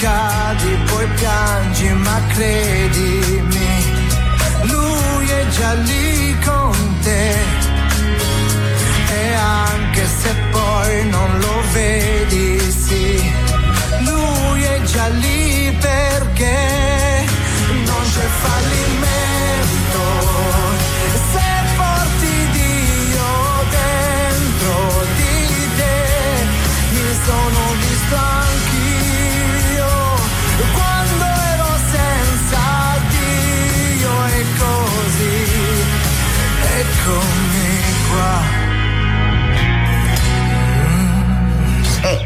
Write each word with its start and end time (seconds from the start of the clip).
cadi, 0.00 0.78
poi 0.90 1.06
piangi, 1.16 1.88
ma 1.92 2.20
credimi, 2.28 3.72
lui 4.62 5.28
è 5.28 5.46
già 5.48 5.72
lì 5.74 6.38
con 6.44 6.98
te. 7.02 7.34
E 9.12 9.34
anche 9.34 10.06
se 10.06 10.34
poi 10.50 11.08
non 11.08 11.38
lo 11.38 11.62
vedi, 11.72 12.60
sì, 12.70 13.32
lui 14.00 14.62
è 14.62 14.80
già 14.82 15.06
lì 15.08 15.76
perché 15.78 17.26
non 17.84 18.02
c'è 18.12 18.26
fallimento. 18.42 18.89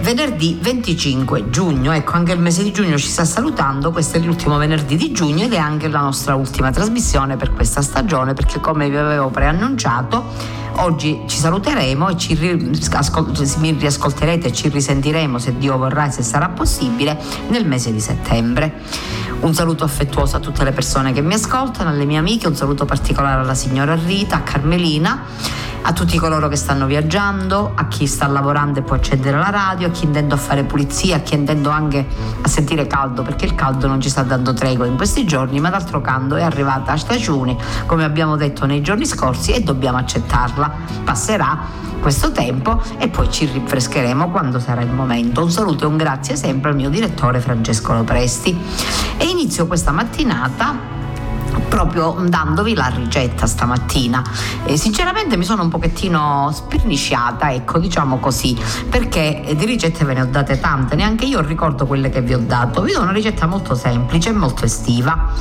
Venerdì 0.04 0.58
25 0.60 1.48
giugno, 1.48 1.90
ecco 1.90 2.12
anche 2.12 2.32
il 2.32 2.38
mese 2.38 2.62
di 2.62 2.72
giugno 2.72 2.98
ci 2.98 3.06
sta 3.06 3.24
salutando, 3.24 3.90
questo 3.90 4.18
è 4.18 4.20
l'ultimo 4.20 4.58
venerdì 4.58 4.96
di 4.96 5.12
giugno 5.12 5.44
ed 5.44 5.54
è 5.54 5.56
anche 5.56 5.88
la 5.88 6.00
nostra 6.00 6.34
ultima 6.34 6.70
trasmissione 6.70 7.36
per 7.36 7.54
questa 7.54 7.80
stagione 7.80 8.34
perché 8.34 8.60
come 8.60 8.90
vi 8.90 8.98
avevo 8.98 9.30
preannunciato 9.30 10.22
oggi 10.76 11.22
ci 11.26 11.38
saluteremo 11.38 12.10
e 12.10 12.18
ci 12.18 12.34
riascolterete 12.34 14.48
e 14.48 14.52
ci 14.52 14.68
risentiremo 14.68 15.38
se 15.38 15.56
Dio 15.56 15.78
vorrà 15.78 16.08
e 16.08 16.10
se 16.10 16.22
sarà 16.22 16.50
possibile 16.50 17.18
nel 17.48 17.66
mese 17.66 17.90
di 17.90 18.00
settembre. 18.00 18.82
Un 19.40 19.54
saluto 19.54 19.84
affettuoso 19.84 20.36
a 20.36 20.40
tutte 20.40 20.64
le 20.64 20.72
persone 20.72 21.14
che 21.14 21.22
mi 21.22 21.32
ascoltano, 21.32 21.88
alle 21.88 22.04
mie 22.04 22.18
amiche, 22.18 22.46
un 22.46 22.56
saluto 22.56 22.84
particolare 22.84 23.40
alla 23.40 23.54
signora 23.54 23.94
Rita, 23.94 24.36
a 24.36 24.42
Carmelina 24.42 25.22
a 25.86 25.92
tutti 25.92 26.18
coloro 26.18 26.48
che 26.48 26.56
stanno 26.56 26.86
viaggiando, 26.86 27.72
a 27.74 27.88
chi 27.88 28.06
sta 28.06 28.26
lavorando 28.26 28.78
e 28.78 28.82
può 28.82 28.96
accedere 28.96 29.36
alla 29.36 29.50
radio, 29.50 29.88
a 29.88 29.90
chi 29.90 30.06
intendo 30.06 30.34
a 30.34 30.38
fare 30.38 30.64
pulizia, 30.64 31.16
a 31.16 31.18
chi 31.20 31.34
intendo 31.34 31.68
anche 31.68 32.06
a 32.40 32.48
sentire 32.48 32.86
caldo, 32.86 33.22
perché 33.22 33.44
il 33.44 33.54
caldo 33.54 33.86
non 33.86 34.00
ci 34.00 34.08
sta 34.08 34.22
dando 34.22 34.54
tregua 34.54 34.86
in 34.86 34.96
questi 34.96 35.26
giorni, 35.26 35.60
ma 35.60 35.68
d'altro 35.68 36.00
canto 36.00 36.36
è 36.36 36.42
arrivata 36.42 36.92
a 36.92 36.96
stagione, 36.96 37.56
come 37.84 38.04
abbiamo 38.04 38.36
detto 38.36 38.64
nei 38.64 38.80
giorni 38.80 39.04
scorsi, 39.04 39.52
e 39.52 39.60
dobbiamo 39.60 39.98
accettarla. 39.98 40.72
Passerà 41.04 41.58
questo 42.00 42.32
tempo 42.32 42.82
e 42.98 43.08
poi 43.08 43.30
ci 43.30 43.44
rinfrescheremo 43.44 44.30
quando 44.30 44.58
sarà 44.58 44.80
il 44.80 44.90
momento. 44.90 45.42
Un 45.42 45.50
saluto 45.50 45.84
e 45.84 45.86
un 45.86 45.98
grazie 45.98 46.36
sempre 46.36 46.70
al 46.70 46.76
mio 46.76 46.88
direttore 46.88 47.40
Francesco 47.40 47.92
Lopresti. 47.92 48.58
E 49.18 49.24
inizio 49.26 49.66
questa 49.66 49.92
mattinata 49.92 51.02
proprio 51.68 52.16
dandovi 52.26 52.74
la 52.74 52.88
ricetta 52.94 53.46
stamattina. 53.46 54.22
E 54.64 54.76
sinceramente 54.76 55.36
mi 55.36 55.44
sono 55.44 55.62
un 55.62 55.68
pochettino 55.68 56.50
spirnisciata, 56.52 57.52
ecco, 57.52 57.78
diciamo 57.78 58.18
così, 58.18 58.56
perché 58.88 59.54
di 59.56 59.64
ricette 59.64 60.04
ve 60.04 60.14
ne 60.14 60.22
ho 60.22 60.26
date 60.26 60.58
tante, 60.60 60.94
neanche 60.96 61.24
io 61.24 61.40
ricordo 61.40 61.86
quelle 61.86 62.10
che 62.10 62.22
vi 62.22 62.34
ho 62.34 62.40
dato. 62.40 62.82
Vi 62.82 62.92
do 62.92 63.00
una 63.00 63.12
ricetta 63.12 63.46
molto 63.46 63.74
semplice 63.74 64.30
e 64.30 64.32
molto 64.32 64.64
estiva. 64.64 65.32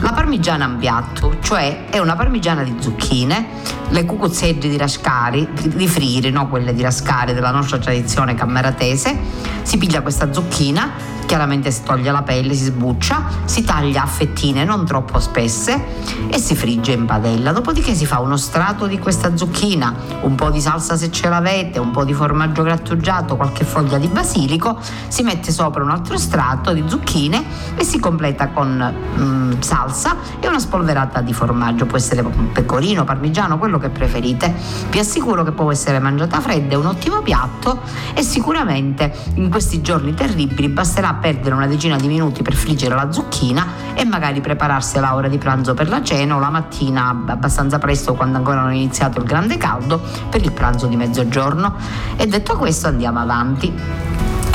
La 0.00 0.12
parmigiana 0.12 0.64
in 0.64 0.78
piatto, 0.78 1.36
cioè 1.42 1.88
è 1.90 1.98
una 1.98 2.16
parmigiana 2.16 2.62
di 2.62 2.74
zucchine, 2.78 3.48
le 3.90 4.04
cucuzzeggi 4.06 4.68
di 4.68 4.78
rascari, 4.78 5.46
di 5.62 5.86
friri, 5.86 6.30
no? 6.30 6.48
quelle 6.48 6.72
di 6.72 6.82
rascari 6.82 7.34
della 7.34 7.50
nostra 7.50 7.78
tradizione 7.78 8.34
cammeratese. 8.34 9.18
Si 9.62 9.76
piglia 9.76 10.00
questa 10.00 10.32
zucchina, 10.32 11.18
chiaramente 11.30 11.70
si 11.70 11.84
toglie 11.84 12.10
la 12.10 12.22
pelle, 12.22 12.54
si 12.54 12.64
sbuccia, 12.64 13.22
si 13.44 13.62
taglia 13.62 14.02
a 14.02 14.06
fettine 14.06 14.64
non 14.64 14.84
troppo 14.84 15.20
spesse 15.20 15.80
e 16.28 16.38
si 16.38 16.56
frigge 16.56 16.90
in 16.90 17.04
padella. 17.04 17.52
Dopodiché 17.52 17.94
si 17.94 18.04
fa 18.04 18.18
uno 18.18 18.36
strato 18.36 18.88
di 18.88 18.98
questa 18.98 19.36
zucchina, 19.36 19.94
un 20.22 20.34
po' 20.34 20.50
di 20.50 20.60
salsa 20.60 20.96
se 20.96 21.12
ce 21.12 21.28
l'avete, 21.28 21.78
un 21.78 21.92
po' 21.92 22.02
di 22.02 22.14
formaggio 22.14 22.64
grattugiato, 22.64 23.36
qualche 23.36 23.62
foglia 23.62 23.96
di 23.98 24.08
basilico, 24.08 24.80
si 25.06 25.22
mette 25.22 25.52
sopra 25.52 25.84
un 25.84 25.90
altro 25.90 26.18
strato 26.18 26.72
di 26.72 26.82
zucchine 26.88 27.44
e 27.76 27.84
si 27.84 28.00
completa 28.00 28.48
con 28.48 28.92
mm, 29.20 29.60
salsa 29.60 30.16
e 30.40 30.48
una 30.48 30.58
spolverata 30.58 31.20
di 31.20 31.32
formaggio, 31.32 31.86
può 31.86 31.96
essere 31.96 32.24
pecorino, 32.52 33.04
parmigiano, 33.04 33.56
quello 33.56 33.78
che 33.78 33.90
preferite. 33.90 34.52
Vi 34.90 34.98
assicuro 34.98 35.44
che 35.44 35.52
può 35.52 35.70
essere 35.70 36.00
mangiata 36.00 36.40
fredda, 36.40 36.74
è 36.74 36.76
un 36.76 36.86
ottimo 36.86 37.22
piatto 37.22 37.82
e 38.14 38.22
sicuramente 38.24 39.14
in 39.34 39.48
questi 39.48 39.80
giorni 39.80 40.12
terribili 40.12 40.68
basterà 40.68 41.18
perdere 41.20 41.54
una 41.54 41.66
decina 41.66 41.96
di 41.96 42.08
minuti 42.08 42.42
per 42.42 42.54
friggere 42.54 42.94
la 42.94 43.12
zucchina 43.12 43.66
e 43.94 44.04
magari 44.04 44.40
prepararsi 44.40 44.98
alla 44.98 45.14
ora 45.14 45.28
di 45.28 45.38
pranzo 45.38 45.74
per 45.74 45.88
la 45.88 46.02
cena 46.02 46.34
o 46.34 46.40
la 46.40 46.50
mattina 46.50 47.08
abbastanza 47.26 47.78
presto 47.78 48.14
quando 48.14 48.38
ancora 48.38 48.62
non 48.62 48.70
è 48.70 48.74
iniziato 48.74 49.20
il 49.20 49.24
grande 49.24 49.56
caldo 49.56 50.00
per 50.28 50.42
il 50.42 50.52
pranzo 50.52 50.86
di 50.86 50.96
mezzogiorno. 50.96 51.76
E 52.16 52.26
detto 52.26 52.56
questo 52.56 52.88
andiamo 52.88 53.20
avanti. 53.20 54.09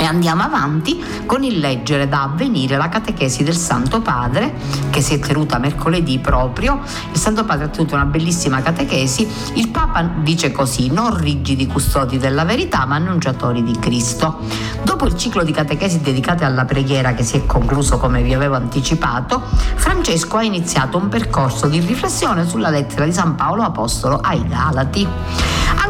Andiamo 0.06 0.44
avanti 0.44 1.04
con 1.26 1.44
il 1.44 1.60
leggere 1.60 2.08
da 2.08 2.24
avvenire 2.24 2.78
la 2.78 2.90
catechesi 2.90 3.44
del 3.44 3.56
Santo 3.56 4.02
Padre 4.02 4.54
che 4.90 5.02
si 5.02 5.16
è 5.16 5.20
tenuta 5.20 5.58
mercoledì 5.58 6.20
proprio. 6.20 6.80
Il 7.12 7.20
Santo 7.20 7.44
Padre 7.44 7.66
ha 7.66 7.68
tenuto 7.68 7.96
una 7.96 8.06
bellissima 8.06 8.62
catechesi. 8.62 9.28
Il 9.56 9.70
Papa 9.70 10.04
dice 10.22 10.52
così: 10.52 10.90
non 10.90 11.18
rigidi 11.18 11.68
custodi 11.68 12.18
della 12.18 12.46
verità, 12.46 12.86
ma 12.86 12.96
annunciatori 12.96 13.64
di 13.64 13.78
Cristo. 13.80 14.40
Dopo 14.84 15.06
il 15.06 15.18
ciclo 15.18 15.44
di 15.44 15.52
catechesi 15.52 16.02
dedicate 16.02 16.46
alla 16.46 16.66
preghiera 16.66 17.14
che 17.14 17.24
si 17.24 17.38
è 17.38 17.46
concluso 17.46 17.98
come 17.98 18.22
vi 18.22 18.34
avevo 18.34 18.56
anticipato, 18.56 19.42
Francesco 19.76 20.38
ha 20.38 20.44
iniziato 20.44 20.98
un 20.98 21.10
percorso 21.10 21.68
di 21.68 21.80
riflessione 21.80 22.48
sulla 22.48 22.70
lettera 22.70 23.06
di 23.06 23.12
San 23.12 23.36
Paolo 23.36 23.64
Apostolo 23.64 24.20
ai 24.22 24.48
Galati. 24.48 25.08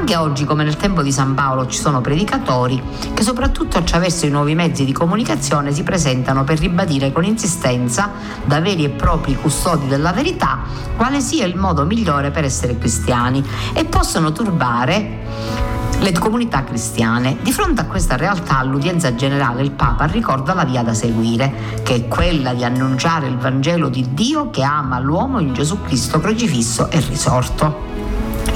Anche 0.07 0.17
oggi, 0.17 0.45
come 0.45 0.63
nel 0.63 0.77
tempo 0.77 1.01
di 1.01 1.11
San 1.11 1.33
Paolo, 1.33 1.65
ci 1.65 1.79
sono 1.79 1.99
predicatori 1.99 2.79
che 3.15 3.23
soprattutto 3.23 3.79
attraverso 3.79 4.27
i 4.27 4.29
nuovi 4.29 4.53
mezzi 4.53 4.85
di 4.85 4.91
comunicazione 4.91 5.73
si 5.73 5.81
presentano 5.81 6.43
per 6.43 6.59
ribadire 6.59 7.11
con 7.11 7.23
insistenza, 7.23 8.11
da 8.45 8.59
veri 8.59 8.83
e 8.83 8.89
propri 8.89 9.35
custodi 9.35 9.87
della 9.87 10.11
verità, 10.11 10.59
quale 10.95 11.21
sia 11.21 11.47
il 11.47 11.55
modo 11.55 11.85
migliore 11.85 12.29
per 12.29 12.43
essere 12.43 12.77
cristiani 12.77 13.43
e 13.73 13.85
possono 13.85 14.31
turbare 14.31 15.23
le 15.97 16.11
comunità 16.11 16.63
cristiane. 16.63 17.37
Di 17.41 17.51
fronte 17.51 17.81
a 17.81 17.85
questa 17.85 18.15
realtà, 18.15 18.59
all'udienza 18.59 19.15
generale, 19.15 19.63
il 19.63 19.71
Papa 19.71 20.05
ricorda 20.05 20.53
la 20.53 20.65
via 20.65 20.83
da 20.83 20.93
seguire, 20.93 21.81
che 21.81 21.95
è 21.95 22.07
quella 22.07 22.53
di 22.53 22.63
annunciare 22.63 23.25
il 23.25 23.37
Vangelo 23.37 23.89
di 23.89 24.13
Dio 24.13 24.51
che 24.51 24.61
ama 24.61 24.99
l'uomo 24.99 25.39
in 25.39 25.51
Gesù 25.55 25.81
Cristo 25.81 26.19
crocifisso 26.19 26.91
e 26.91 26.99
risorto. 26.99 27.94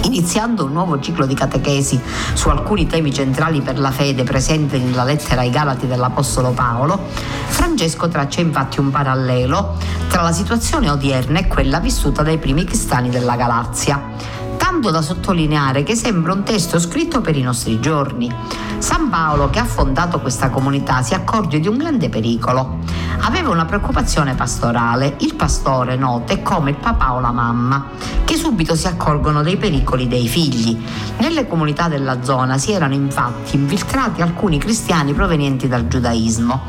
Iniziando 0.04 0.66
un 0.66 0.72
nuovo 0.72 1.00
ciclo 1.00 1.26
di 1.26 1.34
catechesi. 1.34 2.00
Su 2.34 2.50
alcuni 2.50 2.88
temi 2.88 3.14
centrali 3.14 3.62
per 3.62 3.80
la 3.80 3.92
fede 3.92 4.24
presenti 4.24 4.80
nella 4.80 5.04
lettera 5.04 5.42
ai 5.42 5.50
Galati 5.50 5.88
dell'Apostolo 5.88 6.52
Paolo, 6.52 7.00
Francesco 7.48 8.08
traccia 8.08 8.42
infatti 8.42 8.80
un 8.80 8.90
parallelo 8.92 9.76
tra 10.08 10.22
la 10.22 10.32
situazione 10.32 10.90
odierna 10.90 11.40
e 11.40 11.48
quella 11.48 11.80
vissuta 11.80 12.24
dai 12.24 12.38
primi 12.38 12.64
cristiani 12.64 13.10
della 13.10 13.36
Galazia 13.36 14.38
tanto 14.60 14.92
da 14.92 15.02
sottolineare 15.02 15.84
che 15.84 15.96
sembra 15.96 16.34
un 16.34 16.44
testo 16.44 16.80
scritto 16.80 17.22
per 17.22 17.38
i 17.38 17.42
nostri 17.42 17.80
giorni. 17.80 18.30
San 18.78 19.10
Paolo, 19.10 19.50
che 19.50 19.60
ha 19.60 19.66
fondato 19.66 20.20
questa 20.20 20.50
comunità, 20.50 21.02
si 21.02 21.14
accorge 21.14 21.62
di 21.62 21.68
un 21.70 21.78
grande 21.78 22.10
pericolo. 22.10 22.80
Aveva 23.22 23.50
una 23.50 23.66
preoccupazione 23.66 24.36
pastorale. 24.36 25.16
Il 25.20 25.36
pastore 25.36 25.96
nota 25.96 26.34
è 26.34 26.42
come 26.42 26.72
il 26.72 26.76
papà 26.76 27.14
o 27.14 27.22
la 27.22 27.32
mamma, 27.32 27.88
che 28.26 28.36
subito 28.36 28.76
si 28.76 28.88
accorgono 28.88 29.42
dei 29.42 29.56
pericoli 29.58 30.08
dei 30.08 30.28
figli. 30.28 30.78
Nelle 31.20 31.48
comunità 31.48 31.88
della 31.88 32.22
zona 32.22 32.58
si 32.58 32.74
erano 32.74 32.94
infatti 32.94 33.56
infiltrati 33.56 34.22
alcuni 34.22 34.58
cristiani 34.58 35.14
provenienti 35.14 35.68
dal 35.68 35.88
giudaismo, 35.88 36.62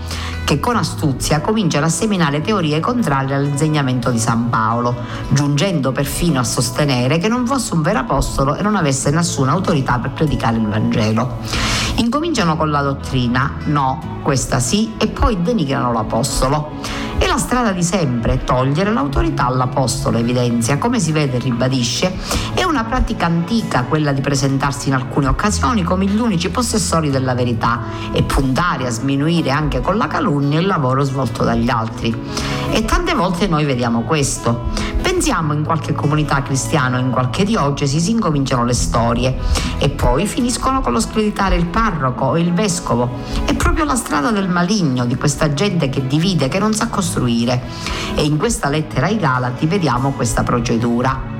che 0.44 0.60
con 0.60 0.76
astuzia 0.76 1.40
cominciano 1.40 1.86
a 1.86 1.88
seminare 1.88 2.40
teorie 2.40 2.80
contrarie 2.80 3.34
all'insegnamento 3.34 4.10
di 4.10 4.18
San 4.18 4.48
Paolo, 4.48 4.94
giungendo 5.28 5.92
perfino 5.92 6.40
a 6.40 6.44
sostenere 6.44 7.18
che 7.18 7.28
non 7.28 7.46
fosse 7.46 7.74
un 7.74 7.82
vero 7.82 8.00
apostolo 8.00 8.56
e 8.56 8.62
non 8.62 8.76
avesse 8.76 9.10
nessuna 9.10 9.52
autorità 9.52 9.98
per 9.98 10.10
predicare 10.10 10.56
il 10.56 10.66
Vangelo. 10.66 11.38
Incominciano 11.96 12.56
con 12.56 12.70
la 12.70 12.82
dottrina, 12.82 13.52
no, 13.64 14.18
questa 14.22 14.58
sì, 14.58 14.94
e 14.98 15.08
poi 15.08 15.40
denigrano 15.42 15.92
l'apostolo. 15.92 16.99
È 17.20 17.26
la 17.26 17.36
strada 17.36 17.72
di 17.72 17.82
sempre, 17.82 18.44
togliere 18.44 18.90
l'autorità 18.90 19.44
all'apostolo, 19.44 20.16
evidenzia. 20.16 20.78
Come 20.78 20.98
si 20.98 21.12
vede 21.12 21.36
e 21.36 21.40
ribadisce, 21.40 22.16
è 22.54 22.64
una 22.64 22.84
pratica 22.84 23.26
antica 23.26 23.84
quella 23.84 24.12
di 24.12 24.22
presentarsi 24.22 24.88
in 24.88 24.94
alcune 24.94 25.26
occasioni 25.26 25.82
come 25.82 26.06
gli 26.06 26.18
unici 26.18 26.48
possessori 26.48 27.10
della 27.10 27.34
verità 27.34 27.82
e 28.10 28.22
puntare 28.22 28.86
a 28.86 28.90
sminuire 28.90 29.50
anche 29.50 29.82
con 29.82 29.98
la 29.98 30.06
calunnia 30.06 30.60
il 30.60 30.66
lavoro 30.66 31.04
svolto 31.04 31.44
dagli 31.44 31.68
altri. 31.68 32.18
E 32.70 32.86
tante 32.86 33.12
volte 33.12 33.46
noi 33.46 33.66
vediamo 33.66 34.00
questo. 34.04 34.70
Pensiamo 35.20 35.52
in 35.52 35.64
qualche 35.64 35.92
comunità 35.92 36.40
cristiana 36.40 36.96
o 36.96 37.00
in 37.00 37.10
qualche 37.10 37.44
diocesi 37.44 38.00
si 38.00 38.10
incominciano 38.10 38.64
le 38.64 38.72
storie 38.72 39.36
e 39.76 39.90
poi 39.90 40.26
finiscono 40.26 40.80
con 40.80 40.92
lo 40.94 41.00
screditare 41.00 41.56
il 41.56 41.66
parroco 41.66 42.24
o 42.24 42.38
il 42.38 42.54
vescovo. 42.54 43.18
È 43.44 43.54
proprio 43.54 43.84
la 43.84 43.96
strada 43.96 44.30
del 44.30 44.48
maligno, 44.48 45.04
di 45.04 45.16
questa 45.16 45.52
gente 45.52 45.90
che 45.90 46.06
divide, 46.06 46.48
che 46.48 46.58
non 46.58 46.72
sa 46.72 46.88
costruire. 46.88 47.60
E 48.14 48.24
in 48.24 48.38
questa 48.38 48.70
lettera 48.70 49.08
ai 49.08 49.18
Galati 49.18 49.66
vediamo 49.66 50.12
questa 50.12 50.42
procedura. 50.42 51.39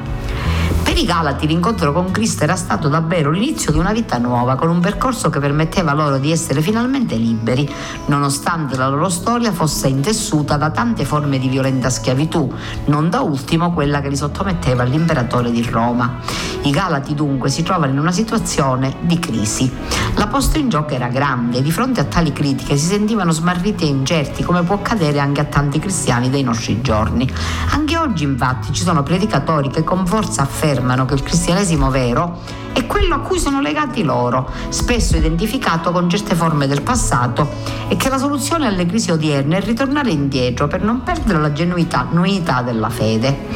Per 1.01 1.09
i 1.09 1.13
Galati 1.13 1.47
l'incontro 1.47 1.95
con 1.95 2.11
Cristo 2.11 2.45
era 2.45 2.57
stato 2.57 2.89
davvero 2.89 3.31
l'inizio 3.31 3.73
di 3.73 3.79
una 3.79 3.91
vita 3.91 4.19
nuova, 4.19 4.55
con 4.55 4.69
un 4.69 4.81
percorso 4.81 5.31
che 5.31 5.39
permetteva 5.39 5.95
loro 5.95 6.19
di 6.19 6.31
essere 6.31 6.61
finalmente 6.61 7.17
liberi, 7.17 7.67
nonostante 8.09 8.77
la 8.77 8.87
loro 8.87 9.09
storia 9.09 9.51
fosse 9.51 9.89
intessuta 9.89 10.59
da 10.59 10.69
tante 10.69 11.07
forme 11.07 11.39
di 11.39 11.49
violenta 11.49 11.89
schiavitù, 11.89 12.53
non 12.85 13.09
da 13.09 13.21
ultimo 13.23 13.73
quella 13.73 14.03
che 14.03 14.11
li 14.11 14.17
sottometteva 14.17 14.83
all'imperatore 14.83 15.51
di 15.51 15.63
Roma. 15.63 16.19
I 16.65 16.71
Galati 16.71 17.15
dunque 17.15 17.49
si 17.49 17.63
trovano 17.63 17.93
in 17.93 17.99
una 17.99 18.13
situazione 18.13 18.97
di 19.01 19.19
crisi. 19.19 19.73
La 20.17 20.27
posta 20.27 20.59
in 20.59 20.69
gioco 20.69 20.93
era 20.93 21.09
grande 21.09 21.59
e 21.59 21.63
di 21.63 21.71
fronte 21.71 22.01
a 22.01 22.05
tali 22.05 22.31
critiche 22.31 22.77
si 22.77 22.85
sentivano 22.85 23.31
smarriti 23.31 23.85
e 23.85 23.89
incerti 23.89 24.43
come 24.43 24.65
può 24.65 24.75
accadere 24.75 25.19
anche 25.19 25.41
a 25.41 25.45
tanti 25.45 25.79
cristiani 25.79 26.29
dei 26.29 26.43
nostri 26.43 26.83
giorni. 26.83 27.27
Anche 27.71 27.97
oggi 27.97 28.25
infatti 28.25 28.71
ci 28.75 28.83
sono 28.83 29.03
predicatori 29.03 29.71
che 29.71 29.83
con 29.83 30.07
forza 30.07 30.43
affermano 30.43 30.89
affermano 30.91 31.05
che 31.05 31.15
il 31.15 31.23
cristianesimo 31.23 31.91
vero 31.91 32.39
è 32.73 32.87
quello 32.87 33.17
a 33.17 33.19
cui 33.21 33.39
sono 33.39 33.61
legati 33.61 34.03
loro, 34.03 34.51
spesso 34.69 35.17
identificato 35.17 35.93
con 35.93 36.09
certe 36.09 36.35
forme 36.35 36.67
del 36.67 36.83
passato, 36.83 37.49
e 37.89 37.97
che 37.97 38.09
la 38.09 38.19
soluzione 38.19 38.67
alle 38.67 38.87
crisi 38.87 39.11
odierne 39.11 39.59
è 39.59 39.61
ritornare 39.61 40.11
indietro 40.11 40.67
per 40.67 40.83
non 40.83 41.03
perdere 41.03 41.41
la 41.41 41.53
genuinità 41.53 42.63
della 42.63 42.89
fede. 42.89 43.47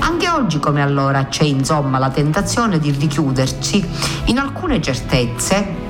Anche 0.00 0.28
oggi 0.28 0.58
come 0.58 0.82
allora 0.82 1.26
c'è 1.26 1.44
insomma 1.44 1.98
la 1.98 2.10
tentazione 2.10 2.78
di 2.78 2.90
richiuderci 2.90 3.86
in 4.26 4.38
alcune 4.38 4.80
certezze 4.80 5.88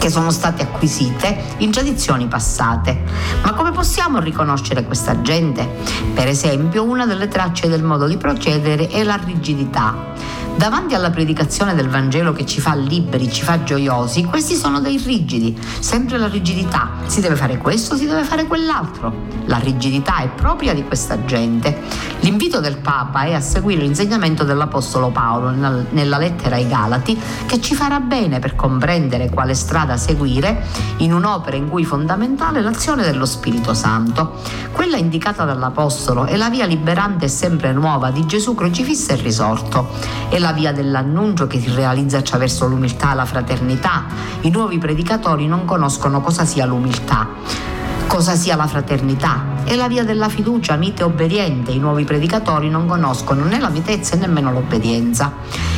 che 0.00 0.08
sono 0.08 0.30
state 0.30 0.62
acquisite 0.62 1.56
in 1.58 1.70
tradizioni 1.70 2.26
passate. 2.26 3.02
Ma 3.42 3.52
come 3.52 3.70
possiamo 3.70 4.18
riconoscere 4.18 4.82
questa 4.82 5.20
gente? 5.20 5.68
Per 6.14 6.26
esempio, 6.26 6.84
una 6.84 7.04
delle 7.04 7.28
tracce 7.28 7.68
del 7.68 7.82
modo 7.82 8.06
di 8.06 8.16
procedere 8.16 8.88
è 8.88 9.04
la 9.04 9.20
rigidità. 9.22 9.94
Davanti 10.56 10.94
alla 10.94 11.10
predicazione 11.10 11.74
del 11.74 11.88
Vangelo 11.88 12.32
che 12.32 12.44
ci 12.44 12.60
fa 12.60 12.74
liberi, 12.74 13.30
ci 13.32 13.42
fa 13.42 13.62
gioiosi, 13.62 14.24
questi 14.24 14.54
sono 14.54 14.80
dei 14.80 14.98
rigidi, 14.98 15.58
sempre 15.78 16.18
la 16.18 16.28
rigidità. 16.28 16.90
Si 17.06 17.20
deve 17.20 17.34
fare 17.34 17.56
questo, 17.56 17.96
si 17.96 18.06
deve 18.06 18.24
fare 18.24 18.46
quell'altro. 18.46 19.28
La 19.46 19.56
rigidità 19.56 20.18
è 20.18 20.28
propria 20.28 20.74
di 20.74 20.84
questa 20.84 21.24
gente. 21.24 21.80
L'invito 22.20 22.60
del 22.60 22.76
Papa 22.76 23.22
è 23.22 23.32
a 23.32 23.40
seguire 23.40 23.80
l'insegnamento 23.80 24.44
dell'Apostolo 24.44 25.08
Paolo 25.10 25.50
nella 25.90 26.18
lettera 26.18 26.56
ai 26.56 26.68
Galati, 26.68 27.18
che 27.46 27.60
ci 27.60 27.74
farà 27.74 28.00
bene 28.00 28.38
per 28.38 28.54
comprendere 28.54 29.30
quale 29.30 29.54
strada 29.54 29.96
seguire 29.96 30.66
in 30.98 31.14
un'opera 31.14 31.56
in 31.56 31.68
cui 31.68 31.84
fondamentale 31.84 32.60
l'azione 32.60 33.02
dello 33.02 33.24
Spirito 33.24 33.72
Santo. 33.72 34.34
Quella 34.72 34.96
indicata 34.98 35.44
dall'Apostolo 35.44 36.26
è 36.26 36.36
la 36.36 36.50
via 36.50 36.66
liberante 36.66 37.24
e 37.24 37.28
sempre 37.28 37.72
nuova 37.72 38.10
di 38.10 38.26
Gesù 38.26 38.54
crocifisso 38.54 39.12
e 39.12 39.16
risorto. 39.16 39.88
È 40.28 40.38
la 40.40 40.52
via 40.52 40.72
dell'annuncio 40.72 41.46
che 41.46 41.60
si 41.60 41.72
realizza 41.72 42.18
attraverso 42.18 42.66
l'umiltà 42.66 43.12
e 43.12 43.14
la 43.14 43.24
fraternità. 43.24 44.06
I 44.40 44.50
nuovi 44.50 44.78
predicatori 44.78 45.46
non 45.46 45.64
conoscono 45.64 46.20
cosa 46.20 46.44
sia 46.44 46.66
l'umiltà 46.66 47.28
cosa 48.10 48.34
sia 48.34 48.56
la 48.56 48.66
fraternità. 48.66 49.59
È 49.70 49.76
la 49.76 49.86
via 49.86 50.02
della 50.02 50.28
fiducia 50.28 50.74
mite 50.74 51.02
e 51.02 51.04
obbediente. 51.04 51.70
I 51.70 51.78
nuovi 51.78 52.02
predicatori 52.02 52.68
non 52.68 52.88
conoscono 52.88 53.44
né 53.44 53.60
la 53.60 53.68
mitezza 53.68 54.16
e 54.16 54.18
nemmeno 54.18 54.50
l'obbedienza. 54.50 55.34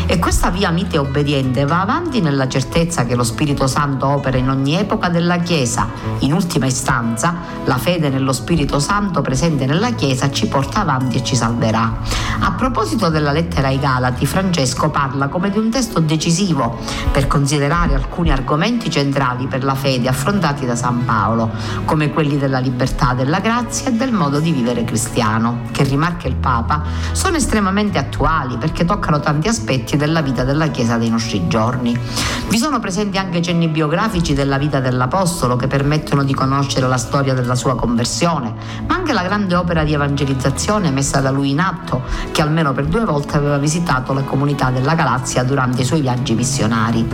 E 0.07 0.19
questa 0.19 0.49
via 0.49 0.71
mite 0.71 0.97
e 0.97 0.99
obbediente 0.99 1.67
va 1.67 1.83
avanti 1.83 2.23
nella 2.23 2.49
certezza 2.49 3.05
che 3.05 3.15
lo 3.15 3.23
Spirito 3.23 3.67
Santo 3.67 4.07
opera 4.07 4.39
in 4.39 4.49
ogni 4.49 4.77
epoca 4.77 5.11
della 5.11 5.41
Chiesa. 5.41 5.89
In 6.21 6.33
ultima 6.33 6.65
istanza, 6.65 7.35
la 7.67 7.77
fede 7.77 8.09
nello 8.09 8.33
Spirito 8.33 8.79
Santo 8.79 9.21
presente 9.21 9.67
nella 9.67 9.93
Chiesa 9.93 10.31
ci 10.31 10.49
porta 10.49 10.81
avanti 10.81 11.19
e 11.19 11.23
ci 11.23 11.37
salverà. 11.37 11.99
A 12.41 12.53
proposito 12.53 13.11
della 13.11 13.31
lettera 13.31 13.69
ai 13.69 13.79
Galati, 13.79 14.25
Francesco 14.25 14.89
parla 14.89 15.29
come 15.29 15.51
di 15.51 15.59
un 15.59 15.71
testo 15.71 16.01
decisivo 16.01 16.79
per 17.11 17.27
considerare 17.27 17.95
alcuni 17.95 18.33
argomenti 18.33 18.91
centrali 18.91 19.47
per 19.47 19.63
la 19.63 19.75
fede 19.75 20.09
affrontati 20.09 20.65
da 20.65 20.75
San 20.75 21.05
Paolo, 21.05 21.51
come 21.85 22.11
quelli 22.11 22.39
della 22.39 22.59
libertà, 22.59 23.13
della 23.13 23.39
grazia 23.39 23.82
e 23.85 23.93
del 23.93 24.13
modo 24.13 24.41
di 24.41 24.53
vivere 24.53 24.85
cristiano, 24.85 25.63
che 25.73 25.83
rimarca 25.85 26.29
il 26.29 26.37
Papa, 26.37 26.83
sono 27.13 27.37
estremamente 27.37 27.99
attuali 27.99 28.57
perché 28.57 28.85
toccano 28.85 29.21
tanti 29.21 29.49
aspetti 29.49 29.97
della 29.97 30.23
vita 30.23 30.45
della 30.45 30.69
Chiesa 30.69 30.97
dei 30.97 31.11
nostri 31.11 31.47
giorni. 31.49 31.99
Vi 32.49 32.59
sono 32.59 32.81
presenti 32.81 33.17
anche 33.17 33.41
cenni 33.41 33.69
biografici 33.69 34.35
della 34.35 34.59
vita 34.59 34.79
dell'Apostolo 34.79 35.57
che 35.57 35.67
permettono 35.67 36.23
di 36.23 36.35
conoscere 36.35 36.87
la 36.87 36.99
storia 36.99 37.33
della 37.33 37.55
sua 37.55 37.77
conversione, 37.77 38.53
ma 38.87 38.95
anche 38.95 39.13
la 39.15 39.23
grande 39.23 39.55
opera 39.55 39.85
di 39.85 39.95
evangelizzazione 39.95 40.91
messa 40.91 41.21
da 41.21 41.31
lui 41.31 41.51
in 41.51 41.61
atto, 41.61 42.03
che 42.31 42.43
almeno 42.43 42.73
per 42.73 42.87
due 42.87 43.05
volte 43.05 43.37
aveva 43.39 43.57
visitato 43.57 44.13
le 44.13 44.25
comunità 44.25 44.71
della 44.71 44.95
Galazia 44.95 45.45
durante 45.45 45.83
i 45.83 45.85
suoi 45.85 46.03
viaggi 46.03 46.35
missionari. 46.35 47.09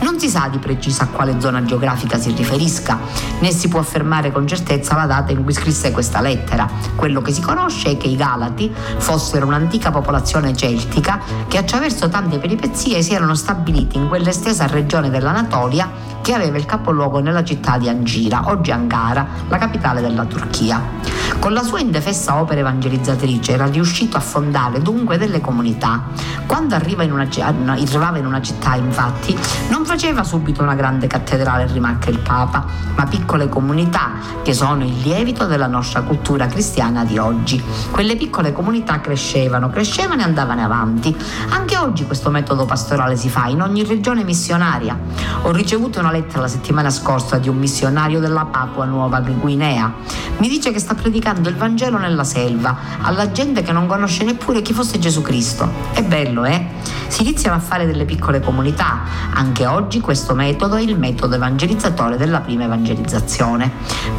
Non 0.00 0.20
si 0.20 0.28
sa 0.28 0.48
di 0.48 0.58
preciso 0.58 1.02
a 1.02 1.06
quale 1.06 1.40
zona 1.40 1.64
geografica 1.64 2.18
si 2.18 2.32
riferisca, 2.32 2.98
né 3.40 3.50
si 3.50 3.68
può 3.68 3.80
affermare 3.80 4.30
con 4.30 4.46
certezza 4.46 4.94
la 4.94 5.06
data 5.06 5.32
in 5.32 5.42
cui 5.42 5.52
scrisse 5.52 5.90
questa 5.90 6.20
lettera. 6.20 6.68
Quello 6.94 7.20
che 7.20 7.32
si 7.32 7.40
conosce 7.40 7.92
è 7.92 7.96
che 7.96 8.06
i 8.06 8.16
Galati 8.16 8.72
fossero 8.98 9.46
un'antica 9.46 9.90
popolazione 9.90 10.54
celtica 10.54 11.20
che 11.48 11.58
attraverso 11.58 12.08
tante 12.08 12.38
peripezie 12.38 13.02
si 13.02 13.12
erano 13.12 13.34
stabiliti 13.34 13.96
in 13.96 14.08
quell'estesa 14.08 14.66
regione 14.74 15.08
dell'Anatolia 15.08 15.88
che 16.20 16.34
aveva 16.34 16.58
il 16.58 16.66
capoluogo 16.66 17.20
nella 17.20 17.44
città 17.44 17.78
di 17.78 17.88
Angira, 17.88 18.42
oggi 18.46 18.70
Ankara, 18.72 19.26
la 19.48 19.58
capitale 19.58 20.00
della 20.00 20.24
Turchia. 20.24 21.23
Con 21.44 21.52
la 21.52 21.62
sua 21.62 21.78
indefessa 21.78 22.40
opera 22.40 22.60
evangelizzatrice 22.60 23.52
era 23.52 23.66
riuscito 23.66 24.16
a 24.16 24.20
fondare 24.20 24.80
dunque 24.80 25.18
delle 25.18 25.42
comunità. 25.42 26.04
Quando 26.46 26.74
in 26.74 27.12
una, 27.12 27.28
arrivava 27.66 28.16
in 28.16 28.24
una 28.24 28.40
città, 28.40 28.76
infatti, 28.76 29.36
non 29.68 29.84
faceva 29.84 30.24
subito 30.24 30.62
una 30.62 30.74
grande 30.74 31.06
cattedrale, 31.06 31.66
rimarca 31.66 32.08
il 32.08 32.20
Papa, 32.20 32.64
ma 32.96 33.04
piccole 33.04 33.50
comunità 33.50 34.12
che 34.42 34.54
sono 34.54 34.84
il 34.84 34.98
lievito 35.00 35.44
della 35.44 35.66
nostra 35.66 36.00
cultura 36.00 36.46
cristiana 36.46 37.04
di 37.04 37.18
oggi. 37.18 37.62
Quelle 37.90 38.16
piccole 38.16 38.54
comunità 38.54 39.02
crescevano, 39.02 39.68
crescevano 39.68 40.22
e 40.22 40.24
andavano 40.24 40.64
avanti. 40.64 41.14
Anche 41.50 41.76
oggi 41.76 42.06
questo 42.06 42.30
metodo 42.30 42.64
pastorale 42.64 43.18
si 43.18 43.28
fa 43.28 43.48
in 43.48 43.60
ogni 43.60 43.84
regione 43.84 44.24
missionaria. 44.24 44.98
Ho 45.42 45.50
ricevuto 45.50 46.00
una 46.00 46.10
lettera 46.10 46.40
la 46.40 46.48
settimana 46.48 46.88
scorsa 46.88 47.36
di 47.36 47.50
un 47.50 47.58
missionario 47.58 48.18
della 48.18 48.46
Papua 48.46 48.86
Nuova 48.86 49.20
Guinea. 49.20 49.92
Mi 50.38 50.48
dice 50.48 50.72
che 50.72 50.78
sta 50.78 50.94
predicando 50.94 51.32
il 51.48 51.56
Vangelo 51.56 51.98
nella 51.98 52.24
selva, 52.24 52.76
alla 53.00 53.30
gente 53.32 53.62
che 53.62 53.72
non 53.72 53.86
conosce 53.86 54.24
neppure 54.24 54.62
chi 54.62 54.72
fosse 54.72 54.98
Gesù 54.98 55.22
Cristo. 55.22 55.70
È 55.92 56.02
bello, 56.02 56.44
eh? 56.44 56.66
Si 57.08 57.22
iniziano 57.22 57.56
a 57.56 57.60
fare 57.60 57.86
delle 57.86 58.04
piccole 58.04 58.40
comunità. 58.40 59.02
Anche 59.34 59.66
oggi 59.66 60.00
questo 60.00 60.34
metodo 60.34 60.76
è 60.76 60.80
il 60.80 60.98
metodo 60.98 61.36
evangelizzatore 61.36 62.16
della 62.16 62.40
prima 62.40 62.64
evangelizzazione. 62.64 63.70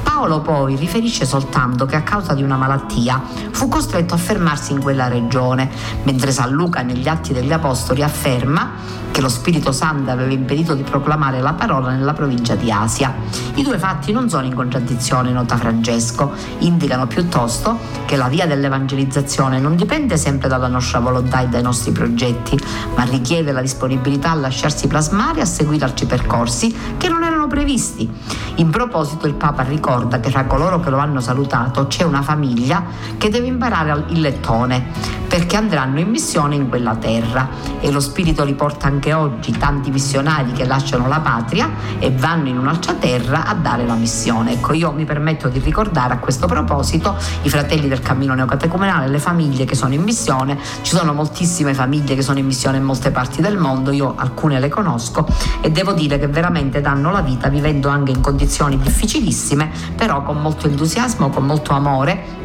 Paolo 0.04 0.42
poi 0.42 0.76
riferisce 0.76 1.26
soltanto 1.26 1.86
che 1.86 1.96
a 1.96 2.04
causa 2.04 2.34
di 2.34 2.44
una 2.44 2.58
malattia 2.58 3.22
fu 3.52 3.68
costretto 3.68 4.14
a 4.14 4.18
fermarsi 4.18 4.72
in 4.72 4.82
quella 4.82 5.08
regione, 5.08 5.70
mentre 6.04 6.32
San 6.32 6.52
Luca 6.52 6.82
negli 6.82 7.08
Atti 7.08 7.34
degli 7.34 7.52
Apostoli 7.52 8.02
afferma 8.04 9.04
che 9.16 9.22
lo 9.22 9.30
Spirito 9.30 9.72
Santo 9.72 10.12
aveva 10.12 10.34
impedito 10.34 10.74
di 10.74 10.84
proclamare 10.84 11.40
la 11.40 11.54
parola 11.54 11.92
nella 11.92 12.12
provincia 12.12 12.56
di 12.56 12.70
Asia. 12.70 13.16
I 13.54 13.64
due 13.64 13.78
fatti 13.78 14.12
non 14.12 14.28
sono 14.28 14.46
in 14.46 14.54
contraddizione, 14.54 15.32
nota 15.32 15.56
Francesco, 15.56 16.34
indicano 16.60 17.08
piuttosto 17.08 17.80
che 18.04 18.18
la 18.18 18.28
via 18.28 18.46
dell'evangelizzazione 18.46 19.58
non 19.58 19.78
dipende 19.78 20.18
sempre 20.18 20.50
dalla 20.50 20.68
nostra 20.68 21.00
volontà 21.00 21.40
e 21.40 21.48
dai 21.48 21.62
nostri 21.62 21.94
progetti, 21.94 22.60
ma 22.94 23.04
richiede 23.04 23.54
la 23.54 23.62
disponibilità 23.62 24.32
a 24.32 24.36
lasciarsi 24.36 24.90
plasmare 24.90 25.40
e 25.40 25.44
a 25.44 25.46
seguire 25.46 25.86
altri 25.86 26.08
percorsi 26.08 26.76
che 26.98 27.08
non 27.08 27.24
erano 27.24 27.48
previsti. 27.48 28.12
In 28.56 28.70
proposito 28.70 29.28
il 29.28 29.36
Papa 29.36 29.64
ricorda 29.64 30.20
che 30.20 30.30
tra 30.30 30.44
coloro 30.44 30.82
che 30.82 30.90
lo 30.90 30.98
hanno 30.98 31.22
salutato 31.22 31.88
c'è 31.88 32.04
una 32.04 32.22
famiglia 32.22 32.84
che 33.18 33.30
deve 33.30 33.48
imparare 33.48 34.08
il 34.10 34.20
lettone 34.20 35.24
perché 35.36 35.58
andranno 35.58 36.00
in 36.00 36.08
missione 36.08 36.56
in 36.56 36.70
quella 36.70 36.96
terra 36.96 37.50
e 37.82 37.92
lo 37.92 38.00
Spirito 38.00 38.46
li 38.46 38.54
porta 38.54 38.88
anche 38.88 39.12
oggi 39.12 39.52
tanti 39.52 39.92
missionari 39.92 40.54
che 40.54 40.64
lasciano 40.64 41.10
la 41.10 41.20
patria 41.20 41.70
e 42.00 42.10
vanno 42.10 42.48
in 42.48 42.58
un'altra 42.58 42.94
terra 42.94 43.46
a 43.46 43.54
dare 43.54 43.86
la 43.86 43.96
missione. 43.96 44.54
Ecco, 44.54 44.72
io 44.72 44.94
mi 44.94 45.04
permetto 45.04 45.50
di 45.50 45.60
ricordare 45.60 46.14
a 46.14 46.20
questo 46.20 46.48
proposito 46.48 47.18
i 47.42 47.50
fratelli 47.50 47.90
del 47.90 48.00
cammino 48.00 48.34
neocatecumenale, 48.34 49.10
le 49.10 49.20
famiglie 49.20 49.66
che 49.66 49.76
sono 49.76 49.94
in 49.94 50.04
missione, 50.04 50.58
ci 50.84 50.96
sono 50.96 51.12
moltissime 51.12 51.74
famiglie 51.74 52.16
che 52.16 52.22
sono 52.22 52.40
in 52.40 52.46
missione 52.46 52.78
in 52.78 52.84
molte 52.84 53.12
parti 53.12 53.42
del 53.42 53.58
mondo, 53.58 53.92
io 53.92 54.14
alcune 54.16 54.58
le 54.62 54.70
conosco 54.70 55.28
e 55.60 55.70
devo 55.70 55.92
dire 55.92 56.18
che 56.18 56.28
veramente 56.28 56.80
danno 56.80 57.12
la 57.12 57.20
vita 57.20 57.50
vivendo 57.50 57.90
anche 57.90 58.12
in 58.12 58.22
condizioni 58.22 58.78
difficilissime, 58.78 59.70
però 59.98 60.24
con 60.24 60.40
molto 60.40 60.68
entusiasmo, 60.68 61.28
con 61.28 61.46
molto 61.46 61.74
amore 61.74 62.44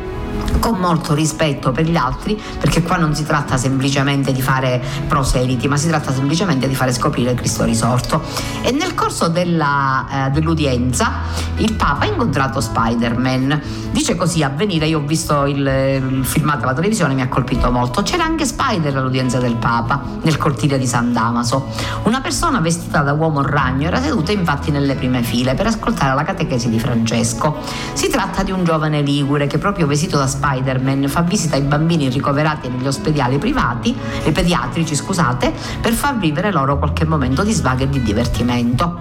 con 0.58 0.78
molto 0.78 1.14
rispetto 1.14 1.72
per 1.72 1.88
gli 1.88 1.96
altri, 1.96 2.40
perché 2.58 2.82
qua 2.82 2.96
non 2.96 3.14
si 3.14 3.24
tratta 3.24 3.56
semplicemente 3.56 4.32
di 4.32 4.42
fare 4.42 4.82
proseliti, 5.08 5.68
ma 5.68 5.76
si 5.76 5.88
tratta 5.88 6.12
semplicemente 6.12 6.68
di 6.68 6.74
fare 6.74 6.92
scoprire 6.92 7.34
Cristo 7.34 7.64
risorto. 7.64 8.22
E 8.62 8.72
nel 8.72 8.94
corso 8.94 9.28
della, 9.28 10.26
eh, 10.26 10.30
dell'udienza 10.30 11.12
il 11.56 11.74
Papa 11.74 12.04
ha 12.04 12.08
incontrato 12.08 12.60
Spider-Man. 12.60 13.60
Dice 13.90 14.16
così 14.16 14.42
a 14.42 14.48
venire, 14.48 14.86
io 14.86 14.98
ho 14.98 15.02
visto 15.02 15.46
il, 15.46 15.58
il 15.58 16.24
filmato 16.24 16.64
alla 16.64 16.74
televisione, 16.74 17.14
mi 17.14 17.22
ha 17.22 17.28
colpito 17.28 17.70
molto. 17.70 18.02
C'era 18.02 18.24
anche 18.24 18.44
Spider 18.44 18.96
all'udienza 18.96 19.38
del 19.38 19.56
Papa, 19.56 20.02
nel 20.22 20.36
cortile 20.36 20.78
di 20.78 20.86
San 20.86 21.12
Damaso. 21.12 21.68
Una 22.04 22.20
persona 22.20 22.60
vestita 22.60 23.00
da 23.00 23.12
uomo 23.12 23.42
ragno 23.42 23.88
era 23.88 24.00
seduta 24.00 24.32
infatti 24.32 24.70
nelle 24.70 24.94
prime 24.94 25.22
file 25.22 25.54
per 25.54 25.66
ascoltare 25.66 26.14
la 26.14 26.22
catechesi 26.22 26.68
di 26.68 26.78
Francesco. 26.78 27.58
Si 27.92 28.08
tratta 28.08 28.42
di 28.42 28.50
un 28.50 28.64
giovane 28.64 29.02
ligure 29.02 29.46
che 29.46 29.58
proprio 29.58 29.86
vestito 29.86 30.16
da 30.16 30.26
Spider-Man 30.30 31.08
fa 31.08 31.22
visita 31.22 31.56
ai 31.56 31.62
bambini 31.62 32.08
ricoverati 32.08 32.68
negli 32.68 32.86
ospedali 32.86 33.38
privati, 33.38 33.96
e 34.22 34.32
pediatrici, 34.32 34.94
scusate, 34.94 35.52
per 35.80 35.92
far 35.92 36.18
vivere 36.18 36.50
loro 36.50 36.78
qualche 36.78 37.04
momento 37.04 37.42
di 37.42 37.52
svago 37.52 37.82
e 37.82 37.88
di 37.88 38.02
divertimento. 38.02 38.98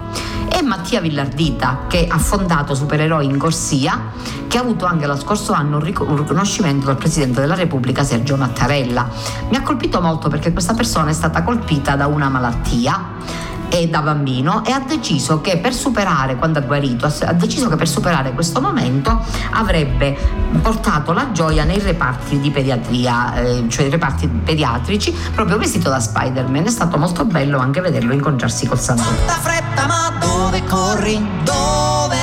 E 0.52 0.62
Mattia 0.62 1.00
Villardita, 1.00 1.84
che 1.86 2.06
ha 2.08 2.18
fondato 2.18 2.74
Supereroi 2.74 3.24
in 3.24 3.38
Corsia, 3.38 4.10
che 4.48 4.58
ha 4.58 4.60
avuto 4.60 4.84
anche 4.84 5.06
lo 5.06 5.16
scorso 5.16 5.52
anno 5.52 5.76
un 5.76 6.16
riconoscimento 6.16 6.86
dal 6.86 6.96
Presidente 6.96 7.40
della 7.40 7.54
Repubblica 7.54 8.02
Sergio 8.02 8.36
Mattarella. 8.36 9.08
Mi 9.48 9.56
ha 9.56 9.62
colpito 9.62 10.00
molto 10.00 10.28
perché 10.28 10.52
questa 10.52 10.74
persona 10.74 11.10
è 11.10 11.12
stata 11.12 11.44
colpita 11.44 11.94
da 11.94 12.06
una 12.06 12.28
malattia 12.28 13.48
e 13.70 13.88
da 13.88 14.00
bambino 14.00 14.64
e 14.64 14.72
ha 14.72 14.80
deciso 14.80 15.40
che 15.40 15.58
per 15.58 15.72
superare, 15.72 16.36
quando 16.36 16.58
ha 16.58 16.62
guarito, 16.62 17.06
ha 17.06 17.32
deciso 17.32 17.68
che 17.68 17.76
per 17.76 17.88
superare 17.88 18.32
questo 18.32 18.60
momento 18.60 19.24
avrebbe 19.52 20.16
portato 20.60 21.12
la 21.12 21.30
gioia 21.32 21.64
nei 21.64 21.78
reparti 21.78 22.40
di 22.40 22.50
pediatria, 22.50 23.34
eh, 23.36 23.64
cioè 23.68 23.86
i 23.86 23.90
reparti 23.90 24.26
pediatrici, 24.28 25.16
proprio 25.34 25.56
vestito 25.56 25.88
da 25.88 26.00
Spider-Man. 26.00 26.64
È 26.64 26.70
stato 26.70 26.98
molto 26.98 27.24
bello 27.24 27.58
anche 27.58 27.80
vederlo 27.80 28.12
incontrarsi 28.12 28.66
col 28.66 28.80
santo. 28.80 29.02
Quanta 29.04 29.32
fretta, 29.34 29.86
ma 29.86 30.12
dove 30.18 30.64
corri? 30.64 31.24
Dove 31.44 32.16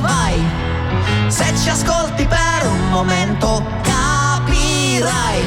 vai? 0.00 0.42
Se 1.28 1.52
ci 1.62 1.68
ascolti 1.68 2.26
per 2.26 2.66
un 2.66 2.90
momento 2.90 3.62
capirai. 3.82 5.42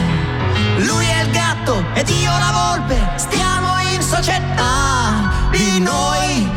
Lui 0.85 1.05
è 1.05 1.23
il 1.23 1.31
gatto 1.31 1.83
ed 1.93 2.07
io 2.09 2.31
la 2.31 2.75
volpe, 2.75 3.13
stiamo 3.15 3.79
in 3.93 4.01
società 4.01 5.06
di 5.57 5.79
noi 5.79 6.47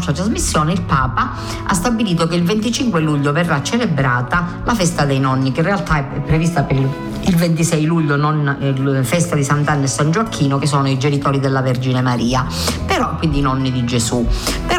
Nostra 0.00 0.14
trasmissione, 0.14 0.72
il 0.72 0.80
Papa 0.80 1.32
ha 1.62 1.74
stabilito 1.74 2.26
che 2.26 2.34
il 2.34 2.42
25 2.42 3.00
luglio 3.00 3.32
verrà 3.32 3.62
celebrata 3.62 4.62
la 4.64 4.74
festa 4.74 5.04
dei 5.04 5.20
nonni, 5.20 5.52
che 5.52 5.60
in 5.60 5.66
realtà 5.66 5.98
è 5.98 6.20
prevista 6.22 6.62
per 6.62 6.76
il 6.76 6.88
il 7.24 7.36
26 7.36 7.84
luglio, 7.84 8.16
non 8.16 8.56
eh, 8.60 9.04
festa 9.04 9.36
di 9.36 9.44
Sant'Anna 9.44 9.84
e 9.84 9.88
San 9.88 10.10
Gioacchino, 10.10 10.58
che 10.58 10.66
sono 10.66 10.88
i 10.88 10.98
genitori 10.98 11.38
della 11.38 11.60
Vergine 11.60 12.00
Maria, 12.00 12.46
però 12.86 13.16
quindi 13.16 13.38
i 13.38 13.42
nonni 13.42 13.70
di 13.70 13.84
Gesù. 13.84 14.26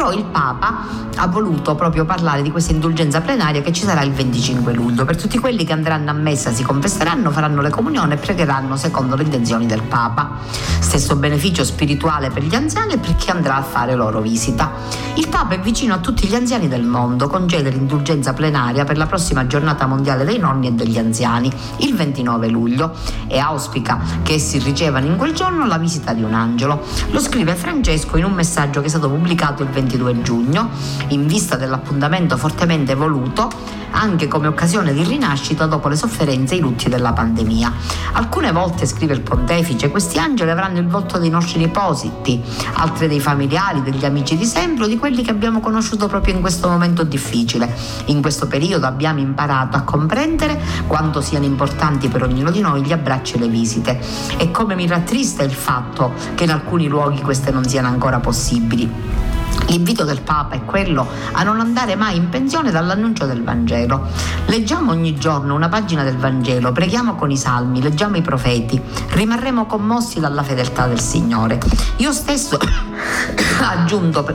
Però 0.02 0.14
il 0.14 0.24
Papa 0.24 0.84
ha 1.14 1.28
voluto 1.28 1.76
proprio 1.76 2.04
parlare 2.04 2.42
di 2.42 2.50
questa 2.50 2.72
indulgenza 2.72 3.20
plenaria 3.20 3.62
che 3.62 3.72
ci 3.72 3.84
sarà 3.84 4.02
il 4.02 4.10
25 4.10 4.72
luglio. 4.72 5.04
Per 5.04 5.14
tutti 5.14 5.38
quelli 5.38 5.64
che 5.64 5.72
andranno 5.72 6.10
a 6.10 6.12
messa, 6.12 6.50
si 6.50 6.64
confesseranno, 6.64 7.30
faranno 7.30 7.60
le 7.60 7.70
comunioni 7.70 8.14
e 8.14 8.16
pregheranno 8.16 8.74
secondo 8.76 9.14
le 9.14 9.22
intenzioni 9.22 9.66
del 9.66 9.82
Papa. 9.82 10.38
Stesso 10.80 11.14
beneficio 11.14 11.62
spirituale 11.62 12.30
per 12.30 12.42
gli 12.42 12.54
anziani 12.56 12.94
e 12.94 12.98
per 12.98 13.14
chi 13.14 13.30
andrà 13.30 13.54
a 13.54 13.62
fare 13.62 13.94
loro 13.94 14.20
visita. 14.20 14.72
Il 15.14 15.28
Papa 15.28 15.54
è 15.54 15.60
vicino 15.60 15.94
a 15.94 15.98
tutti 15.98 16.26
gli 16.26 16.34
anziani 16.34 16.66
del 16.66 16.82
mondo, 16.82 17.28
concede 17.28 17.70
l'indulgenza 17.70 18.32
plenaria 18.32 18.84
per 18.84 18.96
la 18.96 19.06
prossima 19.06 19.46
giornata 19.46 19.86
mondiale 19.86 20.24
dei 20.24 20.38
nonni 20.38 20.66
e 20.66 20.72
degli 20.72 20.98
anziani, 20.98 21.52
il 21.76 21.94
29 21.94 22.48
luglio, 22.48 22.92
e 23.28 23.38
auspica 23.38 24.00
che 24.22 24.34
essi 24.34 24.58
ricevano 24.58 25.06
in 25.06 25.16
quel 25.16 25.32
giorno 25.32 25.66
la 25.66 25.78
visita 25.78 26.12
di 26.12 26.24
un 26.24 26.34
angelo. 26.34 26.82
Lo 27.10 27.20
scrive 27.20 27.54
Francesco 27.54 28.16
in 28.16 28.24
un 28.24 28.32
messaggio 28.32 28.80
che 28.80 28.86
è 28.86 28.88
stato 28.88 29.08
pubblicato 29.08 29.62
il 29.62 29.68
22 29.92 30.22
giugno, 30.22 30.70
in 31.08 31.26
vista 31.26 31.56
dell'appuntamento 31.56 32.36
fortemente 32.36 32.94
voluto 32.94 33.80
anche 33.92 34.26
come 34.26 34.46
occasione 34.46 34.92
di 34.94 35.04
rinascita 35.04 35.66
dopo 35.66 35.88
le 35.88 35.96
sofferenze 35.96 36.54
e 36.54 36.58
i 36.58 36.60
lutti 36.60 36.88
della 36.88 37.12
pandemia. 37.12 37.72
Alcune 38.12 38.50
volte, 38.52 38.86
scrive 38.86 39.12
il 39.12 39.20
pontefice, 39.20 39.90
questi 39.90 40.18
angeli 40.18 40.50
avranno 40.50 40.78
il 40.78 40.86
volto 40.86 41.18
dei 41.18 41.28
nostri 41.28 41.58
nipositi, 41.58 42.40
altre 42.74 43.06
dei 43.06 43.20
familiari, 43.20 43.82
degli 43.82 44.04
amici 44.04 44.36
di 44.36 44.46
sempre 44.46 44.84
o 44.84 44.86
di 44.86 44.96
quelli 44.96 45.22
che 45.22 45.30
abbiamo 45.30 45.60
conosciuto 45.60 46.08
proprio 46.08 46.34
in 46.34 46.40
questo 46.40 46.68
momento 46.68 47.04
difficile. 47.04 47.72
In 48.06 48.22
questo 48.22 48.46
periodo 48.46 48.86
abbiamo 48.86 49.20
imparato 49.20 49.76
a 49.76 49.82
comprendere 49.82 50.58
quanto 50.86 51.20
siano 51.20 51.44
importanti 51.44 52.08
per 52.08 52.22
ognuno 52.22 52.50
di 52.50 52.60
noi 52.60 52.82
gli 52.82 52.92
abbracci 52.92 53.34
e 53.34 53.38
le 53.40 53.48
visite 53.48 54.00
e 54.38 54.50
come 54.50 54.74
mi 54.74 54.86
rattrista 54.86 55.42
il 55.42 55.52
fatto 55.52 56.12
che 56.34 56.44
in 56.44 56.50
alcuni 56.50 56.88
luoghi 56.88 57.20
queste 57.20 57.50
non 57.50 57.64
siano 57.64 57.88
ancora 57.88 58.20
possibili. 58.20 59.31
L'invito 59.68 60.04
del 60.04 60.20
Papa 60.20 60.54
è 60.54 60.64
quello 60.64 61.06
a 61.32 61.42
non 61.42 61.60
andare 61.60 61.96
mai 61.96 62.16
in 62.16 62.28
pensione 62.28 62.70
dall'annuncio 62.70 63.26
del 63.26 63.42
Vangelo. 63.42 64.06
Leggiamo 64.46 64.90
ogni 64.90 65.16
giorno 65.16 65.54
una 65.54 65.68
pagina 65.68 66.02
del 66.02 66.16
Vangelo, 66.16 66.72
preghiamo 66.72 67.14
con 67.14 67.30
i 67.30 67.36
salmi, 67.36 67.80
leggiamo 67.80 68.16
i 68.16 68.22
profeti, 68.22 68.80
rimarremo 69.10 69.66
commossi 69.66 70.20
dalla 70.20 70.42
fedeltà 70.42 70.86
del 70.86 71.00
Signore. 71.00 71.58
Io 71.98 72.12
stesso, 72.12 72.58
aggiunto, 73.62 74.26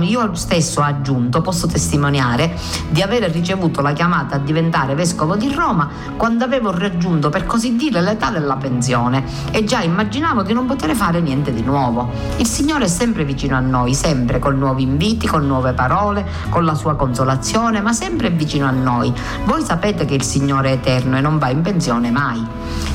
io 0.00 0.34
stesso 0.34 0.80
aggiunto, 0.80 1.40
posso 1.40 1.66
testimoniare 1.66 2.56
di 2.88 3.02
aver 3.02 3.30
ricevuto 3.30 3.80
la 3.80 3.92
chiamata 3.92 4.36
a 4.36 4.38
diventare 4.38 4.94
vescovo 4.94 5.36
di 5.36 5.52
Roma 5.54 5.88
quando 6.16 6.44
avevo 6.44 6.76
raggiunto 6.76 7.28
per 7.28 7.46
così 7.46 7.76
dire 7.76 8.00
l'età 8.00 8.30
della 8.30 8.56
pensione 8.56 9.24
e 9.52 9.64
già 9.64 9.82
immaginavo 9.82 10.42
di 10.42 10.52
non 10.52 10.66
poter 10.66 10.94
fare 10.94 11.20
niente 11.20 11.52
di 11.52 11.62
nuovo. 11.62 12.10
Il 12.38 12.46
Signore 12.46 12.86
è 12.86 12.88
sempre 12.88 13.24
vicino 13.24 13.56
a 13.56 13.60
noi, 13.60 13.94
sempre 13.94 14.37
sempre 14.38 14.50
con 14.50 14.58
nuovi 14.58 14.82
inviti, 14.84 15.26
con 15.26 15.46
nuove 15.46 15.72
parole, 15.72 16.26
con 16.48 16.64
la 16.64 16.74
sua 16.74 16.94
consolazione, 16.94 17.80
ma 17.80 17.92
sempre 17.92 18.30
vicino 18.30 18.66
a 18.66 18.70
noi. 18.70 19.12
Voi 19.44 19.62
sapete 19.62 20.04
che 20.04 20.14
il 20.14 20.22
Signore 20.22 20.70
è 20.70 20.72
eterno 20.74 21.16
e 21.16 21.20
non 21.20 21.38
va 21.38 21.50
in 21.50 21.60
pensione 21.60 22.10
mai. 22.10 22.46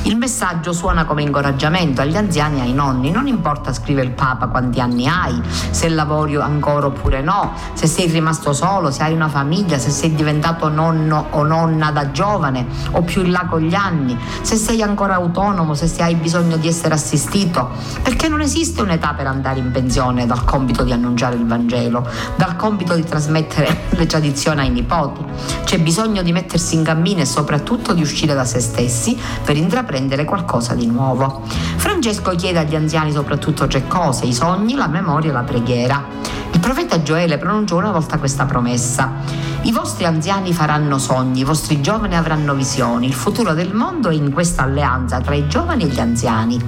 Il 0.02 0.16
messaggio 0.16 0.72
suona 0.72 1.04
come 1.04 1.22
incoraggiamento 1.22 2.02
agli 2.02 2.16
anziani 2.16 2.58
e 2.58 2.62
ai 2.62 2.72
nonni. 2.74 3.10
Non 3.10 3.26
importa, 3.26 3.72
scrive 3.72 4.02
il 4.02 4.10
Papa, 4.10 4.48
quanti 4.48 4.80
anni 4.80 5.06
hai, 5.06 5.40
se 5.70 5.88
lavori 5.88 6.36
ancora 6.36 6.86
oppure 6.86 7.22
no, 7.22 7.52
se 7.72 7.86
sei 7.86 8.08
rimasto 8.08 8.52
solo, 8.52 8.90
se 8.90 9.02
hai 9.02 9.14
una 9.14 9.28
famiglia, 9.28 9.78
se 9.78 9.90
sei 9.90 10.14
diventato 10.14 10.68
nonno 10.68 11.26
o 11.30 11.42
nonna 11.42 11.90
da 11.90 12.10
giovane 12.10 12.66
o 12.92 13.02
più 13.02 13.22
in 13.22 13.30
là 13.30 13.46
con 13.48 13.60
gli 13.60 13.74
anni, 13.74 14.18
se 14.42 14.56
sei 14.56 14.82
ancora 14.82 15.14
autonomo, 15.14 15.74
se 15.74 15.90
hai 16.02 16.14
bisogno 16.16 16.56
di 16.56 16.68
essere 16.68 16.94
assistito, 16.94 17.70
perché 18.02 18.28
non 18.28 18.40
esiste 18.40 18.82
un'età 18.82 19.14
per 19.14 19.26
andare 19.26 19.58
in 19.58 19.70
pensione 19.70 20.26
dal 20.26 20.44
compito 20.44 20.84
di 20.84 20.92
annunciare 20.92 21.33
il 21.34 21.46
Vangelo, 21.46 22.06
dal 22.36 22.56
compito 22.56 22.94
di 22.94 23.04
trasmettere 23.04 23.82
le 23.96 24.06
tradizioni 24.06 24.60
ai 24.60 24.70
nipoti. 24.70 25.22
C'è 25.64 25.78
bisogno 25.78 26.22
di 26.22 26.32
mettersi 26.32 26.74
in 26.74 26.84
cammino 26.84 27.20
e 27.20 27.26
soprattutto 27.26 27.92
di 27.92 28.02
uscire 28.02 28.34
da 28.34 28.44
se 28.44 28.60
stessi 28.60 29.18
per 29.44 29.56
intraprendere 29.56 30.24
qualcosa 30.24 30.74
di 30.74 30.86
nuovo. 30.86 31.42
Francesco 31.76 32.34
chiede 32.36 32.58
agli 32.58 32.74
anziani 32.74 33.12
soprattutto 33.12 33.66
tre 33.66 33.86
cose, 33.86 34.26
i 34.26 34.32
sogni, 34.32 34.74
la 34.74 34.88
memoria 34.88 35.30
e 35.30 35.32
la 35.32 35.42
preghiera. 35.42 36.02
Il 36.52 36.60
profeta 36.60 37.02
Gioele 37.02 37.36
pronunciò 37.36 37.76
una 37.76 37.90
volta 37.90 38.18
questa 38.18 38.44
promessa. 38.44 39.10
I 39.64 39.72
vostri 39.72 40.04
anziani 40.04 40.52
faranno 40.52 40.98
sogni, 40.98 41.40
i 41.40 41.44
vostri 41.44 41.80
giovani 41.80 42.16
avranno 42.16 42.52
visioni. 42.52 43.06
Il 43.06 43.14
futuro 43.14 43.54
del 43.54 43.72
mondo 43.72 44.10
è 44.10 44.14
in 44.14 44.30
questa 44.30 44.62
alleanza 44.64 45.22
tra 45.22 45.34
i 45.34 45.48
giovani 45.48 45.84
e 45.84 45.86
gli 45.86 46.00
anziani. 46.00 46.62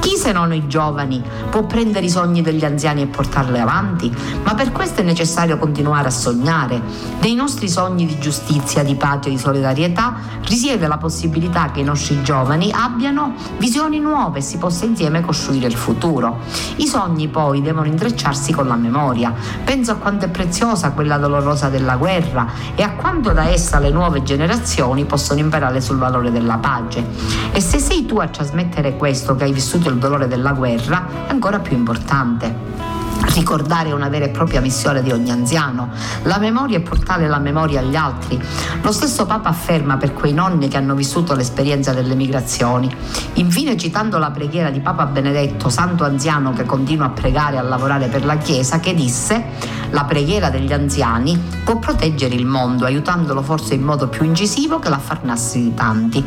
Chi 0.00 0.16
se 0.16 0.32
non 0.32 0.52
i 0.52 0.66
giovani 0.66 1.22
può 1.48 1.64
prendere 1.64 2.04
i 2.04 2.10
sogni 2.10 2.42
degli 2.42 2.64
anziani 2.64 3.00
e 3.00 3.06
portarli 3.06 3.58
avanti? 3.58 4.14
Ma 4.42 4.54
per 4.54 4.70
questo 4.70 5.00
è 5.00 5.04
necessario 5.04 5.56
continuare 5.56 6.08
a 6.08 6.10
sognare. 6.10 6.82
Dei 7.20 7.34
nostri 7.34 7.70
sogni 7.70 8.04
di 8.04 8.18
giustizia, 8.18 8.82
di 8.82 8.96
pace 8.96 9.28
e 9.28 9.32
di 9.32 9.38
solidarietà 9.38 10.16
risiede 10.44 10.86
la 10.86 10.98
possibilità 10.98 11.70
che 11.70 11.80
i 11.80 11.84
nostri 11.84 12.22
giovani 12.22 12.70
abbiano 12.70 13.32
visioni 13.56 13.98
nuove 13.98 14.40
e 14.40 14.42
si 14.42 14.58
possa 14.58 14.84
insieme 14.84 15.22
costruire 15.22 15.68
il 15.68 15.76
futuro. 15.76 16.40
I 16.76 16.86
sogni 16.86 17.28
poi 17.28 17.62
devono 17.62 17.86
intrecciarsi 17.86 18.52
con 18.52 18.66
la 18.66 18.76
memoria. 18.76 19.32
Penso 19.64 19.92
a 19.92 19.96
quanto 19.96 20.26
è 20.26 20.28
preziosa 20.28 20.90
quella 20.90 21.16
dolorosa 21.16 21.68
della 21.68 21.96
guerra 21.96 22.41
terra 22.42 22.50
e 22.74 22.82
a 22.82 22.90
quanto 22.92 23.32
da 23.32 23.48
essa 23.48 23.78
le 23.78 23.90
nuove 23.90 24.22
generazioni 24.22 25.04
possono 25.04 25.40
imparare 25.40 25.80
sul 25.80 25.98
valore 25.98 26.30
della 26.30 26.58
pace. 26.58 27.04
E 27.52 27.60
se 27.60 27.78
sei 27.78 28.06
tu 28.06 28.18
a 28.18 28.28
trasmettere 28.28 28.96
questo 28.96 29.34
che 29.36 29.44
hai 29.44 29.52
vissuto 29.52 29.88
il 29.88 29.96
dolore 29.96 30.28
della 30.28 30.52
guerra, 30.52 31.06
è 31.26 31.30
ancora 31.30 31.58
più 31.58 31.76
importante. 31.76 32.91
Ricordare 33.24 33.90
è 33.90 33.92
una 33.92 34.08
vera 34.08 34.24
e 34.26 34.28
propria 34.30 34.60
missione 34.60 35.02
di 35.02 35.10
ogni 35.10 35.30
anziano. 35.30 35.90
La 36.24 36.38
memoria 36.38 36.78
è 36.78 36.80
portare 36.80 37.28
la 37.28 37.38
memoria 37.38 37.80
agli 37.80 37.94
altri. 37.94 38.40
Lo 38.82 38.92
stesso 38.92 39.26
Papa 39.26 39.48
afferma 39.48 39.96
per 39.96 40.12
quei 40.12 40.32
nonni 40.32 40.68
che 40.68 40.76
hanno 40.76 40.94
vissuto 40.94 41.34
l'esperienza 41.34 41.92
delle 41.92 42.14
migrazioni. 42.14 42.94
Infine, 43.34 43.76
citando 43.76 44.18
la 44.18 44.30
preghiera 44.30 44.70
di 44.70 44.80
Papa 44.80 45.06
Benedetto, 45.06 45.68
santo 45.68 46.04
anziano 46.04 46.52
che 46.52 46.64
continua 46.64 47.06
a 47.06 47.10
pregare 47.10 47.56
e 47.56 47.58
a 47.58 47.62
lavorare 47.62 48.08
per 48.08 48.24
la 48.24 48.36
Chiesa, 48.36 48.80
che 48.80 48.94
disse: 48.94 49.44
La 49.90 50.04
preghiera 50.04 50.50
degli 50.50 50.72
anziani 50.72 51.40
può 51.64 51.78
proteggere 51.78 52.34
il 52.34 52.44
mondo, 52.44 52.84
aiutandolo 52.84 53.42
forse 53.42 53.74
in 53.74 53.82
modo 53.82 54.08
più 54.08 54.24
incisivo 54.24 54.78
che 54.78 54.88
l'affarnarsi 54.88 55.62
di 55.62 55.74
tanti. 55.74 56.24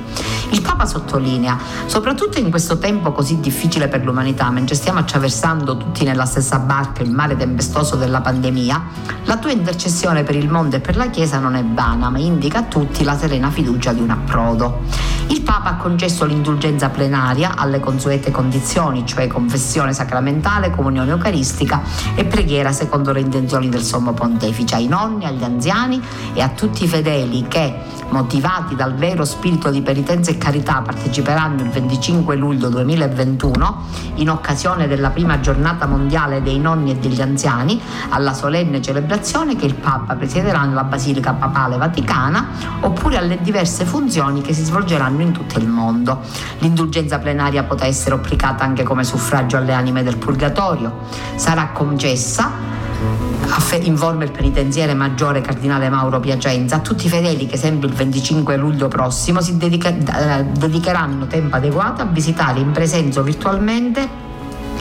Il 0.52 0.62
Papa 0.62 0.86
sottolinea, 0.86 1.58
soprattutto 1.86 2.40
in 2.40 2.50
questo 2.50 2.78
tempo 2.78 3.12
così 3.12 3.40
difficile 3.40 3.88
per 3.88 4.04
l'umanità, 4.04 4.50
mentre 4.50 4.76
stiamo 4.76 5.00
attraversando 5.00 5.76
tutti 5.78 6.04
nella 6.04 6.26
stessa 6.26 6.60
barca, 6.60 6.84
barca 6.86 7.02
il 7.02 7.12
mare 7.12 7.36
tempestoso 7.36 7.96
della 7.96 8.22
pandemia, 8.22 8.84
la 9.24 9.38
tua 9.38 9.52
intercessione 9.52 10.24
per 10.24 10.36
il 10.36 10.50
mondo 10.50 10.76
e 10.76 10.80
per 10.80 10.96
la 10.96 11.10
Chiesa 11.10 11.40
non 11.40 11.56
è 11.56 11.64
vana, 11.64 12.10
ma 12.10 12.20
indica 12.20 12.60
a 12.60 12.64
tutti 12.64 13.04
la 13.04 13.18
serena 13.18 13.50
fiducia 13.50 13.92
di 13.92 14.02
un 14.02 14.12
approdo. 14.12 14.82
Il 15.28 15.42
Papa 15.42 15.72
ha 15.72 15.76
concesso 15.78 16.26
l'indulgenza 16.26 16.90
plenaria 16.90 17.56
alle 17.56 17.80
consuete 17.80 18.30
condizioni, 18.30 19.06
cioè 19.06 19.26
confessione 19.28 19.94
sacramentale, 19.94 20.70
comunione 20.70 21.10
eucaristica 21.10 21.82
e 22.14 22.26
preghiera 22.26 22.72
secondo 22.72 23.12
le 23.12 23.22
intenzioni 23.22 23.70
del 23.70 23.82
Sommo 23.82 24.14
Pontefice, 24.14 24.76
ai 24.76 24.88
nonni, 24.88 25.26
agli 25.26 25.44
anziani 25.44 26.00
e 26.34 26.42
a 26.42 26.50
tutti 26.50 26.84
i 26.84 26.88
fedeli 26.88 27.46
che, 27.48 27.74
motivati 28.10 28.76
dal 28.76 28.94
vero 28.94 29.26
spirito 29.26 29.72
di 29.72 29.82
penitenza 29.82 30.30
e 30.30 30.38
carità, 30.38 30.82
parteciperanno 30.82 31.64
il 31.64 31.70
25 31.70 32.36
luglio 32.36 32.70
2021, 32.70 33.84
in 34.16 34.30
occasione 34.30 34.88
della 34.88 35.10
prima 35.10 35.40
giornata 35.40 35.88
mondiale 35.88 36.44
dei 36.44 36.60
nonni 36.60 36.75
e 36.92 36.96
degli 36.96 37.22
anziani, 37.22 37.80
alla 38.10 38.34
solenne 38.34 38.82
celebrazione 38.82 39.56
che 39.56 39.66
il 39.66 39.76
Papa 39.76 40.16
presiederà 40.16 40.64
nella 40.64 40.84
Basilica 40.84 41.34
Papale 41.34 41.78
Vaticana, 41.78 42.48
oppure 42.82 43.18
alle 43.18 43.40
diverse 43.42 43.86
funzioni 43.86 44.42
che 44.42 44.54
si 44.54 44.64
svolgeranno 44.64 45.22
in 45.22 45.32
tutto 45.32 45.58
il 45.60 45.68
mondo. 45.68 46.22
L'indulgenza 46.60 47.20
plenaria 47.20 47.64
potrà 47.64 47.86
essere 47.86 48.16
applicata 48.16 48.64
anche 48.64 48.84
come 48.84 49.04
suffragio 49.04 49.58
alle 49.58 49.74
anime 49.74 50.04
del 50.04 50.18
purgatorio. 50.18 51.00
Sarà 51.36 51.70
concessa 51.70 52.74
informa 53.84 54.24
il 54.24 54.32
penitenziere 54.32 54.94
maggiore 54.94 55.42
cardinale 55.42 55.90
Mauro 55.90 56.20
Piacenza, 56.20 56.78
a 56.78 56.80
tutti 56.80 57.06
i 57.06 57.10
fedeli 57.10 57.46
che 57.46 57.58
sempre 57.58 57.88
il 57.88 57.94
25 57.94 58.58
luglio 58.58 58.88
prossimo 58.88 59.42
si 59.42 59.58
dedica, 59.58 59.90
eh, 59.90 60.46
dedicheranno 60.46 61.28
tempo 61.28 61.56
adeguato 61.56 62.02
a 62.02 62.06
visitare 62.06 62.60
in 62.60 62.72
presenza 62.72 63.20
o 63.20 63.24
virtualmente 63.24 64.25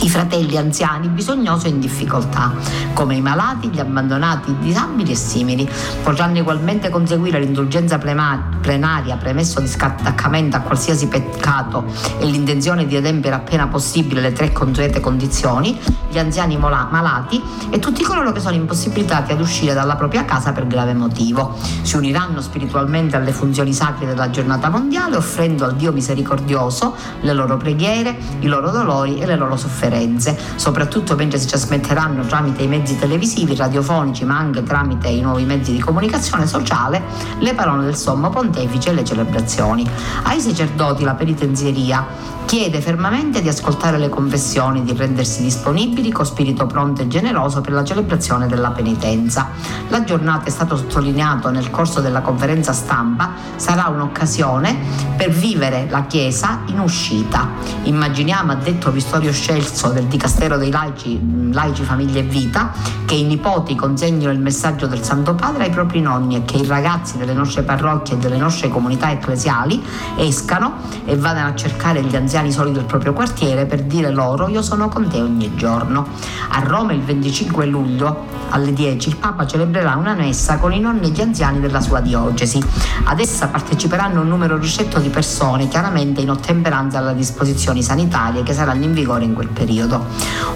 i 0.01 0.09
fratelli 0.09 0.57
anziani 0.57 1.09
bisognosi 1.09 1.67
e 1.67 1.71
in 1.71 1.81
difficoltà, 1.81 2.53
come 2.93 3.15
i 3.15 3.21
malati, 3.21 3.69
gli 3.69 3.79
abbandonati, 3.79 4.51
i 4.51 4.59
disabili 4.59 5.13
e 5.13 5.17
simili. 5.17 5.69
Potranno 6.03 6.41
ugualmente 6.41 6.91
conseguire 6.91 7.41
l'indulgenza 7.41 7.99
plenaria 7.99 9.17
premesso 9.17 9.61
di 9.61 9.69
scattaccamento 9.69 10.57
a 10.57 10.61
qualsiasi 10.61 11.07
peccato 11.07 11.85
e 12.19 12.27
l'intenzione 12.27 12.87
di 12.87 12.97
adempiere 12.97 13.37
appena 13.37 13.69
possibile 13.69 14.21
le 14.21 14.33
tre 14.33 14.53
consuete 14.53 15.01
condizioni, 15.01 15.79
gli 16.11 16.19
anziani 16.19 16.57
malati 16.57 17.43
e 17.71 17.79
tutti 17.79 18.03
coloro 18.03 18.33
che 18.33 18.41
sono 18.41 18.55
impossibilitati 18.55 19.33
ad 19.33 19.41
uscire 19.41 19.75
dalla 19.75 19.97
propria 19.97 20.25
casa 20.25 20.53
per 20.53 20.67
grave 20.67 20.93
motivo. 20.95 21.57
Si 21.83 21.97
uniranno 21.97 22.41
spiritualmente 22.41 23.17
alle 23.17 23.33
funzioni 23.33 23.73
sacre 23.73 24.07
della 24.07 24.31
giornata 24.31 24.69
mondiale 24.69 25.17
offrendo 25.17 25.65
al 25.65 25.77
Dio 25.77 25.93
misericordioso 25.93 26.95
le 27.21 27.33
loro 27.33 27.57
preghiere, 27.57 28.17
i 28.41 28.47
loro 28.47 28.71
dolori 28.71 29.19
e 29.19 29.27
le 29.27 29.37
loro 29.37 29.57
sofferenze 29.57 29.83
sofferenze, 29.85 30.37
soprattutto 30.57 31.15
mentre 31.15 31.39
si 31.39 31.47
trasmetteranno 31.47 32.25
tramite 32.25 32.63
i 32.63 32.69
mezzi 32.69 32.99
televisivi, 32.99 33.55
radiofonici, 33.55 34.25
ma 34.25 34.39
anche 34.39 34.63
tramite 34.63 35.09
i 35.09 35.21
nuovi 35.21 35.45
mezzi 35.45 35.73
di 35.73 35.79
comunicazione 35.79 36.47
sociale, 36.47 37.03
le 37.39 37.55
parole 37.55 37.85
del 37.85 37.97
sommo 37.97 38.31
pontefice 38.31 38.91
e 38.91 38.95
le 38.95 39.05
celebrazioni. 39.05 39.89
Ai 40.25 40.41
sacerdoti 40.41 41.05
la 41.05 41.15
penitenzieria 41.15 42.33
chiede 42.45 42.81
fermamente 42.81 43.41
di 43.41 43.49
ascoltare 43.49 43.99
le 43.99 44.09
confessioni, 44.09 44.85
di 44.85 44.93
rendersi 44.95 45.43
disponibili 45.43 46.13
con 46.13 46.27
spirito 46.27 46.67
pronto 46.67 47.03
e 47.03 47.09
generoso 47.09 47.61
per 47.61 47.73
la 47.73 47.85
celebrazione 47.85 48.47
della 48.47 48.71
penitenza. 48.71 49.49
La 49.89 50.05
giornata 50.05 50.45
è 50.45 50.51
stato 50.51 50.77
sottolineato 50.77 51.51
nel 51.51 51.71
corso 51.71 52.01
della 52.01 52.21
conferenza 52.21 52.73
stampa, 52.73 53.33
sarà 53.57 53.89
un'occasione 53.89 54.77
per 55.17 55.31
vivere 55.31 55.87
la 55.89 56.05
Chiesa 56.05 56.61
in 56.67 56.81
uscita. 56.81 57.49
Immaginiamo, 57.85 58.53
ha 58.53 58.57
detto 58.57 58.91
Vittorio 58.91 59.33
Scelso 59.75 59.89
del 59.89 60.05
Dicastero 60.05 60.57
dei 60.57 60.71
Laici, 60.71 61.21
Laici 61.53 61.83
Famiglia 61.83 62.21
e 62.21 62.23
Vita, 62.23 62.71
che 63.05 63.17
i 63.17 63.25
nipoti 63.25 63.75
consegnino 63.75 64.31
il 64.31 64.39
messaggio 64.39 64.87
del 64.87 65.03
Santo 65.03 65.35
Padre 65.35 65.65
ai 65.65 65.71
propri 65.71 66.01
nonni 66.01 66.37
e 66.37 66.45
che 66.45 66.59
i 66.59 66.67
ragazzi 66.67 67.19
delle 67.19 67.33
nostre 67.33 67.65
parrocchie 67.65 68.15
e 68.15 68.19
delle 68.19 68.37
nostre 68.37 68.69
comunità 68.69 69.11
ecclesiali 69.11 69.83
escano 70.17 70.75
e 71.05 71.17
vadano 71.17 71.49
a 71.49 71.55
cercare 71.57 72.03
gli 72.03 72.15
anziani 72.15 72.53
soli 72.53 72.71
del 72.71 72.85
proprio 72.85 73.13
quartiere 73.13 73.67
per 73.67 73.83
dire 73.83 74.11
loro 74.11 74.49
io 74.49 74.63
sono 74.63 74.89
con 74.89 75.09
te 75.09 75.21
ogni 75.21 75.57
giorno. 75.57 76.07
A 76.51 76.61
Roma 76.61 76.93
il 76.93 77.03
25 77.03 77.67
luglio 77.67 78.43
alle 78.51 78.73
10 78.73 79.09
il 79.09 79.17
Papa 79.17 79.45
celebrerà 79.45 79.97
una 79.97 80.15
messa 80.15 80.59
con 80.59 80.73
i 80.73 80.79
nonni 80.79 81.09
e 81.09 81.11
gli 81.11 81.21
anziani 81.21 81.59
della 81.59 81.81
sua 81.81 81.99
diocesi. 81.99 82.63
Ad 83.05 83.19
essa 83.19 83.49
parteciperanno 83.49 84.21
un 84.21 84.29
numero 84.29 84.57
ristretto 84.57 85.01
di 85.01 85.09
persone, 85.09 85.67
chiaramente 85.67 86.21
in 86.21 86.31
ottemperanza 86.31 86.99
alle 86.99 87.17
disposizioni 87.17 87.83
sanitarie 87.83 88.45
che 88.45 88.53
saranno 88.53 88.85
in 88.85 88.93
vigore 88.93 89.25
in 89.25 89.35
quel 89.35 89.49
periodo. 89.49 89.64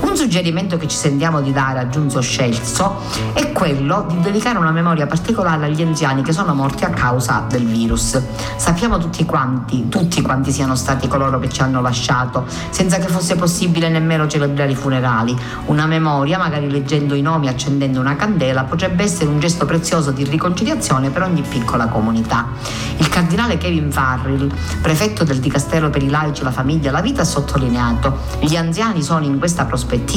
Un 0.02 0.07
suggerimento 0.18 0.76
che 0.76 0.88
ci 0.88 0.96
sentiamo 0.96 1.40
di 1.40 1.52
dare 1.52 1.78
a 1.78 1.88
Giunzo 1.88 2.20
Scelso 2.20 2.96
è 3.32 3.52
quello 3.52 4.04
di 4.08 4.20
dedicare 4.20 4.58
una 4.58 4.72
memoria 4.72 5.06
particolare 5.06 5.66
agli 5.66 5.80
anziani 5.80 6.22
che 6.22 6.32
sono 6.32 6.54
morti 6.54 6.84
a 6.84 6.90
causa 6.90 7.46
del 7.48 7.64
virus. 7.64 8.20
Sappiamo 8.56 8.98
tutti 8.98 9.24
quanti, 9.24 9.88
tutti 9.88 10.20
quanti 10.20 10.50
siano 10.50 10.74
stati 10.74 11.06
coloro 11.06 11.38
che 11.38 11.48
ci 11.48 11.60
hanno 11.62 11.78
hanno 11.78 11.80
lasciato, 11.80 12.46
senza 12.70 12.98
che 12.98 13.06
fosse 13.06 13.36
possibile 13.36 13.88
nemmeno 13.88 14.26
celebrare 14.26 14.72
i 14.72 14.74
funerali. 14.74 15.36
Una 15.66 15.86
memoria, 15.86 16.38
magari 16.38 16.70
leggendo 16.70 17.14
i 17.14 17.22
nomi, 17.22 17.48
accendendo 17.48 18.00
una 18.00 18.16
candela, 18.16 18.64
potrebbe 18.64 19.04
essere 19.04 19.30
un 19.30 19.38
gesto 19.38 19.64
prezioso 19.64 20.10
di 20.10 20.24
riconciliazione 20.24 21.10
per 21.10 21.22
ogni 21.22 21.42
piccola 21.42 21.86
comunità. 21.86 22.48
Il 22.96 23.08
cardinale 23.08 23.56
Kevin 23.56 23.90
Farrell, 23.92 24.52
prefetto 24.82 25.24
del 25.24 25.38
Dicastero 25.38 25.90
per 25.90 26.02
i 26.02 26.10
laici, 26.10 26.42
la 26.42 26.50
famiglia 26.50 26.88
e 26.88 26.92
la 26.92 27.00
vita, 27.00 27.22
ha 27.22 27.24
sottolineato 27.24 28.18
gli 28.40 28.56
anziani 28.56 29.02
sono 29.02 29.24
in 29.24 29.38
questa 29.38 29.64
prospettiva 29.64 30.07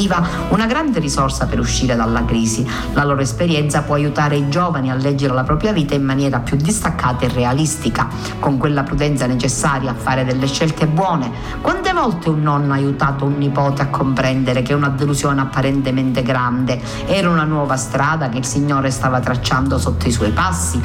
una 0.49 0.65
grande 0.67 0.99
risorsa 0.99 1.45
per 1.45 1.59
uscire 1.59 1.95
dalla 1.95 2.23
crisi. 2.23 2.67
La 2.93 3.03
loro 3.03 3.21
esperienza 3.21 3.81
può 3.81 3.95
aiutare 3.95 4.37
i 4.37 4.49
giovani 4.49 4.89
a 4.89 4.95
leggere 4.95 5.33
la 5.33 5.43
propria 5.43 5.73
vita 5.73 5.93
in 5.95 6.03
maniera 6.03 6.39
più 6.39 6.55
distaccata 6.55 7.25
e 7.25 7.29
realistica, 7.29 8.07
con 8.39 8.57
quella 8.57 8.83
prudenza 8.83 9.25
necessaria 9.25 9.91
a 9.91 9.93
fare 9.93 10.23
delle 10.23 10.47
scelte 10.47 10.87
buone, 10.87 11.31
quante 11.61 11.91
volte 11.91 12.29
un 12.29 12.41
nonno 12.41 12.71
ha 12.71 12.75
aiutato 12.75 13.25
un 13.25 13.37
nipote 13.37 13.81
a 13.81 13.87
comprendere 13.87 14.61
che 14.61 14.73
una 14.73 14.89
delusione 14.89 15.41
apparentemente 15.41 16.23
grande 16.23 16.81
era 17.05 17.29
una 17.29 17.43
nuova 17.43 17.75
strada 17.75 18.29
che 18.29 18.37
il 18.37 18.45
Signore 18.45 18.91
stava 18.91 19.19
tracciando 19.19 19.77
sotto 19.77 20.07
i 20.07 20.11
suoi 20.11 20.31
passi? 20.31 20.81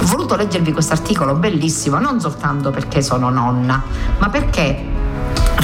Ho 0.00 0.06
voluto 0.06 0.36
leggervi 0.36 0.72
questo 0.72 0.92
articolo 0.92 1.34
bellissimo 1.34 1.98
non 1.98 2.20
soltanto 2.20 2.70
perché 2.70 3.00
sono 3.00 3.30
nonna, 3.30 3.82
ma 4.18 4.28
perché 4.28 4.92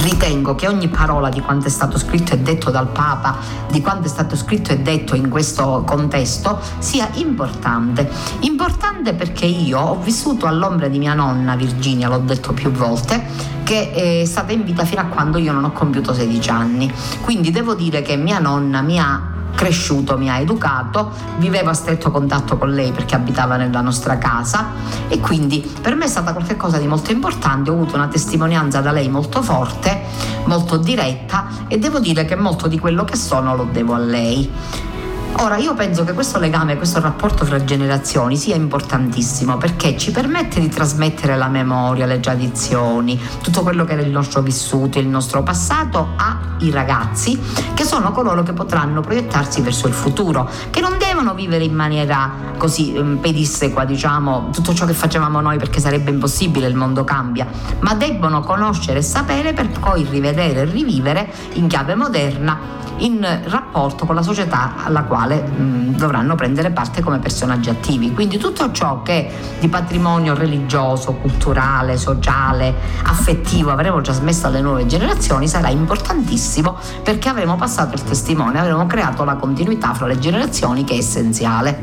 ritengo 0.01 0.55
che 0.55 0.67
ogni 0.67 0.87
parola 0.87 1.29
di 1.29 1.41
quanto 1.41 1.67
è 1.67 1.69
stato 1.69 1.97
scritto 1.97 2.33
e 2.33 2.39
detto 2.39 2.69
dal 2.71 2.87
Papa, 2.87 3.37
di 3.69 3.81
quanto 3.81 4.07
è 4.07 4.09
stato 4.09 4.35
scritto 4.35 4.71
e 4.71 4.79
detto 4.79 5.15
in 5.15 5.29
questo 5.29 5.83
contesto, 5.85 6.59
sia 6.79 7.09
importante. 7.13 8.09
Importante 8.41 9.13
perché 9.13 9.45
io 9.45 9.79
ho 9.79 9.99
vissuto 9.99 10.47
all'ombra 10.47 10.87
di 10.87 10.99
mia 10.99 11.13
nonna 11.13 11.55
Virginia, 11.55 12.07
l'ho 12.07 12.19
detto 12.19 12.53
più 12.53 12.71
volte, 12.71 13.23
che 13.63 14.21
è 14.21 14.25
stata 14.25 14.51
in 14.51 14.63
vita 14.63 14.85
fino 14.85 15.01
a 15.01 15.05
quando 15.05 15.37
io 15.37 15.51
non 15.51 15.63
ho 15.63 15.71
compiuto 15.71 16.13
16 16.13 16.49
anni. 16.49 16.91
Quindi 17.21 17.51
devo 17.51 17.73
dire 17.73 18.01
che 18.01 18.15
mia 18.15 18.39
nonna 18.39 18.81
mi 18.81 18.99
ha 18.99 19.39
cresciuto, 19.55 20.17
mi 20.17 20.29
ha 20.29 20.39
educato, 20.39 21.11
vivevo 21.37 21.69
a 21.69 21.73
stretto 21.73 22.11
contatto 22.11 22.57
con 22.57 22.71
lei 22.71 22.91
perché 22.91 23.15
abitava 23.15 23.55
nella 23.57 23.81
nostra 23.81 24.17
casa 24.17 24.71
e 25.07 25.19
quindi 25.19 25.59
per 25.81 25.95
me 25.95 26.05
è 26.05 26.07
stata 26.07 26.33
qualcosa 26.33 26.77
di 26.77 26.87
molto 26.87 27.11
importante, 27.11 27.69
ho 27.69 27.73
avuto 27.73 27.95
una 27.95 28.07
testimonianza 28.07 28.81
da 28.81 28.91
lei 28.91 29.09
molto 29.09 29.41
forte, 29.41 30.01
molto 30.45 30.77
diretta 30.77 31.47
e 31.67 31.77
devo 31.77 31.99
dire 31.99 32.25
che 32.25 32.35
molto 32.35 32.67
di 32.67 32.79
quello 32.79 33.03
che 33.03 33.15
sono 33.15 33.55
lo 33.55 33.67
devo 33.71 33.93
a 33.93 33.99
lei. 33.99 34.49
Ora 35.37 35.57
io 35.57 35.73
penso 35.73 36.03
che 36.03 36.13
questo 36.13 36.37
legame, 36.37 36.77
questo 36.77 36.99
rapporto 36.99 37.45
fra 37.45 37.63
generazioni 37.63 38.37
sia 38.37 38.55
importantissimo 38.55 39.57
perché 39.57 39.97
ci 39.97 40.11
permette 40.11 40.59
di 40.59 40.69
trasmettere 40.69 41.35
la 41.35 41.47
memoria, 41.47 42.05
le 42.05 42.19
tradizioni, 42.19 43.19
tutto 43.41 43.63
quello 43.63 43.83
che 43.83 43.97
è 43.97 44.01
il 44.01 44.11
nostro 44.11 44.41
vissuto, 44.41 44.99
il 44.99 45.07
nostro 45.07 45.41
passato 45.41 46.09
ai 46.17 46.69
ragazzi 46.69 47.39
che 47.73 47.83
sono 47.83 48.11
coloro 48.11 48.43
che 48.43 48.53
potranno 48.53 49.01
proiettarsi 49.01 49.61
verso 49.61 49.87
il 49.87 49.93
futuro, 49.93 50.47
che 50.69 50.79
non 50.79 50.97
devono 51.21 51.35
vivere 51.35 51.63
in 51.63 51.75
maniera 51.75 52.31
così 52.57 52.95
um, 52.97 53.17
pedissequa, 53.17 53.85
diciamo, 53.85 54.49
tutto 54.51 54.73
ciò 54.73 54.85
che 54.85 54.93
facevamo 54.93 55.39
noi 55.39 55.57
perché 55.57 55.79
sarebbe 55.79 56.09
impossibile, 56.09 56.67
il 56.67 56.75
mondo 56.75 57.03
cambia, 57.03 57.47
ma 57.81 57.93
debbono 57.93 58.41
conoscere 58.41 58.99
e 58.99 59.03
sapere 59.03 59.53
per 59.53 59.69
poi 59.69 60.05
rivedere 60.09 60.61
e 60.61 60.65
rivivere 60.65 61.31
in 61.53 61.67
chiave 61.67 61.93
moderna 61.95 62.79
in 63.01 63.25
rapporto 63.45 64.05
con 64.05 64.15
la 64.15 64.21
società 64.21 64.83
alla 64.83 65.03
quale 65.03 65.41
mh, 65.41 65.95
dovranno 65.95 66.35
prendere 66.35 66.71
parte 66.71 67.01
come 67.01 67.19
personaggi 67.19 67.69
attivi. 67.69 68.13
Quindi 68.13 68.37
tutto 68.37 68.71
ciò 68.71 69.01
che 69.01 69.29
di 69.59 69.67
patrimonio 69.67 70.33
religioso, 70.33 71.13
culturale, 71.13 71.97
sociale, 71.97 72.73
affettivo 73.03 73.71
avremo 73.71 74.01
trasmesso 74.01 74.47
alle 74.47 74.61
nuove 74.61 74.85
generazioni 74.85 75.47
sarà 75.47 75.69
importantissimo 75.69 76.77
perché 77.03 77.29
avremo 77.29 77.55
passato 77.55 77.95
il 77.95 78.03
testimone, 78.03 78.59
avremo 78.59 78.85
creato 78.85 79.23
la 79.23 79.35
continuità 79.35 79.93
fra 79.93 80.07
le 80.07 80.19
generazioni 80.19 80.83
che 80.83 80.93
è 80.93 80.97
essenziale. 81.11 81.77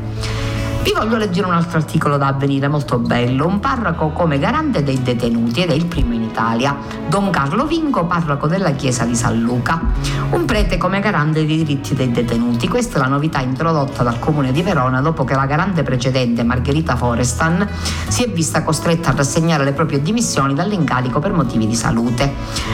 Vi 0.81 0.91
voglio 0.95 1.17
leggere 1.17 1.45
un 1.45 1.53
altro 1.53 1.77
articolo 1.77 2.17
da 2.17 2.27
avvenire 2.27 2.67
molto 2.67 2.97
bello, 2.97 3.45
un 3.45 3.59
parroco 3.59 4.09
come 4.09 4.39
garante 4.39 4.81
dei 4.81 5.01
detenuti 5.01 5.61
ed 5.61 5.69
è 5.69 5.73
il 5.73 5.85
primo 5.85 6.13
in 6.13 6.23
Italia, 6.39 6.77
Don 7.09 7.31
Carlo 7.31 7.65
Vinco, 7.65 8.05
parroco 8.05 8.47
della 8.47 8.71
chiesa 8.71 9.03
di 9.03 9.13
San 9.13 9.41
Luca, 9.41 9.77
un 10.29 10.45
prete 10.45 10.77
come 10.77 11.01
garante 11.01 11.45
dei 11.45 11.57
diritti 11.57 11.93
dei 11.93 12.11
detenuti. 12.11 12.69
Questa 12.69 12.97
è 12.97 13.01
la 13.01 13.07
novità 13.07 13.41
introdotta 13.41 14.03
dal 14.03 14.19
comune 14.19 14.53
di 14.53 14.61
Verona 14.61 15.01
dopo 15.01 15.25
che 15.25 15.35
la 15.35 15.45
garante 15.45 15.83
precedente, 15.83 16.43
Margherita 16.43 16.95
Forestan, 16.95 17.67
si 18.07 18.23
è 18.23 18.29
vista 18.29 18.63
costretta 18.63 19.09
a 19.09 19.15
rassegnare 19.15 19.65
le 19.65 19.73
proprie 19.73 20.01
dimissioni 20.01 20.53
dall'incarico 20.53 21.19
per 21.19 21.33
motivi 21.33 21.67
di 21.67 21.75
salute. 21.75 22.33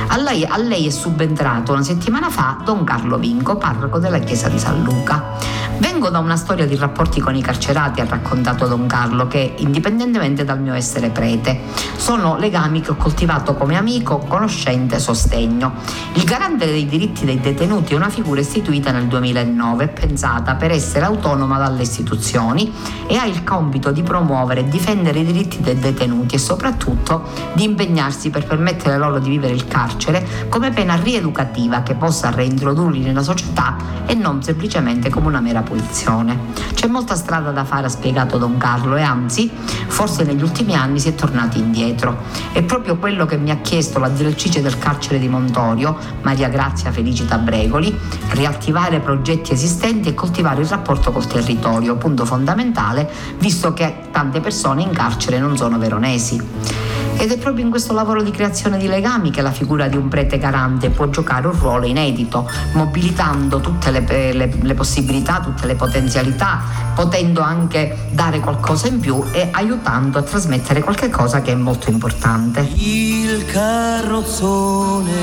A 0.10 0.17
lei, 0.17 0.45
a 0.45 0.58
lei 0.58 0.86
è 0.86 0.91
subentrato 0.91 1.71
una 1.71 1.82
settimana 1.82 2.30
fa 2.30 2.60
Don 2.63 2.84
Carlo 2.84 3.17
Vinco, 3.17 3.56
parroco 3.56 3.97
della 3.97 4.19
chiesa 4.19 4.47
di 4.47 4.60
San 4.60 4.84
Luca. 4.84 5.63
Vengo 5.78 6.10
da 6.10 6.19
una 6.19 6.38
storia 6.38 6.65
di 6.65 6.75
rapporti 6.75 7.19
con 7.19 7.36
i 7.36 7.41
carcerati, 7.41 7.99
ha 7.99 8.06
raccontato 8.06 8.65
Don 8.67 8.86
Carlo, 8.86 9.28
che 9.28 9.56
indipendentemente 9.58 10.45
dal 10.45 10.62
mio 10.62 10.73
essere 10.73 11.10
prete, 11.10 11.62
sono 11.97 12.38
legami 12.38 12.80
che 12.80 12.91
ho 12.91 12.95
coltivato 12.95 13.55
come 13.56 13.78
amico, 13.78 14.18
conoscente, 14.20 15.00
sostegno. 15.00 15.74
Il 16.13 16.24
garante 16.24 16.65
dei 16.65 16.86
diritti 16.86 17.26
dei 17.26 17.39
detenuti 17.39 17.94
è 17.94 17.96
una 17.96 18.10
figura 18.10 18.41
istituita 18.41 18.91
nel 18.91 19.08
2009, 19.08 19.88
pensata 19.88 20.56
per 20.56 20.72
essere 20.72 21.06
autonoma 21.06 21.58
dalle 21.58 21.82
istituzioni 21.82 22.72
e 23.08 23.18
ha 23.18 23.26
il 23.26 23.44
compito 23.44 23.91
di 23.91 24.04
promuovere 24.04 24.62
e 24.62 24.68
difendere 24.68 25.20
i 25.20 25.26
diritti 25.26 25.62
dei 25.62 25.78
detenuti 25.78 26.36
e 26.36 26.39
soprattutto 26.39 27.30
di 27.54 27.63
impegnarsi 27.63 28.30
per 28.30 28.46
permettere 28.46 28.98
loro 28.98 29.20
di 29.20 29.30
vivere 29.30 29.54
il 29.54 29.68
carcere 29.68 30.26
come 30.50 30.72
pena 30.72 30.96
rieducativa 30.96 31.82
che 31.82 31.96
possa 31.96 32.30
reintrodurli 32.30 33.00
nella 33.00 33.24
società 33.24 33.76
e 34.06 34.13
non 34.13 34.44
semplicemente 34.44 35.10
come 35.10 35.28
una 35.28 35.39
mera 35.39 35.62
punizione. 35.62 36.54
C'è 36.74 36.88
molta 36.88 37.15
strada 37.15 37.52
da 37.52 37.63
fare, 37.63 37.88
ha 37.88 37.89
spiegato 37.89 38.38
Don 38.38 38.58
Carlo, 38.58 38.96
e 38.96 39.02
anzi, 39.02 39.50
forse 39.88 40.24
negli 40.24 40.44
ultimi 40.44 40.76
anni 40.76 41.00
si 41.00 41.10
è 41.10 41.15
tornati 41.15 41.60
indietro. 41.60 42.18
È 42.52 42.62
proprio 42.63 42.98
quello 42.98 43.26
che 43.26 43.35
mi 43.38 43.52
ha 43.52 43.58
chiesto 43.58 44.00
la 44.00 44.10
direttrice 44.10 44.62
del 44.62 44.78
carcere 44.78 45.19
di 45.19 45.28
Montorio, 45.28 45.98
Maria 46.21 46.50
Grazia 46.50 46.91
Felicita 46.91 47.38
Bregoli, 47.38 47.98
riattivare 48.32 49.00
progetti 49.00 49.52
esistenti 49.52 50.10
e 50.10 50.13
coltivare 50.13 50.62
il 50.62 50.67
rapporto 50.67 51.12
col 51.12 51.28
territorio, 51.28 51.95
punto 51.95 52.26
fondamentale, 52.26 53.10
visto 53.39 53.74
che 53.74 54.08
tante 54.12 54.39
persone 54.39 54.82
in 54.82 54.91
carcere 54.91 55.39
non 55.39 55.58
sono 55.58 55.78
veronesi. 55.78 56.85
Ed 57.17 57.32
è 57.32 57.38
proprio 57.38 57.63
in 57.63 57.69
questo 57.69 57.93
lavoro 57.93 58.21
di 58.21 58.32
creazione 58.32 58.78
di 58.78 58.88
legami 58.88 59.32
che 59.32 59.41
la 59.41 59.51
figura 59.51 59.88
di 59.88 59.95
un 59.95 60.08
prete 60.10 60.38
garante 60.38 60.89
può 60.89 61.10
giocare 61.10 61.47
un 61.47 61.58
ruolo 61.58 61.86
inedito, 61.86 62.49
mobilitando 62.73 63.60
tutte 63.62 63.89
le, 63.91 64.34
le, 64.34 64.54
le 64.62 64.73
possibilità, 64.73 65.39
tutte 65.39 65.65
le 65.65 65.75
potenzialità, 65.75 66.62
potendo 66.93 67.41
anche 67.41 68.10
dare 68.12 68.39
qualcosa 68.39 68.88
in 68.88 68.99
più 68.99 69.23
e 69.32 69.47
aiutando 69.51 70.19
a 70.19 70.21
trasmettere 70.21 70.82
qualche 70.82 71.10
cosa 71.10 71.41
che 71.41 71.51
è 71.51 71.56
molto 71.56 71.89
importante. 71.89 72.69
Il 72.75 73.45
carrozzone 73.45 75.13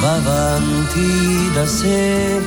va 0.00 0.14
avanti 0.14 1.50
da 1.54 1.66
sé 1.66 2.40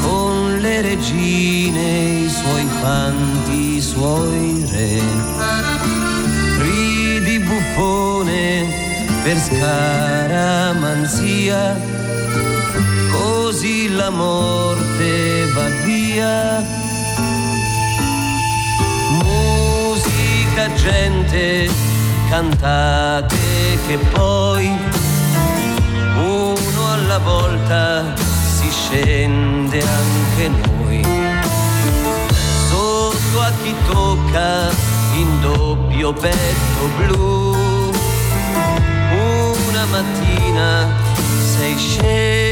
con 0.00 0.58
le 0.58 0.82
regine, 0.82 2.24
i 2.24 2.28
suoi 2.28 2.66
fanti, 2.80 3.76
i 3.76 3.80
suoi 3.80 4.66
re. 4.70 5.69
Buffone 7.80 8.68
per 9.22 9.38
scaramanzia, 9.38 11.78
così 13.10 13.94
la 13.94 14.10
morte 14.10 15.46
va 15.54 15.66
via. 15.86 16.62
Musica, 19.22 20.70
gente, 20.74 21.70
cantate 22.28 23.38
che 23.86 23.96
poi 24.12 24.70
uno 26.16 26.92
alla 26.92 27.18
volta 27.18 28.14
si 28.58 28.68
scende 28.70 29.80
anche 29.80 30.50
noi. 30.68 31.02
Sotto 32.68 33.40
a 33.40 33.50
chi 33.62 33.74
tocca 33.90 34.68
in 35.14 35.40
doppio 35.40 36.12
petto 36.12 36.88
blu. 36.98 37.69
Mattina 39.90 40.86
sei 41.16 41.76
sceso 41.76 42.49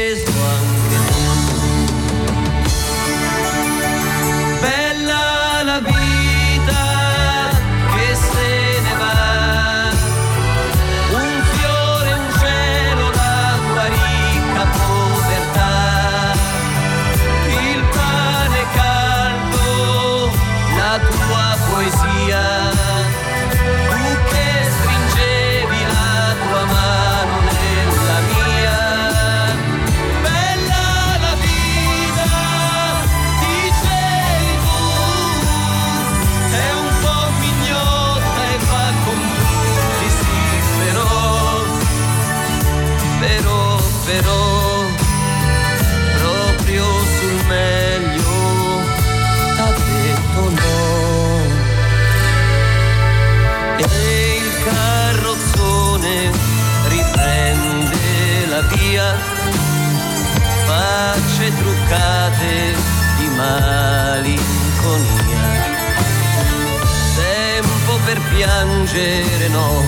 piangere, 68.39 69.49
no, 69.49 69.83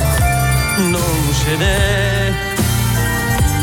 non 0.89 1.33
ce 1.41 1.55
n'è. 1.55 2.33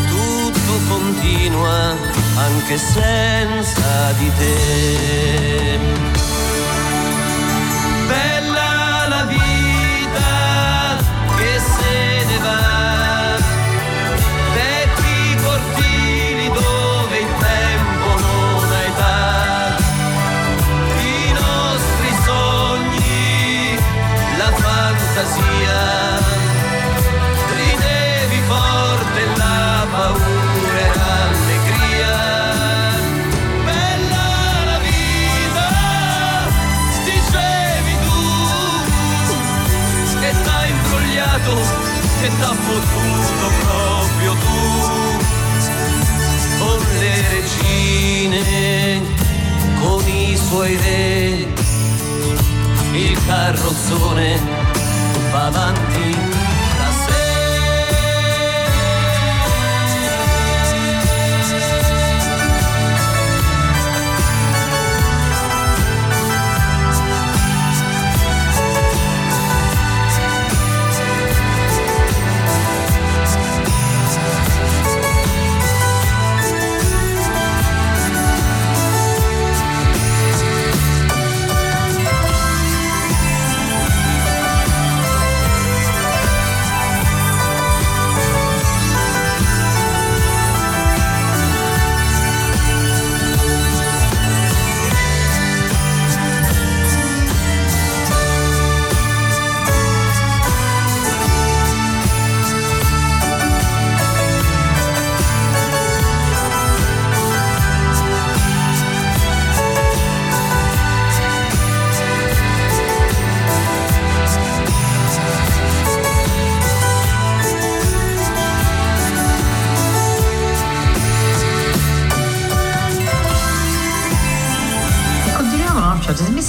Tutto 0.08 0.72
continua 0.88 1.94
anche 2.36 2.78
senza 2.78 4.12
di 4.16 4.32
te. 4.38 6.07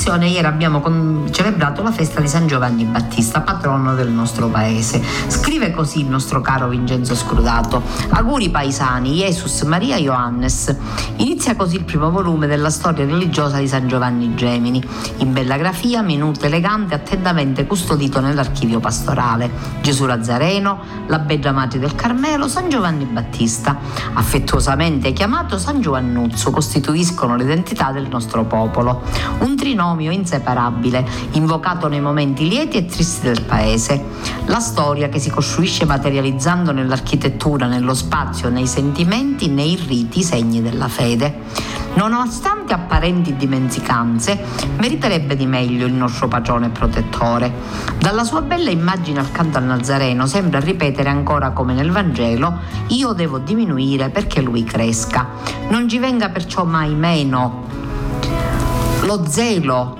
Trasmissione. 0.09 0.27
Ieri 0.27 0.47
abbiamo 0.47 0.81
con- 0.81 1.27
celebrato 1.31 1.83
la 1.83 1.91
festa 1.91 2.19
di 2.19 2.27
San 2.27 2.47
Giovanni 2.47 2.83
Battista, 2.85 3.41
patrono 3.41 3.93
del 3.93 4.09
nostro 4.09 4.47
paese. 4.47 5.01
Scrive 5.27 5.71
così 5.71 5.99
il 5.99 6.07
nostro 6.07 6.41
caro 6.41 6.67
Vincenzo 6.67 7.15
Scrudato. 7.15 7.81
Auguri 8.09 8.49
paesani, 8.49 9.13
Jesus 9.13 9.61
Maria 9.63 9.97
Ioannes. 9.97 10.75
Inizia 11.17 11.55
così 11.55 11.75
il 11.75 11.83
primo 11.83 12.09
volume 12.09 12.47
della 12.47 12.69
storia 12.69 13.05
religiosa 13.05 13.57
di 13.57 13.67
San 13.67 13.87
Giovanni 13.87 14.33
Gemini. 14.35 14.83
In 15.17 15.33
bella 15.33 15.57
grafia, 15.57 16.01
minuto, 16.01 16.45
elegante, 16.45 16.95
attentamente 16.95 17.67
custodito 17.67 18.19
nell'archivio 18.19 18.79
pastorale. 18.79 19.51
Gesù 19.81 20.05
Lazzareno, 20.05 20.79
la 21.07 21.19
Beggia 21.19 21.51
Madre 21.51 21.79
del 21.79 21.95
Carmelo, 21.95 22.47
San 22.47 22.69
Giovanni 22.69 23.05
Battista. 23.05 23.77
Affettuosamente 24.13 25.13
chiamato 25.13 25.57
San 25.57 25.81
Giovannuzzo, 25.81 26.51
costituiscono 26.51 27.35
l'identità 27.35 27.91
del 27.91 28.07
nostro 28.07 28.45
popolo. 28.45 29.01
Un 29.39 29.55
trinome 29.55 29.98
binomio 29.99 30.11
inseparabile, 30.11 31.05
invocato 31.31 31.87
nei 31.89 31.99
momenti 31.99 32.47
lieti 32.47 32.77
e 32.77 32.85
tristi 32.85 33.27
del 33.27 33.41
paese. 33.43 34.01
La 34.45 34.59
storia 34.59 35.09
che 35.09 35.19
si 35.19 35.29
costruisce 35.29 35.85
materializzando 35.85 36.71
nell'architettura, 36.71 37.67
nello 37.67 37.93
spazio, 37.93 38.49
nei 38.49 38.65
sentimenti, 38.65 39.49
nei 39.49 39.75
riti, 39.75 40.23
segni 40.23 40.61
della 40.61 40.87
fede. 40.87 41.77
Nonostante 41.95 42.73
apparenti 42.73 43.35
dimenticanze, 43.35 44.39
meriterebbe 44.77 45.35
di 45.35 45.45
meglio 45.45 45.85
il 45.85 45.93
nostro 45.93 46.27
patrone 46.27 46.67
e 46.67 46.69
protettore. 46.69 47.51
Dalla 47.99 48.23
sua 48.23 48.41
bella 48.41 48.69
immagine 48.69 49.19
al 49.19 49.31
canto 49.31 49.57
al 49.57 49.65
Nazareno 49.65 50.25
sembra 50.25 50.59
ripetere 50.59 51.09
ancora 51.09 51.51
come 51.51 51.73
nel 51.73 51.91
Vangelo, 51.91 52.59
io 52.87 53.11
devo 53.13 53.39
diminuire 53.39 54.09
perché 54.09 54.39
lui 54.39 54.63
cresca. 54.63 55.27
Non 55.69 55.89
ci 55.89 55.97
venga 55.99 56.29
perciò 56.29 56.63
mai 56.63 56.93
meno 56.93 57.78
lo 59.09 59.25
zelo 59.27 59.97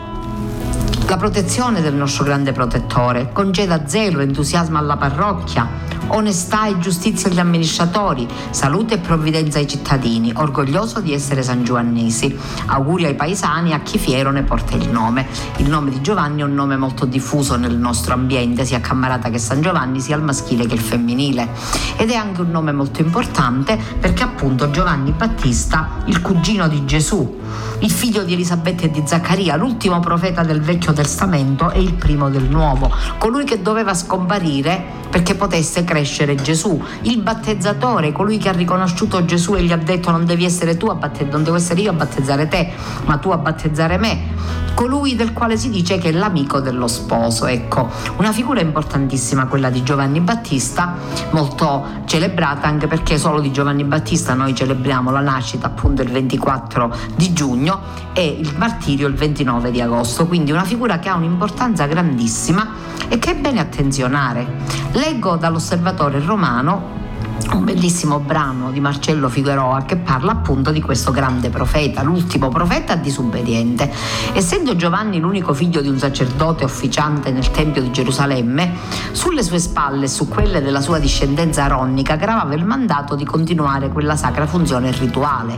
la 1.08 1.18
protezione 1.18 1.82
del 1.82 1.96
nostro 1.96 2.24
grande 2.24 2.52
protettore, 2.52 3.32
conceda 3.34 3.88
zelo, 3.88 4.20
entusiasmo 4.20 4.78
alla 4.78 4.98
parrocchia, 4.98 5.68
onestà 6.08 6.68
e 6.68 6.80
giustizia 6.80 7.30
agli 7.30 7.40
amministratori, 7.40 8.28
salute 8.50 8.96
e 8.96 8.98
provvidenza 8.98 9.60
ai 9.60 9.68
cittadini, 9.68 10.32
orgoglioso 10.36 11.00
di 11.00 11.14
essere 11.14 11.44
San 11.44 11.64
Giovannesi. 11.64 12.38
Auguri 12.68 13.06
ai 13.06 13.16
paesani, 13.16 13.74
a 13.74 13.82
chi 13.82 13.98
fiero 13.98 14.32
ne 14.32 14.44
porta 14.44 14.76
il 14.76 14.90
nome. 14.90 15.28
Il 15.58 15.70
nome 15.70 15.92
di 15.92 16.02
Giovanni 16.02 16.42
è 16.42 16.46
un 16.46 16.54
nome 16.54 16.78
molto 16.78 17.06
diffuso 17.06 17.56
nel 17.56 17.78
nostro 17.78 18.14
ambiente, 18.14 18.66
sia 18.66 18.82
Cammarata 18.82 19.30
che 19.30 19.40
San 19.40 19.62
Giovanni, 19.62 20.00
sia 20.02 20.16
il 20.16 20.24
maschile 20.24 20.66
che 20.66 20.76
il 20.76 20.82
femminile. 20.82 21.50
Ed 21.98 22.10
è 22.10 22.16
anche 22.16 22.42
un 22.42 22.52
nome 22.52 22.72
molto 22.72 23.02
importante 23.02 23.78
perché 24.00 24.24
appunto 24.24 24.70
Giovanni 24.72 25.12
Battista, 25.12 26.02
il 26.06 26.22
cugino 26.22 26.68
di 26.68 26.86
Gesù, 26.86 27.38
il 27.80 27.92
figlio 27.92 28.24
di 28.24 28.34
Elisabetta 28.34 28.84
e 28.84 28.92
di 28.92 29.04
Zaccaria, 29.06 29.56
l'ultimo 29.56 30.00
profeta 30.00 30.44
del 30.44 30.62
Vecchio 30.62 30.94
Testamento 30.94 31.72
e 31.72 31.82
il 31.82 31.94
primo 31.94 32.30
del 32.30 32.44
Nuovo, 32.44 32.92
colui 33.18 33.44
che 33.44 33.62
doveva 33.62 33.94
scomparire 33.94 34.98
perché 35.10 35.36
potesse 35.36 35.84
crescere 35.90 36.36
Gesù, 36.36 36.80
il 37.02 37.20
battezzatore, 37.20 38.12
colui 38.12 38.38
che 38.38 38.50
ha 38.50 38.52
riconosciuto 38.52 39.26
Gesù 39.26 39.56
e 39.56 39.64
gli 39.64 39.72
ha 39.72 39.78
detto 39.78 40.12
non 40.12 40.24
devi 40.24 40.46
essere 40.46 40.78
tu 40.78 40.86
a 40.86 40.94
battezzare, 40.94 41.32
non 41.32 41.44
devo 41.44 41.56
essere 41.56 41.82
io 41.82 41.90
a 41.90 41.94
battezzare 41.94 42.48
te, 42.48 42.72
ma 43.06 43.18
tu 43.18 43.32
a 43.32 43.38
battezzare 43.38 43.98
me 43.98 44.68
colui 44.76 45.16
del 45.16 45.34
quale 45.34 45.58
si 45.58 45.70
dice 45.70 45.98
che 45.98 46.10
è 46.10 46.12
l'amico 46.12 46.60
dello 46.62 46.88
sposo. 46.88 47.48
Ecco, 47.48 47.90
una 48.18 48.32
figura 48.32 48.62
importantissima 48.62 49.48
quella 49.48 49.70
di 49.70 49.82
Giovanni 49.84 50.22
Battista, 50.22 50.96
molto 51.32 51.86
celebrata 52.06 52.68
anche 52.68 52.88
perché 52.88 53.18
solo 53.18 53.42
di 53.42 53.52
Giovanni 53.52 53.84
Battista 53.84 54.36
noi 54.36 54.54
celebriamo 54.54 55.12
la 55.12 55.20
nascita 55.22 55.68
appunto 55.68 56.04
il 56.04 56.10
24 56.10 56.96
di 57.16 57.34
giugno 57.34 57.82
e 58.14 58.26
il 58.40 58.54
martirio 58.58 59.08
il 59.08 59.16
29 59.16 59.72
di 59.72 59.82
agosto, 59.82 60.28
quindi 60.28 60.52
una 60.52 60.64
figura 60.64 61.00
che 61.00 61.10
ha 61.10 61.16
un'importanza 61.16 61.86
grandissima 61.86 62.90
e 63.10 63.18
che 63.18 63.32
è 63.32 63.36
bene 63.36 63.60
attenzionare. 63.60 64.48
Leggo 64.94 65.36
dall'osservatore 65.80 66.20
romano 66.20 67.09
un 67.54 67.64
bellissimo 67.64 68.20
brano 68.20 68.72
di 68.72 68.80
Marcello 68.80 69.30
Figueroa 69.30 69.84
che 69.84 69.98
parla 69.98 70.32
appunto 70.32 70.72
di 70.72 70.82
questo 70.82 71.12
grande 71.12 71.50
profeta, 71.50 72.04
l'ultimo 72.04 72.50
profeta 72.50 72.96
disobbediente. 72.96 73.92
Essendo 74.34 74.76
Giovanni 74.76 75.20
l'unico 75.20 75.54
figlio 75.54 75.82
di 75.82 75.88
un 75.88 75.98
sacerdote 75.98 76.64
officiante 76.64 77.32
nel 77.32 77.50
Tempio 77.52 77.82
di 77.82 77.92
Gerusalemme, 77.92 78.74
sulle 79.12 79.44
sue 79.44 79.60
spalle 79.60 80.06
e 80.06 80.08
su 80.08 80.28
quelle 80.28 80.62
della 80.62 80.82
sua 80.82 81.00
discendenza 81.00 81.64
aronnica 81.64 82.16
gravava 82.16 82.54
il 82.54 82.66
mandato 82.66 83.16
di 83.16 83.26
continuare 83.26 83.90
quella 83.90 84.16
sacra 84.16 84.46
funzione 84.46 84.92
rituale. 84.92 85.58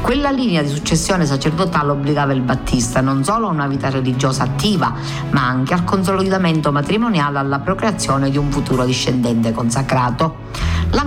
Quella 0.00 0.30
linea 0.30 0.62
di 0.62 0.68
successione 0.68 1.24
sacerdotale 1.24 1.92
obbligava 1.92 2.34
il 2.34 2.42
Battista 2.42 3.00
non 3.00 3.24
solo 3.24 3.48
a 3.48 3.50
una 3.50 3.66
vita 3.66 3.88
religiosa 3.88 4.42
attiva, 4.42 4.92
ma 5.30 5.46
anche 5.46 5.72
al 5.72 5.84
consolidamento 5.84 6.70
matrimoniale 6.70 7.38
alla 7.38 7.58
procreazione 7.60 8.30
di 8.30 8.36
un 8.36 8.50
futuro 8.50 8.84
discendente 8.84 9.52
consacrato. 9.52 10.52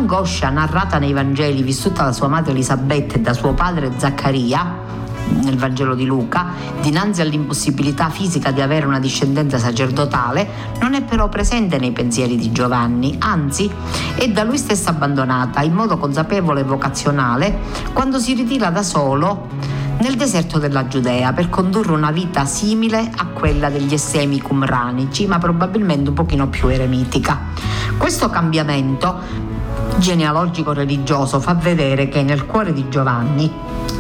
L'angoscia 0.10 0.50
narrata 0.50 1.00
nei 1.00 1.12
Vangeli, 1.12 1.62
vissuta 1.62 2.06
da 2.06 2.13
sua 2.13 2.30
madre 2.30 2.52
Elisabetta 2.52 3.15
e 3.15 3.20
da 3.20 3.34
suo 3.34 3.54
padre 3.54 3.91
Zaccaria, 3.98 4.78
nel 5.43 5.58
Vangelo 5.58 5.96
di 5.96 6.06
Luca, 6.06 6.46
dinanzi 6.82 7.20
all'impossibilità 7.20 8.08
fisica 8.08 8.52
di 8.52 8.62
avere 8.62 8.86
una 8.86 9.02
discendenza 9.02 9.58
sacerdotale, 9.58 10.48
non 10.80 10.93
è 10.93 11.04
però 11.04 11.28
presente 11.28 11.78
nei 11.78 11.91
pensieri 11.91 12.38
di 12.38 12.54
Giovanni, 12.54 13.17
anzi 13.20 13.70
è 14.15 14.30
da 14.30 14.46
lui 14.46 14.58
stesso 14.58 14.88
abbandonata 14.88 15.62
in 15.62 15.74
modo 15.74 15.98
consapevole 15.98 16.62
e 16.62 16.63
vocazionale 16.63 17.60
quando 17.91 18.17
si 18.17 18.34
ritira 18.34 18.70
da 18.70 18.84
solo 18.84 19.48
nel 20.00 20.15
deserto 20.15 20.58
della 20.58 20.88
Giudea 20.88 21.34
per 21.34 21.50
condurre 21.50 21.91
una 21.91 22.12
vita 22.12 22.46
simile 22.46 23.12
a 23.13 23.26
quella 23.26 23.70
degli 23.70 23.93
essemi 23.93 24.39
cumranici, 24.39 25.28
ma 25.28 25.38
probabilmente 25.38 26.10
un 26.10 26.15
pochino 26.15 26.48
più 26.48 26.70
eremitica. 26.70 27.39
Questo 27.98 28.30
cambiamento 28.30 29.46
genealogico 29.97 30.73
religioso 30.73 31.39
fa 31.39 31.53
vedere 31.55 32.07
che 32.07 32.21
nel 32.21 32.45
cuore 32.45 32.73
di 32.73 32.88
Giovanni 32.89 33.51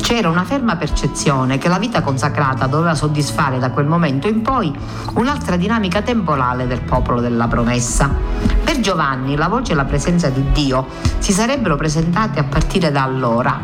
c'era 0.01 0.29
una 0.29 0.43
ferma 0.43 0.75
percezione 0.75 1.57
che 1.57 1.67
la 1.67 1.79
vita 1.79 2.01
consacrata 2.01 2.67
doveva 2.67 2.95
soddisfare 2.95 3.59
da 3.59 3.71
quel 3.71 3.87
momento 3.87 4.27
in 4.27 4.41
poi 4.41 4.73
un'altra 5.15 5.57
dinamica 5.57 6.01
temporale 6.01 6.67
del 6.67 6.81
popolo 6.81 7.19
della 7.19 7.47
promessa. 7.47 8.09
Per 8.63 8.79
Giovanni 8.79 9.35
la 9.35 9.47
voce 9.47 9.73
e 9.73 9.75
la 9.75 9.85
presenza 9.85 10.29
di 10.29 10.45
Dio 10.51 10.87
si 11.17 11.31
sarebbero 11.31 11.75
presentate 11.75 12.39
a 12.39 12.43
partire 12.43 12.91
da 12.91 13.03
allora, 13.03 13.59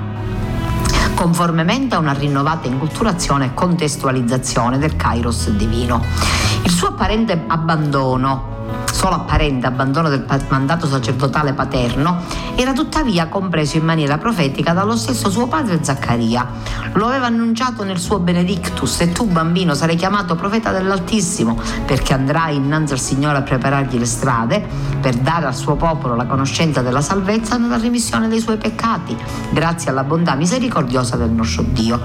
conformemente 1.16 1.96
a 1.96 2.00
una 2.00 2.14
rinnovata 2.14 2.68
inculturazione 2.68 3.46
e 3.46 3.54
contestualizzazione 3.54 4.78
del 4.80 4.96
Kairos 4.96 5.50
divino. 5.52 6.04
Il 6.64 6.72
suo 6.72 6.90
apparente 6.90 7.44
abbandono 7.48 8.53
solo 8.94 9.16
apparente 9.16 9.66
abbandono 9.66 10.08
del 10.08 10.24
mandato 10.50 10.86
sacerdotale 10.86 11.54
paterno, 11.54 12.22
era 12.56 12.74
tuttavia 12.74 13.28
compreso 13.28 13.78
in 13.78 13.84
maniera 13.84 14.20
profetica 14.20 14.72
dallo 14.72 14.96
stesso 14.96 15.32
suo 15.32 15.48
padre 15.48 15.84
Zaccaria. 15.84 16.48
Lo 16.94 17.08
aveva 17.08 17.26
annunciato 17.26 17.84
nel 17.84 17.98
suo 17.98 18.20
Benedictus 18.20 19.02
e 19.02 19.12
tu 19.12 19.26
bambino 19.26 19.74
sarai 19.74 19.96
chiamato 19.96 20.36
profeta 20.36 20.72
dell'Altissimo 20.72 21.60
perché 21.88 22.14
andrai 22.14 22.56
innanzi 22.56 22.94
al 22.94 23.00
Signore 23.00 23.40
a 23.40 23.42
preparargli 23.42 23.98
le 23.98 24.06
strade 24.06 24.64
per 25.02 25.16
dare 25.16 25.48
al 25.48 25.56
suo 25.56 25.76
popolo 25.76 26.16
la 26.16 26.26
conoscenza 26.26 26.82
della 26.82 27.02
salvezza 27.02 27.58
nella 27.58 27.78
remissione 27.78 28.28
dei 28.28 28.40
suoi 28.40 28.58
peccati, 28.58 29.18
grazie 29.52 29.90
alla 29.90 30.04
bontà 30.04 30.36
misericordiosa 30.36 31.16
del 31.18 31.32
nostro 31.32 31.64
Dio. 31.68 32.00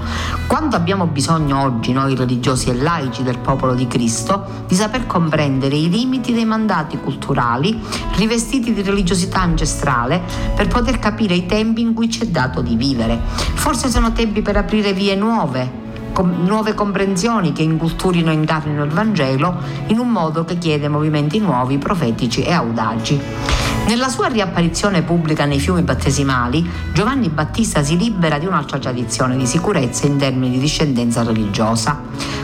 Quanto 0.47 0.75
abbiamo 0.75 1.07
bisogno 1.07 1.61
oggi 1.61 1.93
noi 1.93 2.17
religiosi 2.17 2.71
e 2.71 2.75
laici 2.75 3.23
del 3.23 3.39
popolo 3.39 3.75
di 3.75 3.87
Cristo 3.87 4.65
di 4.67 4.75
saper 4.75 5.07
comprendere 5.07 5.77
i 5.77 5.91
limiti 5.91 6.33
dei 6.33 6.47
mandati 6.47 6.77
stati 6.79 6.99
culturali 6.99 7.81
rivestiti 8.15 8.73
di 8.73 8.83
religiosità 8.83 9.41
ancestrale 9.41 10.23
per 10.55 10.69
poter 10.69 11.01
capire 11.01 11.35
i 11.35 11.47
tempi 11.47 11.81
in 11.81 11.93
cui 11.93 12.09
ci 12.09 12.21
è 12.21 12.27
dato 12.27 12.61
di 12.61 12.77
vivere. 12.77 13.19
Forse 13.55 13.89
sono 13.89 14.13
tempi 14.13 14.43
per 14.43 14.57
aprire 14.57 14.93
vie 14.93 15.17
nuove, 15.17 15.71
com- 16.13 16.45
nuove 16.45 16.75
comprensioni 16.75 17.53
che 17.53 17.63
inculturino 17.63 18.31
e 18.31 18.35
incarnino 18.35 18.85
il 18.85 18.91
Vangelo 18.91 19.57
in 19.89 19.99
un 19.99 20.09
modo 20.09 20.45
che 20.45 20.59
chiede 20.59 20.89
movimenti 20.89 21.41
nuovi, 21.41 21.79
profetici 21.79 22.43
e 22.43 22.53
audaci. 22.53 23.68
Nella 23.87 24.09
sua 24.09 24.27
riapparizione 24.27 25.03
pubblica 25.03 25.45
nei 25.45 25.59
fiumi 25.59 25.83
battesimali, 25.83 26.69
Giovanni 26.93 27.29
Battista 27.29 27.83
si 27.83 27.97
libera 27.97 28.39
di 28.39 28.47
un'altra 28.47 28.79
tradizione 28.79 29.37
di 29.37 29.47
sicurezza 29.47 30.07
in 30.07 30.19
termini 30.19 30.51
di 30.51 30.59
discendenza 30.59 31.23
religiosa, 31.23 32.01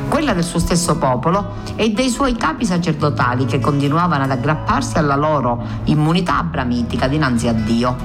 quella 0.09 0.33
del 0.33 0.44
suo 0.44 0.59
stesso 0.59 0.97
popolo 0.97 1.57
e 1.77 1.90
dei 1.90 2.09
suoi 2.09 2.37
capi 2.37 2.64
sacerdotali 2.64 3.44
che 3.44 3.61
continuavano 3.61 4.25
ad 4.25 4.31
aggrapparsi 4.31 4.97
alla 4.99 5.16
loro 5.16 5.62
immunità 5.85 6.38
abramitica 6.38 7.09
dinanzi 7.09 7.49
a 7.49 7.53
Dio. 7.53 7.97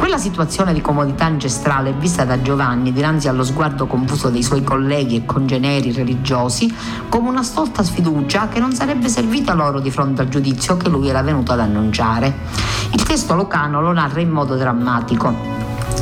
Quella 0.00 0.16
situazione 0.16 0.72
di 0.72 0.80
comodità 0.80 1.26
ancestrale 1.26 1.92
vista 1.92 2.24
da 2.24 2.40
Giovanni 2.40 2.90
dinanzi 2.90 3.28
allo 3.28 3.44
sguardo 3.44 3.86
confuso 3.86 4.30
dei 4.30 4.42
suoi 4.42 4.64
colleghi 4.64 5.16
e 5.16 5.26
congeneri 5.26 5.92
religiosi 5.92 6.74
come 7.10 7.28
una 7.28 7.42
stolta 7.42 7.82
sfiducia 7.82 8.48
che 8.48 8.60
non 8.60 8.72
sarebbe 8.72 9.10
servita 9.10 9.52
loro 9.52 9.78
di 9.78 9.90
fronte 9.90 10.22
al 10.22 10.30
giudizio 10.30 10.78
che 10.78 10.88
lui 10.88 11.10
era 11.10 11.20
venuto 11.20 11.52
ad 11.52 11.60
annunciare. 11.60 12.34
Il 12.92 13.02
testo 13.02 13.34
locano 13.34 13.82
lo 13.82 13.92
narra 13.92 14.20
in 14.20 14.30
modo 14.30 14.56
drammatico. 14.56 15.34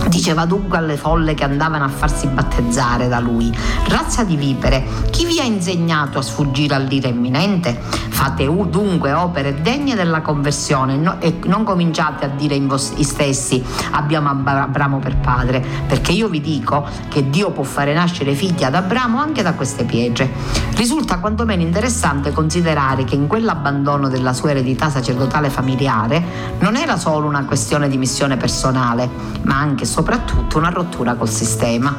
Diceva 0.09 0.47
dunque 0.47 0.79
alle 0.79 0.97
folle 0.97 1.35
che 1.35 1.45
andavano 1.45 1.85
a 1.85 1.89
farsi 1.89 2.27
battezzare 2.29 3.09
da 3.09 3.21
lui. 3.21 3.55
Razza 3.89 4.25
di 4.25 4.37
vipere, 4.37 4.85
chi 5.11 5.27
vi 5.27 5.39
ha 5.39 5.45
insegnato 5.45 6.19
a 6.19 6.23
sfuggire 6.23 6.75
all'ira 6.75 7.09
imminente? 7.09 7.79
Fate 8.19 8.47
dunque 8.47 9.13
opere 9.13 9.61
degne 9.61 9.95
della 9.95 10.23
conversione 10.23 10.97
no, 10.97 11.21
e 11.21 11.39
non 11.45 11.63
cominciate 11.63 12.25
a 12.25 12.29
dire 12.29 12.55
in 12.55 12.67
voi 12.67 12.79
stessi 12.79 13.63
abbiamo 13.93 14.31
Abramo 14.31 14.99
per 14.99 15.17
padre, 15.19 15.65
perché 15.87 16.13
io 16.13 16.29
vi 16.29 16.41
dico 16.41 16.87
che 17.09 17.29
Dio 17.29 17.51
può 17.51 17.63
fare 17.63 17.93
nascere 17.93 18.35
figli 18.35 18.65
ad 18.65 18.75
Abramo 18.75 19.21
anche 19.21 19.43
da 19.43 19.53
queste 19.53 19.85
pietre. 19.85 20.33
Risulta 20.75 21.19
quantomeno 21.19 21.63
interessante 21.63 22.33
considerare 22.33 23.05
che 23.05 23.15
in 23.15 23.27
quell'abbandono 23.27 24.09
della 24.09 24.33
sua 24.33 24.51
eredità 24.51 24.91
sacerdotale 24.91 25.51
familiare 25.51 26.57
non 26.61 26.77
era 26.77 26.97
solo 26.97 27.27
una 27.27 27.45
questione 27.45 27.89
di 27.89 27.99
missione 27.99 28.37
personale, 28.37 29.09
ma 29.43 29.59
anche 29.59 29.85
e 29.85 29.87
soprattutto 29.99 30.59
una 30.59 30.69
rottura 30.69 31.17
col 31.17 31.29
sistema. 31.29 31.93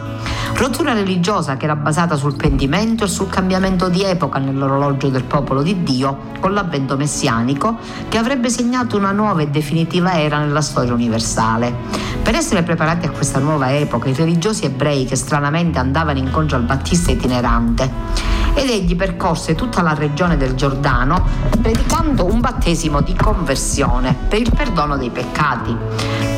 Rottura 0.53 0.93
religiosa 0.93 1.57
che 1.57 1.65
era 1.65 1.75
basata 1.75 2.15
sul 2.15 2.37
pentimento 2.37 3.03
e 3.03 3.07
sul 3.09 3.27
cambiamento 3.27 3.89
di 3.89 4.03
epoca 4.03 4.39
nell'orologio 4.39 5.09
del 5.09 5.25
popolo 5.25 5.61
di 5.61 5.83
Dio 5.83 6.27
con 6.39 6.53
l'avvento 6.53 6.95
messianico 6.95 7.77
che 8.07 8.17
avrebbe 8.17 8.49
segnato 8.49 8.95
una 8.95 9.11
nuova 9.11 9.41
e 9.41 9.49
definitiva 9.49 10.17
era 10.17 10.37
nella 10.39 10.61
storia 10.61 10.93
universale. 10.93 11.75
Per 12.23 12.35
essere 12.35 12.63
preparati 12.63 13.05
a 13.05 13.11
questa 13.11 13.39
nuova 13.39 13.75
epoca, 13.75 14.07
i 14.07 14.13
religiosi 14.13 14.63
ebrei 14.63 15.03
che 15.03 15.17
stranamente 15.17 15.77
andavano 15.77 16.19
incontro 16.19 16.55
al 16.55 16.63
Battista 16.63 17.11
itinerante 17.11 18.38
ed 18.59 18.69
egli 18.69 18.93
percorse 18.97 19.55
tutta 19.55 19.81
la 19.81 19.93
regione 19.93 20.35
del 20.35 20.53
Giordano 20.53 21.25
predicando 21.61 22.25
un 22.25 22.41
battesimo 22.41 22.99
di 22.99 23.15
conversione 23.15 24.13
per 24.27 24.41
il 24.41 24.51
perdono 24.53 24.97
dei 24.97 25.09
peccati. 25.09 25.73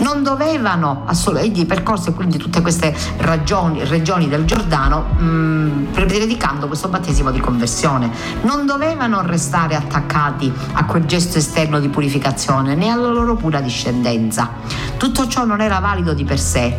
Non 0.01 0.21
dovevano, 0.21 1.05
egli 1.39 1.65
percorse 1.65 2.13
quindi 2.13 2.37
tutte 2.37 2.61
queste 2.61 2.95
ragioni, 3.17 3.83
regioni 3.85 4.27
del 4.29 4.45
Giordano 4.45 5.15
mh, 5.17 5.23
mm, 5.23 5.85
predicando 5.93 6.67
questo 6.67 6.89
battesimo 6.89 7.31
di 7.31 7.39
conversione. 7.39 8.11
Non 8.43 8.67
dovevano 8.67 9.21
restare 9.25 9.75
attaccati 9.75 10.53
a 10.73 10.85
quel 10.85 11.05
gesto 11.05 11.39
esterno 11.39 11.79
di 11.79 11.89
purificazione 11.89 12.75
né 12.75 12.89
alla 12.89 13.09
loro 13.09 13.35
pura 13.35 13.61
discendenza. 13.61 14.49
Tutto 14.95 15.27
ciò 15.27 15.43
non 15.43 15.59
era 15.59 15.79
valido 15.79 16.13
di 16.13 16.23
per 16.23 16.39
sé, 16.39 16.77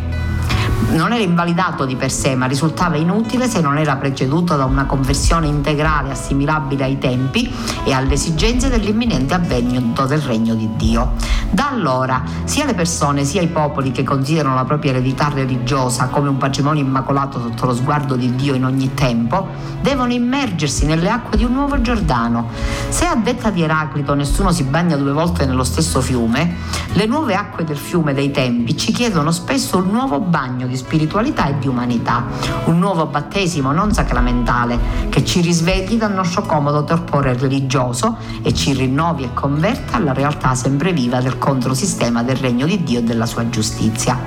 non 0.91 1.11
era 1.11 1.23
invalidato 1.23 1.85
di 1.85 1.95
per 1.95 2.11
sé, 2.11 2.35
ma 2.35 2.45
risultava 2.45 2.97
inutile 2.97 3.47
se 3.47 3.61
non 3.61 3.77
era 3.77 3.95
preceduto 3.95 4.55
da 4.55 4.65
una 4.65 4.85
conversione 4.85 5.47
integrale 5.47 6.11
assimilabile 6.11 6.83
ai 6.83 6.97
tempi 6.97 7.51
e 7.83 7.93
alle 7.93 8.13
esigenze 8.13 8.69
dell'imminente 8.69 9.33
avvenimento 9.33 10.05
del 10.05 10.21
regno 10.21 10.53
di 10.55 10.69
Dio. 10.75 11.13
Da 11.49 11.69
allora, 11.69 12.23
sia 12.45 12.65
le 12.65 12.73
persone 12.73 13.25
sia 13.25 13.41
i 13.41 13.47
popoli 13.47 13.91
che 13.91 14.03
considerano 14.03 14.55
la 14.55 14.65
propria 14.65 14.91
eredità 14.91 15.29
religiosa 15.29 16.07
come 16.07 16.29
un 16.29 16.37
patrimonio 16.37 16.83
immacolato 16.83 17.39
sotto 17.39 17.67
lo 17.67 17.75
sguardo 17.75 18.15
di 18.15 18.33
Dio 18.35 18.55
in 18.55 18.65
ogni 18.65 18.93
tempo, 18.93 19.47
devono 19.81 20.11
immergersi 20.11 20.85
nelle 20.85 21.09
acque 21.09 21.37
di 21.37 21.43
un 21.43 21.53
nuovo 21.53 21.79
Giordano. 21.81 22.49
Se 22.89 23.05
a 23.05 23.15
detta 23.15 23.51
di 23.51 23.61
Eraclito 23.61 24.13
nessuno 24.15 24.51
si 24.51 24.63
bagna 24.63 24.95
due 24.95 25.11
volte 25.11 25.45
nello 25.45 25.63
stesso 25.63 26.01
fiume, 26.01 26.55
le 26.93 27.05
nuove 27.05 27.35
acque 27.35 27.63
del 27.63 27.77
fiume 27.77 28.13
dei 28.13 28.31
tempi 28.31 28.75
ci 28.77 28.91
chiedono 28.91 29.31
spesso 29.31 29.77
un 29.77 29.89
nuovo 29.89 30.19
bagno 30.19 30.67
di 30.73 30.77
spiritualità 30.77 31.47
e 31.47 31.59
di 31.59 31.67
umanità, 31.67 32.25
un 32.65 32.79
nuovo 32.79 33.05
battesimo 33.05 33.71
non 33.71 33.93
sacramentale 33.93 34.79
che 35.09 35.23
ci 35.23 35.39
risvegli 35.41 35.97
dal 35.97 36.13
nostro 36.13 36.41
comodo 36.41 36.83
torpore 36.83 37.37
religioso 37.37 38.17
e 38.41 38.53
ci 38.53 38.73
rinnovi 38.73 39.23
e 39.23 39.33
converta 39.33 39.97
alla 39.97 40.13
realtà 40.13 40.55
sempre 40.55 40.91
viva 40.91 41.21
del 41.21 41.37
controsistema 41.37 42.23
del 42.23 42.37
regno 42.37 42.65
di 42.65 42.83
Dio 42.83 42.99
e 42.99 43.03
della 43.03 43.27
sua 43.27 43.47
giustizia. 43.49 44.17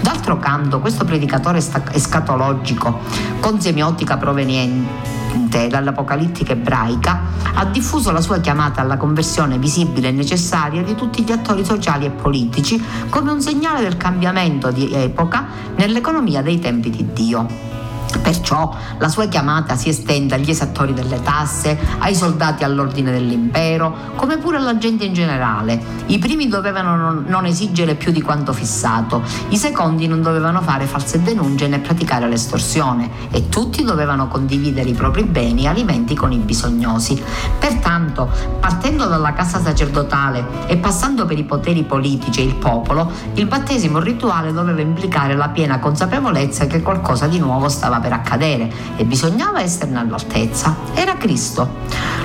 D'altro 0.00 0.38
canto, 0.38 0.80
questo 0.80 1.04
predicatore 1.04 1.58
escatologico 1.92 2.98
con 3.38 3.60
semiotica 3.60 4.16
proveniente 4.16 5.21
dall'apocalittica 5.68 6.52
ebraica, 6.52 7.20
ha 7.54 7.64
diffuso 7.64 8.10
la 8.10 8.20
sua 8.20 8.40
chiamata 8.40 8.80
alla 8.80 8.96
conversione 8.96 9.58
visibile 9.58 10.08
e 10.08 10.12
necessaria 10.12 10.82
di 10.82 10.94
tutti 10.94 11.22
gli 11.22 11.32
attori 11.32 11.64
sociali 11.64 12.06
e 12.06 12.10
politici 12.10 12.82
come 13.08 13.32
un 13.32 13.40
segnale 13.40 13.82
del 13.82 13.96
cambiamento 13.96 14.70
di 14.70 14.92
epoca 14.92 15.46
nell'economia 15.76 16.42
dei 16.42 16.58
tempi 16.58 16.90
di 16.90 17.12
Dio. 17.12 17.71
Perciò 18.20 18.74
la 18.98 19.08
sua 19.08 19.26
chiamata 19.26 19.76
si 19.76 19.88
estende 19.88 20.34
agli 20.34 20.50
esattori 20.50 20.94
delle 20.94 21.22
tasse, 21.22 21.78
ai 21.98 22.14
soldati 22.14 22.64
all'ordine 22.64 23.10
dell'impero, 23.10 23.94
come 24.16 24.38
pure 24.38 24.56
alla 24.56 24.78
gente 24.78 25.04
in 25.04 25.12
generale. 25.12 25.80
I 26.06 26.18
primi 26.18 26.48
dovevano 26.48 27.22
non 27.26 27.46
esigere 27.46 27.94
più 27.94 28.12
di 28.12 28.22
quanto 28.22 28.52
fissato, 28.52 29.22
i 29.48 29.56
secondi 29.56 30.06
non 30.06 30.22
dovevano 30.22 30.60
fare 30.62 30.86
false 30.86 31.22
denunce 31.22 31.68
né 31.68 31.78
praticare 31.78 32.28
l'estorsione 32.28 33.10
e 33.30 33.48
tutti 33.48 33.82
dovevano 33.82 34.28
condividere 34.28 34.88
i 34.88 34.94
propri 34.94 35.24
beni 35.24 35.64
e 35.64 35.68
alimenti 35.68 36.14
con 36.14 36.32
i 36.32 36.38
bisognosi. 36.38 37.20
Pertanto, 37.58 38.30
partendo 38.60 39.06
dalla 39.06 39.32
cassa 39.32 39.60
sacerdotale 39.60 40.66
e 40.66 40.76
passando 40.76 41.26
per 41.26 41.38
i 41.38 41.44
poteri 41.44 41.82
politici 41.84 42.40
e 42.40 42.44
il 42.44 42.54
popolo, 42.54 43.10
il 43.34 43.46
battesimo 43.46 43.98
rituale 43.98 44.52
doveva 44.52 44.80
implicare 44.80 45.34
la 45.34 45.48
piena 45.48 45.78
consapevolezza 45.78 46.66
che 46.66 46.82
qualcosa 46.82 47.26
di 47.26 47.38
nuovo 47.38 47.68
stava 47.68 48.00
per 48.02 48.12
accadere 48.12 48.70
e 48.96 49.04
bisognava 49.04 49.62
esserne 49.62 49.98
all'altezza. 49.98 50.76
Era 50.92 51.16
Cristo. 51.16 51.76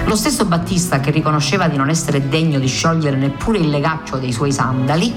Lo 0.05 0.15
stesso 0.15 0.43
Battista 0.43 0.99
che 0.99 1.11
riconosceva 1.11 1.67
di 1.67 1.77
non 1.77 1.89
essere 1.89 2.27
degno 2.27 2.59
di 2.59 2.67
sciogliere 2.67 3.15
neppure 3.15 3.59
il 3.59 3.69
legaccio 3.69 4.17
dei 4.17 4.33
suoi 4.33 4.51
sandali, 4.51 5.13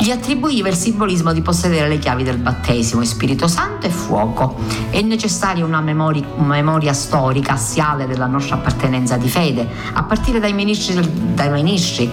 gli 0.00 0.10
attribuiva 0.10 0.70
il 0.70 0.76
simbolismo 0.76 1.34
di 1.34 1.42
possedere 1.42 1.86
le 1.86 1.98
chiavi 1.98 2.22
del 2.22 2.38
battesimo, 2.38 3.04
Spirito 3.04 3.46
Santo 3.46 3.86
e 3.86 3.90
fuoco. 3.90 4.56
È 4.88 5.02
necessaria 5.02 5.62
una 5.62 5.82
memoria, 5.82 6.24
una 6.36 6.54
memoria 6.54 6.94
storica 6.94 7.52
assiale 7.52 8.06
della 8.06 8.24
nostra 8.24 8.54
appartenenza 8.54 9.18
di 9.18 9.28
fede, 9.28 9.68
a 9.92 10.02
partire 10.04 10.40
dai 10.40 10.54
ministri, 10.54 10.98
dai 11.34 11.50
ministri 11.50 12.10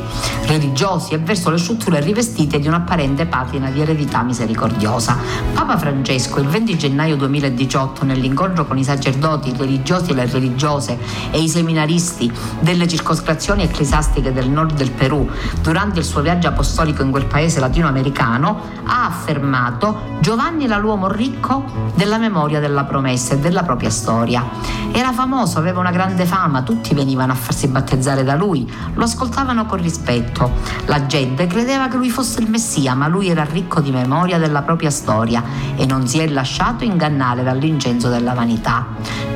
religiosi 0.48 1.14
e 1.14 1.18
verso 1.20 1.50
le 1.50 1.58
strutture 1.58 2.02
rivestite 2.02 2.60
di 2.60 2.68
un'apparente 2.68 3.26
patina 3.26 3.70
di 3.70 3.80
eredità 3.80 4.22
misericordiosa. 4.22 5.18
Papa 5.54 5.78
Francesco 5.78 6.42
il 6.42 6.48
20 6.48 6.78
gennaio 6.78 7.16
2018 7.16 8.04
nell'incontro 8.04 8.66
con 8.66 8.78
i 8.78 8.84
sacerdoti, 8.84 9.52
i 9.52 9.54
religiosi 9.58 10.12
e 10.12 10.14
le 10.14 10.26
religiose 10.26 11.00
e 11.32 11.40
i 11.40 11.48
seminaristi 11.48 12.30
delle 12.60 12.86
circoscrizioni 12.86 13.64
ecclesiastiche 13.64 14.34
del 14.34 14.50
nord 14.50 14.76
del 14.76 14.92
Perù 14.92 15.30
durante 15.62 16.00
il 16.00 16.06
suo 16.06 16.22
viaggio 16.22 16.50
apostolico 16.50 17.02
in 17.02 17.12
quel 17.12 17.26
paese 17.26 17.62
latino 17.62 17.76
latinoamericano, 17.78 18.60
ha 18.86 19.06
affermato 19.06 20.16
Giovanni 20.20 20.66
era 20.66 20.78
l'uomo 20.78 21.08
ricco 21.08 21.64
della 21.96 22.18
memoria 22.18 22.60
della 22.60 22.84
promessa 22.84 23.36
e 23.36 23.40
della 23.40 23.64
propria 23.64 23.90
storia. 23.90 24.44
Era 24.92 25.14
famoso, 25.14 25.60
aveva 25.60 25.80
una 25.80 25.92
grande 25.92 26.26
fama, 26.26 26.64
tutti 26.64 26.94
venivano 26.94 27.32
a 27.32 27.36
farsi 27.36 27.68
battezzare 27.68 28.24
da 28.24 28.36
lui, 28.36 28.70
lo 28.96 29.04
ascoltavano 29.04 29.66
con 29.66 29.82
rispetto. 29.82 30.52
La 30.86 31.06
gente 31.06 31.46
credeva 31.48 31.88
che 31.88 31.98
lui 31.98 32.10
fosse 32.10 32.42
il 32.42 32.50
Messia, 32.50 32.96
ma 32.96 33.08
lui 33.08 33.30
era 33.30 33.44
ricco 33.44 33.80
di 33.80 33.92
memoria 33.92 34.38
della 34.38 34.64
propria 34.64 34.90
storia 34.90 35.44
e 35.76 35.86
non 35.86 36.08
si 36.08 36.20
è 36.20 36.28
lasciato 36.28 36.84
ingannare 36.84 37.44
dall'incenso 37.44 38.10
della 38.10 38.34
vanità. 38.34 38.88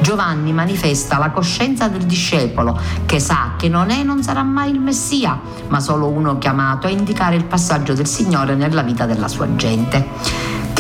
Giovanni 0.02 0.52
manifesta 0.52 1.20
la 1.20 1.30
coscienza 1.30 1.88
del 1.88 2.04
discepolo 2.04 2.78
che 3.06 3.20
sa 3.20 3.52
che 3.56 3.70
non 3.70 3.92
è 3.92 4.00
e 4.00 4.04
non 4.04 4.24
sarà 4.24 4.42
mai 4.42 4.72
il 4.72 4.80
Messia, 4.80 5.40
ma 5.68 5.80
solo 5.80 6.08
uno 6.08 6.38
chiamato 6.38 6.88
a 6.88 6.90
indicare 6.90 7.36
il 7.36 7.46
passaggio 7.46 7.94
del 7.94 8.08
Signore 8.08 8.31
Signore 8.32 8.56
nella 8.56 8.82
vita 8.82 9.06
della 9.06 9.28
sua 9.28 9.58
gente 9.58 10.08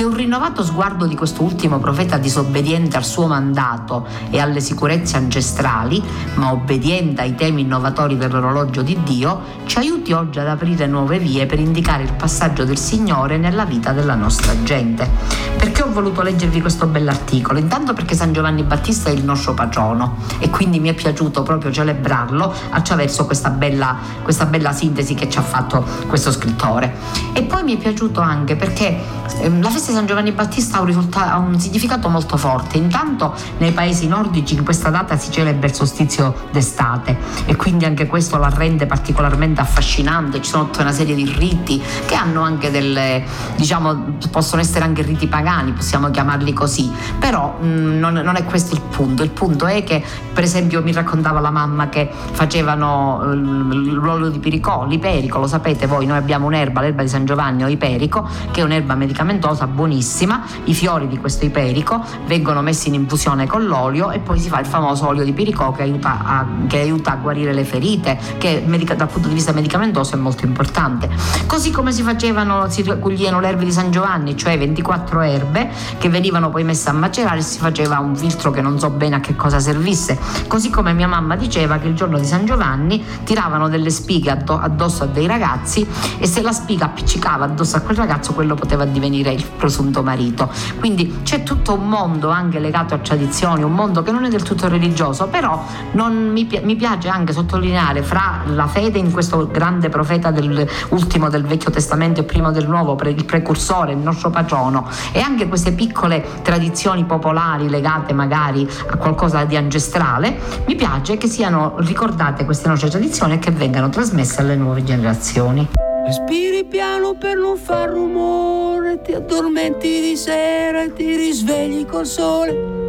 che 0.02 0.08
un 0.08 0.16
rinnovato 0.16 0.64
sguardo 0.64 1.06
di 1.06 1.16
quest'ultimo 1.16 1.78
profeta 1.78 2.18
disobbediente 2.18 2.98
al 2.98 3.06
suo 3.06 3.28
mandato 3.28 4.08
e 4.32 4.40
alle 4.40 4.60
sicurezze 4.60 5.16
ancestrali, 5.16 6.02
ma 6.36 6.52
obbediente 6.52 7.22
ai 7.22 7.36
temi 7.36 7.62
innovatori 7.62 8.18
dell'orologio 8.18 8.82
di 8.82 8.98
Dio, 9.04 9.60
ci 9.66 9.78
aiuti 9.78 10.12
oggi 10.12 10.40
ad 10.40 10.48
aprire 10.48 10.88
nuove 10.88 11.20
vie 11.20 11.46
per 11.46 11.60
indicare 11.60 12.02
il 12.02 12.14
passaggio 12.14 12.64
del 12.64 12.80
Signore 12.80 13.38
nella 13.38 13.64
vita 13.64 13.92
della 13.92 14.16
nostra 14.16 14.54
gente. 14.64 15.08
Perché 15.56 15.84
ho 15.84 15.92
voluto 15.92 16.24
leggervi 16.24 16.62
questo 16.62 16.88
bell'articolo? 16.88 17.60
Intanto 17.60 17.94
perché 17.94 18.16
San 18.16 18.34
Giovanni 18.34 18.64
Battista 18.64 19.12
è 19.12 19.14
il 19.14 19.24
nostro 19.24 19.54
patrono 19.54 20.18
e 20.40 20.50
quindi 20.50 20.80
mi 20.80 20.90
è 20.90 20.96
piaciuto 20.96 21.44
proprio 21.44 21.72
celebrarlo 21.72 22.52
attraverso 22.72 23.28
questa 23.28 23.52
bella, 23.52 23.96
questa 24.24 24.46
bella 24.46 24.72
sintesi 24.72 25.14
che 25.14 25.30
ci 25.30 25.38
ha 25.38 25.44
fatto 25.44 25.86
questo 26.08 26.32
scrittore. 26.32 26.96
E 27.34 27.44
poi 27.44 27.62
mi 27.62 27.76
è 27.76 27.78
piaciuto 27.78 28.20
anche 28.20 28.56
perché 28.56 29.00
ehm, 29.42 29.62
la 29.62 29.70
festa 29.70 29.91
di 29.92 29.98
San 29.98 30.06
Giovanni 30.06 30.32
Battista 30.32 30.78
ha 30.78 30.80
un, 30.80 30.88
risultato, 30.88 31.30
ha 31.30 31.38
un 31.38 31.60
significato 31.60 32.08
molto 32.10 32.38
forte. 32.38 32.78
Intanto 32.78 33.36
nei 33.58 33.72
paesi 33.72 34.08
nordici 34.08 34.56
in 34.56 34.64
questa 34.64 34.90
data 34.90 35.18
si 35.18 35.32
celebra 35.32 35.68
il 35.68 35.74
solstizio 35.74 36.48
d'estate 36.52 37.18
e 37.46 37.56
quindi 37.56 37.86
anche 37.86 38.08
questo 38.08 38.38
la 38.38 38.50
rende 38.50 38.86
particolarmente 38.86 39.62
affascinante. 39.62 40.42
Ci 40.42 40.50
sono 40.50 40.66
tutta 40.66 40.82
una 40.82 40.94
serie 40.94 41.14
di 41.14 41.26
riti 41.26 41.82
che 42.06 42.16
hanno 42.16 42.42
anche 42.42 42.72
delle, 42.72 43.24
diciamo, 43.58 44.16
possono 44.32 44.62
essere 44.62 44.86
anche 44.86 45.02
riti 45.02 45.28
pagani, 45.28 45.74
possiamo 45.74 46.10
chiamarli 46.10 46.54
così, 46.54 46.90
però 47.20 47.58
mh, 47.60 47.68
mm, 47.68 48.00
non, 48.00 48.14
non, 48.14 48.36
è 48.36 48.46
questo 48.46 48.74
il 48.74 48.82
punto. 48.82 49.24
Il 49.24 49.32
punto 49.32 49.66
è 49.68 49.84
che, 49.84 50.04
per 50.34 50.44
esempio, 50.44 50.82
mi 50.82 50.94
raccontava 50.94 51.40
la 51.40 51.52
mamma 51.52 51.90
che 51.90 52.10
facevano 52.32 53.22
eh, 53.24 53.36
l'olio 53.36 54.30
di 54.30 54.40
piricò, 54.40 54.86
l'iperico, 54.88 55.38
lo 55.38 55.48
sapete 55.48 55.86
voi, 55.86 56.06
noi 56.06 56.18
abbiamo 56.18 56.46
un'erba, 56.46 56.82
l'erba 56.82 57.02
di 57.02 57.10
San 57.10 57.26
Giovanni 57.26 57.64
o 57.64 57.68
iperico, 57.68 58.28
che 58.52 58.62
è 58.62 58.64
un'erba 58.64 58.96
medicamentosa 58.96 59.68
buonissima, 59.82 60.44
i 60.66 60.76
fiori 60.76 61.08
di 61.08 61.18
questo 61.18 61.44
iperico 61.46 62.06
vengono 62.28 62.62
messi 62.62 62.90
in 62.90 62.94
infusione 62.94 63.48
con 63.48 63.66
l'olio 63.66 64.12
e 64.12 64.20
poi 64.20 64.38
si 64.38 64.48
fa 64.48 64.60
il 64.60 64.68
famoso 64.68 65.08
olio 65.08 65.24
di 65.24 65.34
piricò 65.34 65.72
che 65.72 65.82
aiuta 65.82 66.20
a, 66.24 66.46
che 66.68 66.82
aiuta 66.82 67.14
a 67.14 67.16
guarire 67.16 67.52
le 67.52 67.64
ferite, 67.64 68.20
che 68.38 68.62
medica, 68.64 68.94
dal 68.94 69.08
punto 69.08 69.28
di 69.28 69.34
vista 69.34 69.54
medicamentoso 69.54 70.14
è 70.14 70.18
molto 70.20 70.46
importante. 70.46 71.10
Così 71.48 71.72
come 71.72 71.92
si 71.92 72.04
facevano, 72.04 72.70
si 72.70 72.84
raccoglievano 72.84 73.40
le 73.40 73.48
erbe 73.48 73.66
di 73.66 73.72
San 73.72 73.90
Giovanni, 73.90 74.38
cioè 74.38 74.56
24 74.56 75.22
erbe 75.22 75.72
che 75.98 76.10
venivano 76.10 76.52
poi 76.52 76.64
messe 76.64 76.90
a 76.90 76.94
macerare 76.94 77.40
e 77.40 77.42
si 77.42 77.58
faceva 77.58 77.98
un 77.98 78.16
filtro 78.16 78.52
che 78.52 78.62
non 78.62 78.78
so 78.78 78.92
bene 78.92 79.16
a 79.16 79.20
che 79.20 79.36
cosa 79.36 79.60
servisse. 79.60 80.16
Così 80.46 80.70
come 80.70 80.94
mia 80.94 81.08
mamma 81.08 81.36
diceva 81.36 81.80
che 81.80 81.88
il 81.88 81.96
giorno 81.96 82.20
di 82.20 82.26
San 82.26 82.46
Giovanni 82.46 83.04
tiravano 83.24 83.68
delle 83.68 83.90
spighe 83.90 84.30
addosso 84.30 85.04
a 85.04 85.08
dei 85.08 85.26
ragazzi 85.26 85.88
e 86.20 86.28
se 86.28 86.44
la 86.44 86.52
spiga 86.52 86.86
appiccicava 86.86 87.46
addosso 87.46 87.78
a 87.78 87.80
quel 87.80 87.98
ragazzo 87.98 88.34
quello 88.34 88.54
poteva 88.54 88.86
divenire 88.86 89.32
il 89.32 89.44
presunto 89.72 90.04
marito. 90.04 90.52
Quindi 90.80 91.20
c'è 91.24 91.44
tutto 91.44 91.74
un 91.76 91.88
mondo 91.88 92.30
anche 92.30 92.60
legato 92.60 92.94
a 92.94 92.98
tradizioni, 92.98 93.64
un 93.64 93.72
mondo 93.72 94.04
che 94.04 94.12
non 94.12 94.26
è 94.26 94.30
del 94.30 94.44
tutto 94.44 94.68
religioso, 94.68 95.28
però 95.28 95.64
mi, 95.94 96.48
mi, 96.64 96.76
piace 96.76 97.08
anche 97.08 97.32
sottolineare 97.32 98.04
fra 98.04 98.42
la 98.48 98.68
fede 98.68 99.00
in 99.00 99.12
questo 99.12 99.48
grande 99.48 99.88
profeta 99.88 100.30
del, 100.30 100.68
ultimo 100.90 101.30
del 101.30 101.46
Vecchio 101.46 101.72
Testamento 101.72 102.20
e 102.20 102.24
primo 102.24 102.52
del 102.52 102.68
Nuovo, 102.68 103.00
il 103.02 103.26
precursore, 103.26 103.94
il 103.94 104.00
nostro 104.00 104.30
patrono, 104.30 104.88
e 105.14 105.22
anche 105.22 105.48
queste 105.48 105.72
piccole 105.72 106.24
tradizioni 106.42 107.06
popolari 107.06 107.70
legate 107.70 108.14
magari 108.14 108.68
a 108.90 108.98
qualcosa 108.98 109.46
di 109.46 109.56
ancestrale, 109.56 110.38
mi 110.66 110.76
piace 110.76 111.16
che 111.16 111.28
siano 111.28 111.76
ricordate 111.78 112.44
queste 112.44 112.68
nostre 112.68 112.90
tradizioni 112.90 113.36
e 113.36 113.40
che 113.40 113.52
vengano 113.52 113.90
trasmesse 113.90 114.42
alle 114.42 114.56
nuove 114.58 114.84
generazioni. 114.84 115.81
Respiri 116.06 116.66
piano 116.66 117.14
per 117.14 117.38
non 117.38 117.58
far 117.58 117.90
rumore, 117.90 119.02
ti 119.02 119.14
addormenti 119.14 120.02
di 120.02 120.16
sera 120.16 120.84
e 120.84 120.94
ti 120.94 121.16
risvegli 121.16 121.86
col 121.86 122.06
sole. 122.06 122.80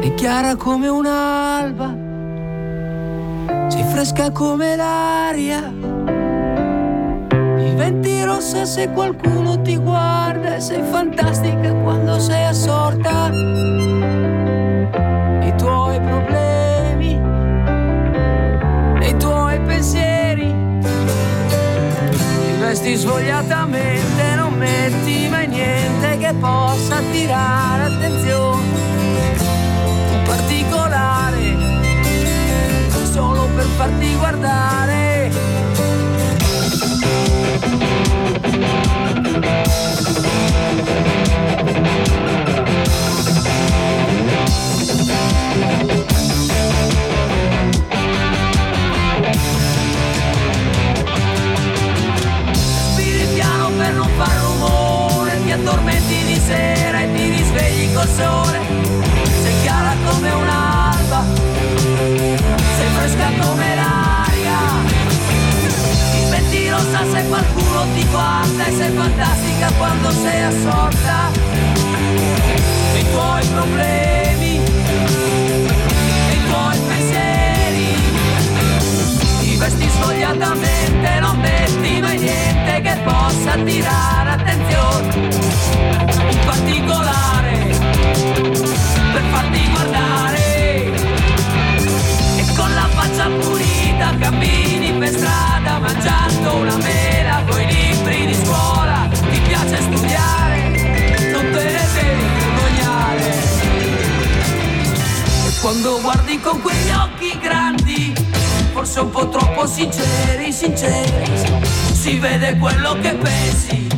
Sei 0.00 0.14
chiara 0.14 0.54
come 0.54 0.88
un'alba, 0.88 1.94
sei 3.68 3.82
fresca 3.84 4.30
come 4.30 4.76
l'aria. 4.76 5.72
Diventi 7.56 8.22
rossa 8.22 8.64
se 8.64 8.90
qualcuno 8.90 9.60
ti 9.62 9.76
guarda 9.76 10.56
e 10.56 10.60
sei 10.60 10.82
fantastica 10.82 11.72
quando 11.72 12.18
sei 12.20 12.44
assorta. 12.44 13.30
Vesti 22.76 22.94
svogliatamente, 22.96 24.34
non 24.34 24.52
metti 24.52 25.28
mai 25.30 25.46
niente 25.46 26.18
che 26.18 26.34
possa 26.38 26.96
attirare 26.96 27.84
attenzione. 27.84 28.64
Un 30.12 30.22
particolare, 30.24 31.56
solo 33.10 33.48
per 33.54 33.64
farti 33.76 34.14
guardare. 34.16 34.65
Sera 56.46 57.00
e 57.00 57.12
ti 57.12 57.28
risvegli 57.28 57.92
col 57.92 58.08
sole. 58.08 58.60
Sei 59.42 59.60
chiara 59.62 59.94
come 60.06 60.30
un'alba, 60.30 61.24
sei 62.76 62.88
fresca 62.96 63.28
come 63.40 63.74
l'aria. 63.74 64.58
Diventi 66.12 66.70
rossa 66.70 67.02
se 67.10 67.26
qualcuno 67.26 67.86
ti 67.94 68.06
guarda 68.10 68.64
e 68.64 68.72
sei 68.76 68.90
fantastica 68.92 69.72
quando 69.76 70.10
sei 70.10 70.42
assorta. 70.42 71.30
I 72.94 73.04
tuoi 73.10 73.46
problemi, 73.46 74.54
i 76.30 76.40
tuoi 76.48 76.78
pensieri. 76.86 77.94
Ti 79.40 79.56
vesti 79.56 79.88
svogliatamente, 79.88 81.18
non 81.20 81.38
metti 81.40 82.00
mai 82.00 82.18
niente 82.18 82.80
che 82.82 83.00
possa 83.04 83.52
attirare 83.52 84.30
attenzione 84.30 85.55
si 112.06 112.20
vede 112.20 112.56
quello 112.56 112.92
che 113.00 113.14
pensi 113.16 113.88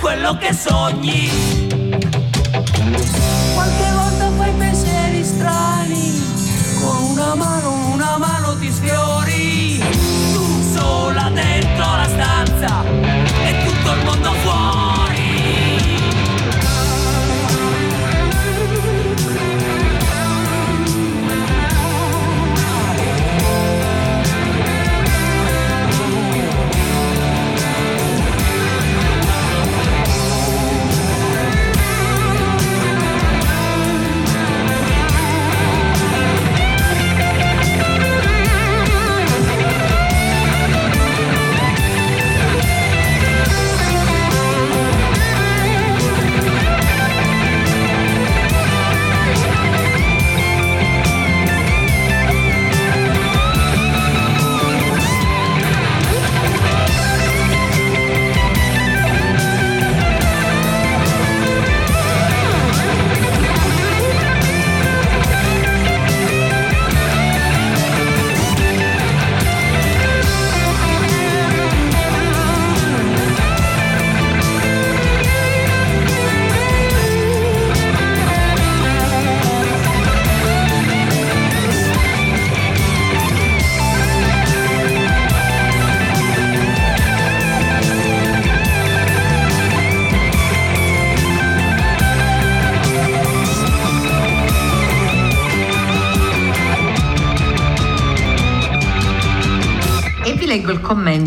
quello 0.00 0.38
che 0.38 0.52
sogni. 0.54 1.28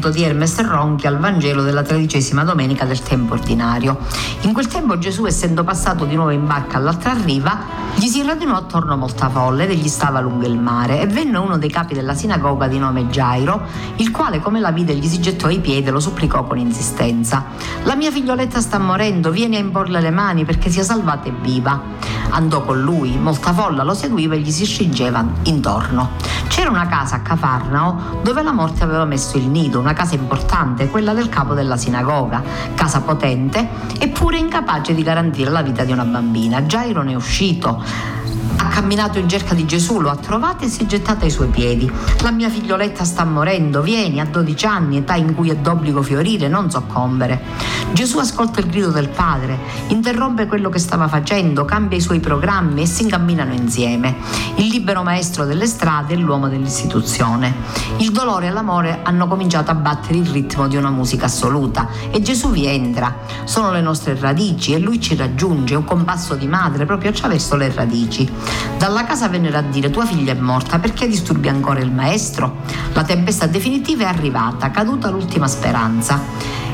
Commento 0.02 0.10
di 0.10 0.24
Hermes 0.24 0.60
Ronchi 0.62 1.06
al 1.06 1.20
Vangelo 1.20 1.62
della 1.62 1.84
tredicesima 1.84 2.44
domenica 2.44 2.86
del 2.86 3.02
tempo 3.04 3.34
ordinario. 3.34 4.00
In 4.42 4.54
quel 4.54 4.66
tempo 4.66 4.98
Gesù, 4.98 5.28
essendo 5.28 5.64
passato 5.64 6.06
di 6.06 6.16
nuovo 6.16 6.32
in 6.32 6.48
barca 6.48 6.78
all'altra 6.78 7.14
riva, 7.14 7.60
gli 7.94 8.08
si 8.08 8.24
radunò 8.24 8.56
attorno 8.56 8.98
molta 8.98 9.30
folla 9.30 9.64
ed 9.64 9.70
egli 9.70 9.88
stava 9.88 10.20
lungo 10.20 10.48
il 10.48 10.58
mare 10.58 11.02
e 11.02 11.06
venne 11.06 11.38
uno 11.38 11.60
dei 11.60 11.70
capi 11.70 11.94
della 11.94 12.16
sinagoga 12.16 12.68
di 12.68 12.80
nome 12.80 13.08
Gairo, 13.08 13.62
il 13.98 14.10
quale 14.10 14.40
come 14.40 14.60
la 14.60 14.72
vide 14.72 14.96
gli 14.96 15.06
si 15.06 15.20
gettò 15.20 15.48
ai 15.48 15.60
piedi 15.60 15.88
e 15.88 15.92
lo 15.92 16.00
supplicò 16.00 16.46
con 16.46 16.58
insistenza. 16.58 17.46
La 17.84 17.96
mia 17.96 18.12
figlioletta 18.12 18.60
sta 18.60 18.80
morendo, 18.80 19.30
vieni 19.30 19.58
a 19.58 19.60
imporle 19.60 20.02
le 20.02 20.10
mani 20.10 20.46
perché 20.46 20.72
sia 20.72 20.84
salvata 20.84 21.28
e 21.28 21.34
viva. 21.42 21.80
Andò 22.32 22.64
con 22.64 22.82
lui, 22.82 23.18
molta 23.18 23.54
folla 23.54 23.84
lo 23.84 23.94
seguiva 23.94 24.34
e 24.34 24.40
gli 24.40 24.52
si 24.52 24.66
stringeva 24.66 25.24
intorno. 25.44 26.12
C'era 26.48 26.70
una 26.70 26.88
casa 26.88 27.18
a 27.18 27.20
Cafarnao 27.20 28.20
dove 28.24 28.42
la 28.42 28.52
morte 28.52 28.84
aveva 28.84 29.06
messo 29.06 29.38
il 29.38 29.48
nido, 29.48 29.80
una 29.80 29.91
casa 29.94 30.16
importante, 30.16 30.90
quella 30.90 31.14
del 31.14 31.30
capo 31.30 31.54
della 31.54 31.78
sinagoga, 31.78 32.44
casa 32.76 33.02
potente, 33.02 33.68
eppure 34.00 34.38
incapace 34.38 34.94
di 34.94 35.04
garantire 35.04 35.50
la 35.50 35.62
vita 35.62 35.84
di 35.84 35.92
una 35.92 36.06
bambina. 36.06 36.62
Gairo 36.62 37.02
ne 37.02 37.12
è 37.12 37.16
uscito 37.16 37.84
ha 38.58 38.68
camminato 38.68 39.20
in 39.20 39.28
cerca 39.28 39.54
di 39.54 39.66
Gesù, 39.66 40.00
lo 40.00 40.10
ha 40.10 40.16
trovato 40.16 40.66
e 40.66 40.68
si 40.68 40.84
è 40.84 40.86
gettata 40.86 41.26
ai 41.26 41.32
suoi 41.32 41.48
piedi. 41.48 41.92
La 42.22 42.32
mia 42.32 42.50
figlioletta 42.50 43.04
sta 43.04 43.24
morendo, 43.24 43.82
vieni, 43.82 44.20
a 44.20 44.26
12 44.26 44.66
anni, 44.66 44.98
età 44.98 45.16
in 45.16 45.34
cui 45.36 45.50
è 45.50 45.56
d'obbligo 45.56 46.02
fiorire, 46.02 46.48
non 46.48 46.70
soccombere. 46.70 47.42
Gesù 47.94 48.20
ascolta 48.20 48.60
il 48.60 48.68
grido 48.68 48.90
del 48.90 49.10
padre, 49.10 49.58
interrompe 49.88 50.48
quello 50.48 50.70
che 50.70 50.80
stava 50.80 51.08
facendo, 51.08 51.66
cambia 51.66 51.98
i 51.98 52.02
suoi 52.02 52.20
programmi 52.20 52.82
e 52.82 52.86
si 52.86 53.04
incamminano 53.04 53.54
insieme. 53.54 54.16
Il 54.56 54.68
libero 54.68 55.04
maestro 55.04 55.46
delle 55.46 55.66
strade 55.66 56.14
e 56.14 56.18
l'uomo 56.18 56.48
dell'istituzione. 56.48 57.54
Il 57.98 58.12
dolore 58.12 58.48
e 58.48 58.52
l'amore 58.52 59.00
hanno 59.04 59.28
cominciato 59.28 59.72
a 59.72 59.76
battere 59.76 60.18
il 60.18 60.28
ritmo 60.28 60.68
di 60.68 60.76
una 60.76 60.90
musica 60.90 61.26
assoluta 61.26 61.90
e 62.12 62.22
Gesù 62.22 62.52
vi 62.52 62.66
entra. 62.66 63.18
Sono 63.44 63.72
le 63.72 63.82
nostre 63.82 64.18
radici 64.20 64.74
e 64.74 64.80
lui 64.80 65.00
ci 65.02 65.16
raggiunge, 65.16 65.76
un 65.76 65.84
compasso 65.84 66.36
di 66.36 66.48
madre 66.48 66.86
proprio 66.86 67.10
attraverso 67.10 67.56
le 67.56 67.72
radici. 67.74 68.30
Dalla 68.78 69.04
casa 69.04 69.28
vennero 69.28 69.58
a 69.58 69.62
dire 69.62 69.92
tua 69.92 70.06
figlia 70.06 70.32
è 70.32 70.40
morta, 70.40 70.80
perché 70.80 71.08
disturbi 71.08 71.48
ancora 71.48 71.80
il 71.80 71.92
maestro? 71.92 72.62
La 72.94 73.04
tempesta 73.04 73.46
definitiva 73.46 74.04
è 74.04 74.08
arrivata, 74.08 74.72
caduta 74.72 75.10
l'ultima 75.10 75.48
speranza. 75.48 76.20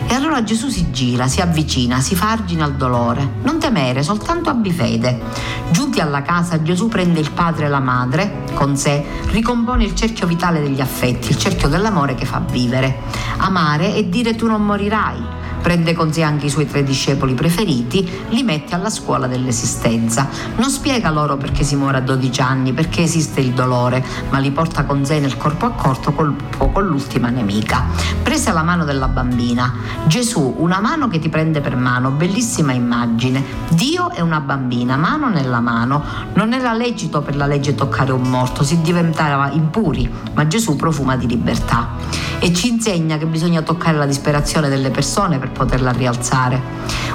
E 0.09 0.13
allora 0.13 0.41
Gesù 0.41 0.69
si 0.69 0.89
gira, 0.91 1.27
si 1.27 1.41
avvicina, 1.41 1.99
si 1.99 2.15
fa 2.15 2.31
argine 2.31 2.63
al 2.63 2.75
dolore. 2.75 3.29
Non 3.43 3.59
temere, 3.59 4.03
soltanto 4.03 4.49
abbi 4.49 4.71
fede. 4.71 5.21
Giunti 5.69 5.99
alla 5.99 6.21
casa, 6.21 6.61
Gesù 6.61 6.87
prende 6.87 7.19
il 7.19 7.31
padre 7.31 7.65
e 7.65 7.69
la 7.69 7.81
madre 7.81 8.45
con 8.53 8.77
sé, 8.77 9.03
ricompone 9.25 9.83
il 9.83 9.93
cerchio 9.93 10.27
vitale 10.27 10.61
degli 10.61 10.79
affetti, 10.79 11.31
il 11.31 11.37
cerchio 11.37 11.67
dell'amore 11.67 12.15
che 12.15 12.25
fa 12.25 12.39
vivere. 12.39 13.01
Amare 13.37 13.93
e 13.95 14.07
dire 14.07 14.35
tu 14.35 14.47
non 14.47 14.63
morirai 14.63 15.36
prende 15.67 15.93
con 15.93 16.13
sé 16.13 16.21
anche 16.21 16.45
i 16.45 16.49
suoi 16.49 16.65
tre 16.65 16.81
discepoli 16.81 17.33
preferiti, 17.33 18.09
li 18.29 18.41
mette 18.41 18.73
alla 18.73 18.89
scuola 18.89 19.27
dell'esistenza. 19.27 20.29
Non 20.55 20.69
spiega 20.69 21.09
loro 21.09 21.35
perché 21.35 21.65
si 21.65 21.75
muore 21.75 21.97
a 21.97 21.99
12 21.99 22.39
anni, 22.39 22.71
perché 22.71 23.01
esiste 23.01 23.41
il 23.41 23.51
dolore, 23.51 24.01
ma 24.29 24.37
li 24.37 24.49
porta 24.51 24.85
con 24.85 25.03
sé 25.03 25.19
nel 25.19 25.35
corpo 25.35 25.65
a 25.65 25.71
corpo 25.71 26.13
con 26.13 26.85
l'ultima 26.85 27.29
nemica. 27.31 27.83
Prese 28.23 28.53
la 28.53 28.63
mano 28.63 28.85
della 28.85 29.09
bambina. 29.09 29.73
Gesù, 30.05 30.55
una 30.59 30.79
mano 30.79 31.09
che 31.09 31.19
ti 31.19 31.27
prende 31.27 31.59
per 31.59 31.75
mano, 31.75 32.11
bellissima 32.11 32.71
immagine. 32.71 33.43
Dio 33.67 34.11
è 34.11 34.21
una 34.21 34.39
bambina, 34.39 34.95
mano 34.95 35.27
nella 35.27 35.59
mano. 35.59 36.01
Non 36.35 36.53
era 36.53 36.71
lecito 36.71 37.21
per 37.21 37.35
la 37.35 37.45
legge 37.45 37.75
toccare 37.75 38.13
un 38.13 38.21
morto, 38.21 38.63
si 38.63 38.79
diventava 38.79 39.51
impuri, 39.51 40.09
ma 40.33 40.47
Gesù 40.47 40.77
profuma 40.77 41.17
di 41.17 41.27
libertà. 41.27 42.27
E 42.39 42.53
ci 42.53 42.67
insegna 42.67 43.17
che 43.17 43.25
bisogna 43.25 43.63
toccare 43.63 43.97
la 43.97 44.05
disperazione 44.05 44.69
delle 44.69 44.91
persone 44.91 45.39
per 45.39 45.49
poterla 45.49 45.91
rialzare. 45.91 46.61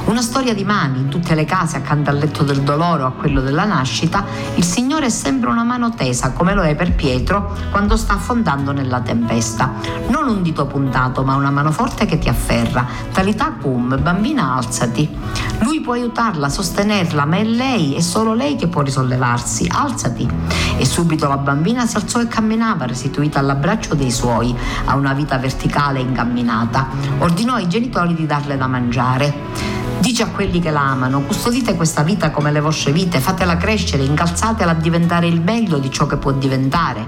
Una 0.05 0.21
storia 0.21 0.55
di 0.55 0.65
mani, 0.65 0.99
in 0.99 1.09
tutte 1.09 1.35
le 1.35 1.45
case, 1.45 1.77
accanto 1.77 2.11
al 2.11 2.19
letto 2.19 2.43
del 2.43 2.63
dolore 2.63 3.03
o 3.03 3.07
a 3.07 3.13
quello 3.13 3.41
della 3.41 3.65
nascita, 3.65 4.25
il 4.55 4.65
Signore 4.65 5.07
è 5.07 5.11
sempre 5.11 5.49
una 5.49 5.63
mano 5.63 5.95
tesa, 5.95 6.33
come 6.33 6.55
lo 6.55 6.63
è 6.63 6.75
per 6.75 6.95
Pietro 6.95 7.57
quando 7.71 7.97
sta 7.97 8.15
affondando 8.15 8.73
nella 8.73 9.01
tempesta. 9.01 9.73
Non 10.09 10.29
un 10.29 10.43
dito 10.43 10.67
puntato, 10.67 11.23
ma 11.23 11.35
una 11.35 11.51
mano 11.51 11.71
forte 11.71 12.07
che 12.07 12.19
ti 12.19 12.29
afferra. 12.29 12.87
Talità 13.13 13.53
cum, 13.61 14.01
bambina 14.03 14.55
alzati. 14.55 15.09
Lui 15.61 15.81
può 15.81 15.93
aiutarla, 15.93 16.49
sostenerla, 16.49 17.25
ma 17.25 17.37
è 17.37 17.45
lei, 17.45 17.95
è 17.95 18.01
solo 18.01 18.35
lei 18.35 18.57
che 18.57 18.67
può 18.69 18.83
risollevarsi. 18.83 19.69
Alzati. 19.71 20.29
E 20.77 20.85
subito 20.85 21.29
la 21.29 21.37
bambina 21.37 21.87
si 21.87 21.97
alzò 21.97 22.21
e 22.21 22.27
camminava, 22.27 22.87
restituita 22.87 23.39
all'abbraccio 23.39 23.95
dei 23.95 24.11
suoi, 24.11 24.55
a 24.87 24.97
una 24.97 25.13
vita 25.13 25.39
verticale 25.39 26.01
e 26.01 26.03
incamminata. 26.03 26.89
Ordinò 27.19 27.55
ai 27.55 27.69
genitori 27.69 28.15
di 28.15 28.27
darle 28.27 28.57
da 28.57 28.67
mangiare. 28.67 29.81
Dice 30.03 30.25
a 30.25 30.27
quelli 30.27 30.59
che 30.59 30.73
la 30.73 30.81
amano, 30.81 31.21
custodite 31.21 31.77
questa 31.77 32.03
vita 32.03 32.33
come 32.33 32.51
le 32.51 32.59
vostre 32.59 32.91
vite, 32.91 33.21
fatela 33.21 33.57
crescere, 33.57 34.03
incalzatela 34.03 34.73
a 34.73 34.75
diventare 34.75 35.29
il 35.29 35.41
meglio 35.41 35.79
di 35.79 35.93
ciò 35.93 36.07
che 36.07 36.17
può 36.17 36.33
diventare. 36.33 37.07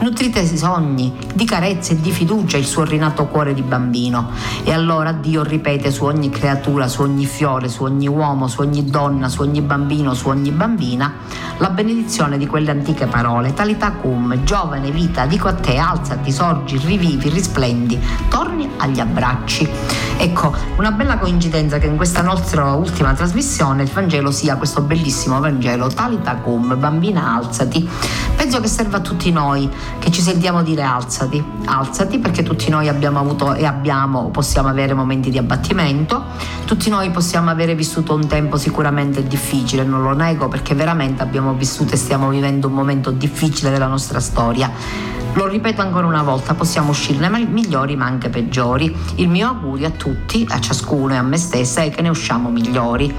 Nutrite 0.00 0.40
i 0.40 0.58
sogni 0.58 1.10
di 1.32 1.46
carezze 1.46 1.92
e 1.94 2.00
di 2.02 2.10
fiducia 2.10 2.58
il 2.58 2.66
suo 2.66 2.84
rinato 2.84 3.24
cuore 3.28 3.54
di 3.54 3.62
bambino. 3.62 4.28
E 4.62 4.74
allora 4.74 5.12
Dio 5.12 5.42
ripete 5.42 5.90
su 5.90 6.04
ogni 6.04 6.28
creatura, 6.28 6.86
su 6.86 7.00
ogni 7.00 7.24
fiore, 7.24 7.70
su 7.70 7.82
ogni 7.82 8.08
uomo, 8.08 8.46
su 8.46 8.60
ogni 8.60 8.84
donna, 8.84 9.30
su 9.30 9.40
ogni 9.40 9.62
bambino, 9.62 10.12
su 10.12 10.28
ogni 10.28 10.50
bambina, 10.50 11.14
la 11.56 11.70
benedizione 11.70 12.36
di 12.36 12.46
quelle 12.46 12.70
antiche 12.70 13.06
parole. 13.06 13.54
Talità 13.54 13.92
cum, 13.92 14.44
giovane 14.44 14.90
vita, 14.90 15.24
dico 15.24 15.48
a 15.48 15.54
te, 15.54 15.78
alzati, 15.78 16.30
sorgi, 16.30 16.76
rivivi, 16.76 17.30
risplendi, 17.30 17.98
torni 18.28 18.68
agli 18.76 19.00
abbracci. 19.00 20.03
Ecco, 20.16 20.54
una 20.76 20.92
bella 20.92 21.18
coincidenza 21.18 21.78
che 21.78 21.86
in 21.86 21.96
questa 21.96 22.22
nostra 22.22 22.72
ultima 22.72 23.12
trasmissione 23.14 23.82
il 23.82 23.90
Vangelo 23.90 24.30
sia 24.30 24.56
questo 24.56 24.80
bellissimo 24.80 25.40
Vangelo 25.40 25.88
Talita 25.88 26.36
Cum, 26.36 26.78
bambina 26.78 27.34
alzati. 27.34 27.86
Penso 28.36 28.60
che 28.60 28.68
serva 28.68 28.98
a 28.98 29.00
tutti 29.00 29.30
noi 29.32 29.68
che 29.98 30.10
ci 30.10 30.22
sentiamo 30.22 30.62
dire 30.62 30.82
alzati, 30.82 31.44
alzati 31.66 32.18
perché 32.18 32.42
tutti 32.42 32.70
noi 32.70 32.88
abbiamo 32.88 33.18
avuto 33.18 33.54
e 33.54 33.64
abbiamo, 33.64 34.30
possiamo 34.30 34.68
avere 34.68 34.94
momenti 34.94 35.30
di 35.30 35.38
abbattimento, 35.38 36.22
tutti 36.64 36.88
noi 36.88 37.10
possiamo 37.10 37.50
avere 37.50 37.74
vissuto 37.74 38.14
un 38.14 38.26
tempo 38.26 38.56
sicuramente 38.56 39.26
difficile, 39.26 39.84
non 39.84 40.02
lo 40.02 40.14
nego 40.14 40.48
perché 40.48 40.74
veramente 40.74 41.22
abbiamo 41.22 41.54
vissuto 41.54 41.94
e 41.94 41.96
stiamo 41.96 42.28
vivendo 42.28 42.68
un 42.68 42.74
momento 42.74 43.10
difficile 43.10 43.70
della 43.70 43.88
nostra 43.88 44.20
storia 44.20 44.70
lo 45.34 45.46
ripeto 45.46 45.80
ancora 45.80 46.06
una 46.06 46.22
volta, 46.22 46.54
possiamo 46.54 46.90
uscirne 46.90 47.28
migliori 47.28 47.96
ma 47.96 48.06
anche 48.06 48.28
peggiori. 48.28 48.94
Il 49.16 49.28
mio 49.28 49.48
augurio 49.48 49.88
a 49.88 49.90
tutti, 49.90 50.46
a 50.48 50.60
ciascuno 50.60 51.14
e 51.14 51.16
a 51.16 51.22
me 51.22 51.36
stessa 51.36 51.82
è 51.82 51.90
che 51.90 52.02
ne 52.02 52.08
usciamo 52.08 52.50
migliori 52.50 53.12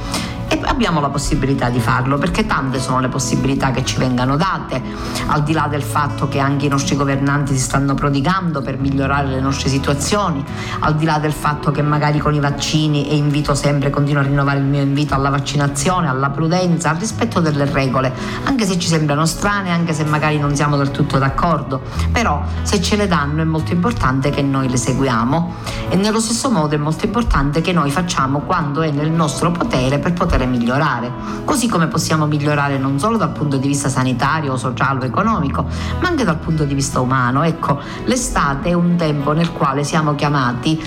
e 0.48 0.60
abbiamo 0.64 1.00
la 1.00 1.10
possibilità 1.10 1.70
di 1.70 1.80
farlo 1.80 2.18
perché 2.18 2.46
tante 2.46 2.80
sono 2.80 3.00
le 3.00 3.08
possibilità 3.08 3.72
che 3.72 3.84
ci 3.84 3.98
vengano 3.98 4.36
date, 4.36 4.82
al 5.28 5.43
di 5.43 5.54
là 5.54 5.68
del 5.70 5.82
fatto 5.82 6.28
che 6.28 6.39
anche 6.39 6.66
i 6.66 6.70
nostri 6.70 6.96
governanti 6.96 7.54
si 7.54 7.60
stanno 7.60 7.93
prodigando 7.93 8.62
per 8.62 8.78
migliorare 8.78 9.28
le 9.28 9.39
nostre 9.39 9.70
situazioni, 9.70 10.43
al 10.80 10.96
di 10.96 11.06
là 11.06 11.18
del 11.20 11.34
fatto 11.34 11.72
che 11.72 11.82
magari 11.82 12.20
con 12.20 12.34
i 12.34 12.39
vaccini 12.39 13.10
e 13.10 13.16
invito 13.16 13.56
sempre, 13.56 13.89
continuo 13.89 14.22
a 14.22 14.26
rinnovare 14.26 14.60
il 14.60 14.66
mio 14.66 14.82
invito 14.82 15.14
alla 15.14 15.30
vaccinazione, 15.30 16.08
alla 16.08 16.30
prudenza, 16.30 16.89
al 16.89 16.98
rispetto 16.98 17.39
delle 17.39 17.66
regole, 17.66 18.14
anche 18.43 18.66
se 18.66 18.78
ci 18.78 18.88
sembrano 18.88 19.26
strane, 19.26 19.72
anche 19.72 19.93
se 19.93 20.04
magari 20.04 20.38
non 20.38 20.56
siamo 20.56 20.78
del 20.78 20.91
tutto 20.91 21.18
d'accordo, 21.18 21.82
però 22.12 22.43
se 22.62 22.82
ce 22.82 22.96
le 22.96 23.08
danno 23.08 23.41
è 23.41 23.46
molto 23.46 23.74
importante 23.74 24.30
che 24.30 24.41
noi 24.41 24.70
le 24.70 24.78
seguiamo 24.78 25.54
e 25.89 25.96
nello 25.96 26.20
stesso 26.20 26.50
modo 26.50 26.76
è 26.76 26.78
molto 26.78 27.06
importante 27.06 27.62
che 27.62 27.74
noi 27.74 27.91
facciamo 27.91 28.39
quando 28.39 28.82
è 28.82 28.91
nel 28.91 29.12
nostro 29.12 29.52
potere 29.52 30.00
per 30.00 30.14
poter 30.14 30.35
poter 30.36 30.48
migliorare, 30.48 31.12
così 31.46 31.68
come 31.68 31.88
possiamo 31.88 32.26
migliorare 32.26 32.78
non 32.78 33.00
solo 33.00 33.18
dal 33.18 33.32
punto 33.32 33.58
di 33.58 33.68
vista 33.68 33.90
sanitario, 33.90 34.58
sociale 34.58 35.00
o 35.00 35.06
economico, 35.06 35.66
ma 36.02 36.08
anche 36.10 36.24
dal 36.24 36.38
punto 36.38 36.66
di 36.66 36.74
vista 36.74 37.00
umano. 37.00 37.44
Ecco, 37.44 37.80
l'estate 38.06 38.70
è 38.70 38.74
un 38.74 38.96
tempo 38.98 39.32
nel 39.32 39.52
quale 39.52 39.84
siamo 39.84 40.16
chiamati 40.16 40.82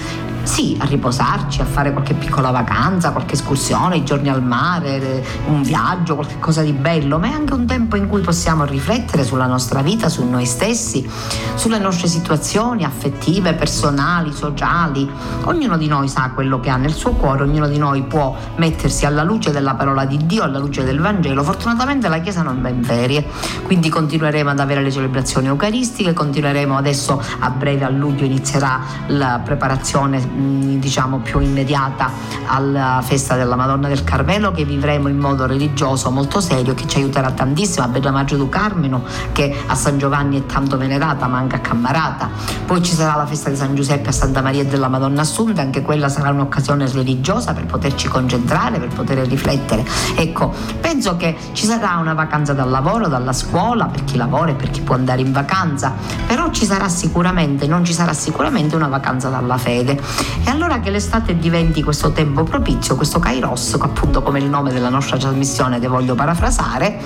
sì, 0.49 0.77
a 0.81 0.87
riposarci, 0.87 1.61
a 1.61 1.67
fare 1.67 1.93
qualche 1.93 2.15
piccola 2.15 2.51
vacanza, 2.51 3.13
qualche 3.13 3.35
escursione, 3.35 3.99
i 3.99 4.05
giorni 4.05 4.31
al 4.31 4.43
mare, 4.43 5.23
un 5.47 5.63
viaggio, 5.63 6.15
qualcosa 6.15 6.63
di 6.63 6.73
bello, 6.73 7.19
ma 7.19 7.29
è 7.29 7.33
anche 7.33 7.53
un 7.53 7.67
tempo 7.67 7.97
in 7.97 8.09
cui 8.09 8.23
possiamo 8.23 8.65
riflettere 8.65 9.25
sulla 9.25 9.47
nostra 9.47 9.83
vita, 9.83 10.09
su 10.09 10.27
noi 10.27 10.47
stessi, 10.47 11.09
sulle 11.55 11.79
nostre 11.79 12.09
situazioni 12.09 12.85
affettive, 12.85 13.53
personali, 13.53 14.33
sociali. 14.33 15.09
Ognuno 15.45 15.77
di 15.77 15.87
noi 15.87 16.09
sa 16.09 16.31
quello 16.35 16.59
che 16.61 16.71
ha 16.71 16.77
nel 16.77 16.95
suo 16.95 17.13
cuore, 17.13 17.43
ognuno 17.43 17.69
di 17.69 17.77
noi 17.77 18.03
può 18.03 18.35
mettersi 18.57 19.05
alla 19.05 19.23
luce 19.23 19.53
della 19.53 19.75
parola 19.75 20.07
di 20.07 20.17
Dio, 20.25 20.45
alla 20.45 20.59
luce 20.59 20.83
del 20.83 20.99
Vangelo. 20.99 21.43
Fortunatamente 21.45 22.09
la 22.09 22.21
Chiesa 22.21 22.41
non 22.41 22.63
va 22.63 22.71
in 22.71 22.83
ferie, 22.83 23.27
quindi 23.65 23.91
continueremo 23.91 24.49
ad 24.49 24.61
avere 24.61 24.83
le 24.83 24.91
celebrazioni 24.91 25.49
eucaristiche, 25.49 26.15
continueremo 26.15 26.75
adesso 26.75 27.23
a 27.41 27.51
breve 27.51 27.85
a 27.85 27.91
luglio 27.91 28.25
inizierà 28.25 28.81
la 29.09 29.43
preparazione 29.45 30.37
diciamo 30.39 31.19
più 31.19 31.41
immediata 31.41 32.11
alla 32.47 33.01
festa 33.05 33.37
della 33.37 33.57
Madonna 33.57 33.89
del 33.89 34.05
Carmelo 34.05 34.53
che 34.53 34.65
vivremo 34.65 35.09
in 35.09 35.19
modo 35.19 35.47
religioso 35.47 36.11
molto 36.11 36.41
serio 36.41 36.75
che 36.75 36.87
ci 36.87 36.99
aiuterà 36.99 37.31
tantissimo. 37.31 37.85
A 37.85 37.89
Bella 37.89 38.11
Maggio 38.11 38.37
du 38.37 38.49
Carmeno 38.49 39.03
che 39.33 39.55
a 39.67 39.75
San 39.75 39.99
Giovanni 39.99 40.41
è 40.41 40.47
tanto 40.47 40.77
venerata 40.77 41.27
ma 41.27 41.39
anche 41.39 41.57
accammarata. 41.57 42.31
Poi 42.67 42.83
ci 42.83 42.95
sarà 42.95 43.17
la 43.17 43.27
festa 43.27 43.51
di 43.51 43.57
San 43.57 43.75
Giuseppe 43.75 44.09
a 44.09 44.13
Santa 44.13 44.41
Maria 44.43 44.65
della 44.65 44.89
Madonna 44.89 45.23
Assunta 45.23 45.63
anche 45.63 45.83
quella 45.83 46.09
sarà 46.09 46.31
un'occasione 46.31 46.89
religiosa 46.91 47.53
per 47.53 47.67
poterci 47.67 48.09
concentrare 48.09 48.79
per 48.79 48.89
poter 48.89 49.19
riflettere. 49.27 49.85
Ecco 50.17 50.55
penso 50.81 51.17
che 51.17 51.37
ci 51.53 51.67
sarà 51.67 51.97
una 51.97 52.15
vacanza 52.15 52.53
dal 52.53 52.71
lavoro 52.71 53.09
dalla 53.09 53.33
scuola 53.33 53.87
per 53.87 54.05
chi 54.05 54.17
lavora 54.17 54.51
e 54.51 54.55
per 54.55 54.71
chi 54.71 54.81
può 54.81 54.95
andare 54.95 55.21
in 55.21 55.33
vacanza 55.33 55.95
però 56.27 56.51
ci 56.51 56.65
sarà 56.65 56.89
sicuramente 56.89 57.67
non 57.67 57.85
ci 57.85 57.93
sarà 57.93 58.13
sicuramente 58.13 58.77
una 58.77 58.89
vacanza 58.89 59.29
dalla 59.29 59.57
fede 59.57 60.01
e 60.45 60.51
allora 60.51 60.81
che 60.81 60.91
l'estate 60.91 61.39
diventi 61.39 61.83
questo 61.83 62.13
tempo 62.13 62.43
propizio, 62.43 62.97
questo 62.97 63.19
Kairos, 63.19 63.77
appunto 63.81 64.23
come 64.23 64.39
il 64.39 64.47
nome 64.47 64.73
della 64.73 64.89
nostra 64.89 65.17
trasmissione, 65.17 65.79
te 65.79 65.89
voglio 65.89 66.15
parafrasare, 66.15 67.01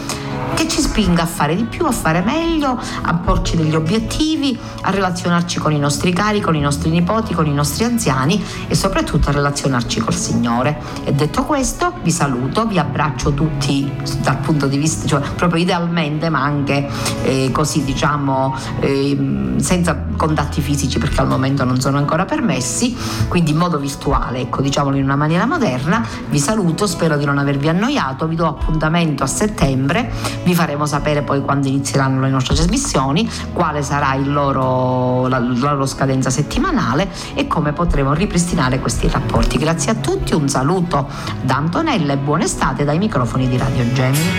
che 0.54 0.68
ci 0.68 0.80
spinga 0.80 1.22
a 1.22 1.26
fare 1.26 1.56
di 1.56 1.64
più, 1.64 1.86
a 1.86 1.92
fare 1.92 2.20
meglio, 2.20 2.78
a 3.02 3.14
porci 3.14 3.56
degli 3.56 3.74
obiettivi, 3.74 4.58
a 4.82 4.90
relazionarci 4.90 5.58
con 5.58 5.72
i 5.72 5.78
nostri 5.78 6.12
cari, 6.12 6.40
con 6.40 6.54
i 6.54 6.60
nostri 6.60 6.90
nipoti, 6.90 7.34
con 7.34 7.46
i 7.46 7.52
nostri 7.52 7.84
anziani 7.84 8.42
e 8.68 8.74
soprattutto 8.74 9.30
a 9.30 9.32
relazionarci 9.32 10.00
col 10.00 10.14
Signore. 10.14 10.80
E 11.04 11.12
detto 11.12 11.44
questo, 11.44 11.94
vi 12.02 12.10
saluto, 12.10 12.66
vi 12.66 12.78
abbraccio 12.78 13.32
tutti 13.32 13.90
dal 14.20 14.38
punto 14.38 14.66
di 14.66 14.76
vista, 14.76 15.06
cioè 15.06 15.20
proprio 15.34 15.62
idealmente, 15.62 16.28
ma 16.28 16.42
anche 16.42 16.88
eh, 17.22 17.50
così 17.52 17.84
diciamo 17.84 18.54
eh, 18.80 19.54
senza 19.56 19.94
contatti 20.22 20.60
fisici 20.60 21.00
perché 21.00 21.20
al 21.20 21.26
momento 21.26 21.64
non 21.64 21.80
sono 21.80 21.98
ancora 21.98 22.24
permessi, 22.24 22.96
quindi 23.26 23.50
in 23.50 23.56
modo 23.56 23.78
virtuale, 23.78 24.38
ecco, 24.38 24.62
diciamolo 24.62 24.96
in 24.96 25.02
una 25.02 25.16
maniera 25.16 25.46
moderna. 25.46 26.06
Vi 26.28 26.38
saluto, 26.38 26.86
spero 26.86 27.16
di 27.16 27.24
non 27.24 27.38
avervi 27.38 27.68
annoiato, 27.68 28.28
vi 28.28 28.36
do 28.36 28.46
appuntamento 28.46 29.24
a 29.24 29.26
settembre, 29.26 30.12
vi 30.44 30.54
faremo 30.54 30.86
sapere 30.86 31.22
poi 31.22 31.40
quando 31.42 31.66
inizieranno 31.66 32.20
le 32.20 32.28
nostre 32.28 32.54
trasmissioni, 32.54 33.28
quale 33.52 33.82
sarà 33.82 34.14
loro, 34.14 35.26
la, 35.26 35.40
la 35.40 35.72
loro 35.72 35.86
scadenza 35.86 36.30
settimanale 36.30 37.10
e 37.34 37.48
come 37.48 37.72
potremo 37.72 38.12
ripristinare 38.12 38.78
questi 38.78 39.08
rapporti. 39.08 39.58
Grazie 39.58 39.90
a 39.90 39.94
tutti, 39.96 40.34
un 40.34 40.48
saluto 40.48 41.08
da 41.42 41.56
Antonella 41.56 42.12
e 42.12 42.16
buona 42.16 42.44
estate 42.44 42.84
dai 42.84 42.98
microfoni 42.98 43.48
di 43.48 43.56
Radio 43.56 43.92
Gemini. 43.92 44.30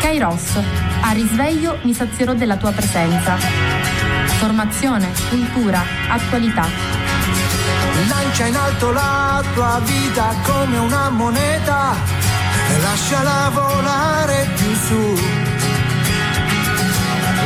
Kairos, 0.00 0.56
a 1.00 1.10
risveglio 1.10 1.78
mi 1.82 1.92
sazierò 1.92 2.34
della 2.34 2.56
tua 2.56 2.70
presenza. 2.70 3.97
Formazione, 4.38 5.12
cultura, 5.30 5.82
attualità. 6.08 6.66
Lancia 8.08 8.46
in 8.46 8.54
alto 8.54 8.92
la 8.92 9.42
tua 9.52 9.80
vita 9.84 10.32
come 10.44 10.78
una 10.78 11.10
moneta 11.10 11.96
e 12.70 12.80
lasciala 12.80 13.50
volare 13.52 14.48
più 14.54 14.74
su. 14.86 15.20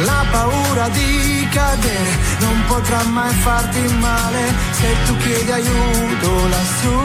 La 0.05 0.24
paura 0.30 0.88
di 0.90 1.49
cadere 1.51 2.11
non 2.40 2.62
potrà 2.66 3.03
mai 3.05 3.32
farti 3.36 3.80
male 3.99 4.53
se 4.72 4.95
tu 5.07 5.16
chiedi 5.16 5.51
aiuto 5.51 6.49
lassù. 6.49 6.99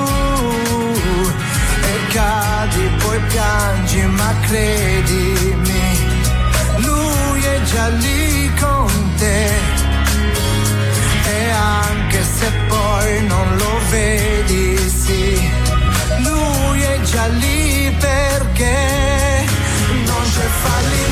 E 1.81 2.07
cadi, 2.13 2.89
poi 2.97 3.19
piangi, 3.29 4.01
ma 4.01 4.33
credimi, 4.41 5.97
lui 6.77 7.41
è 7.41 7.61
già 7.61 7.87
lì 7.87 8.53
con 8.59 9.13
te 9.17 9.76
anche 11.57 12.23
se 12.23 12.51
poi 12.67 13.25
non 13.25 13.57
lo 13.57 13.79
vedi, 13.89 14.77
sì. 14.77 15.51
Lui 16.19 16.81
è 16.81 17.01
già 17.01 17.27
lì 17.27 17.95
perché 17.99 19.45
non 20.05 20.23
c'è 20.23 20.47
fallimento. 20.63 21.06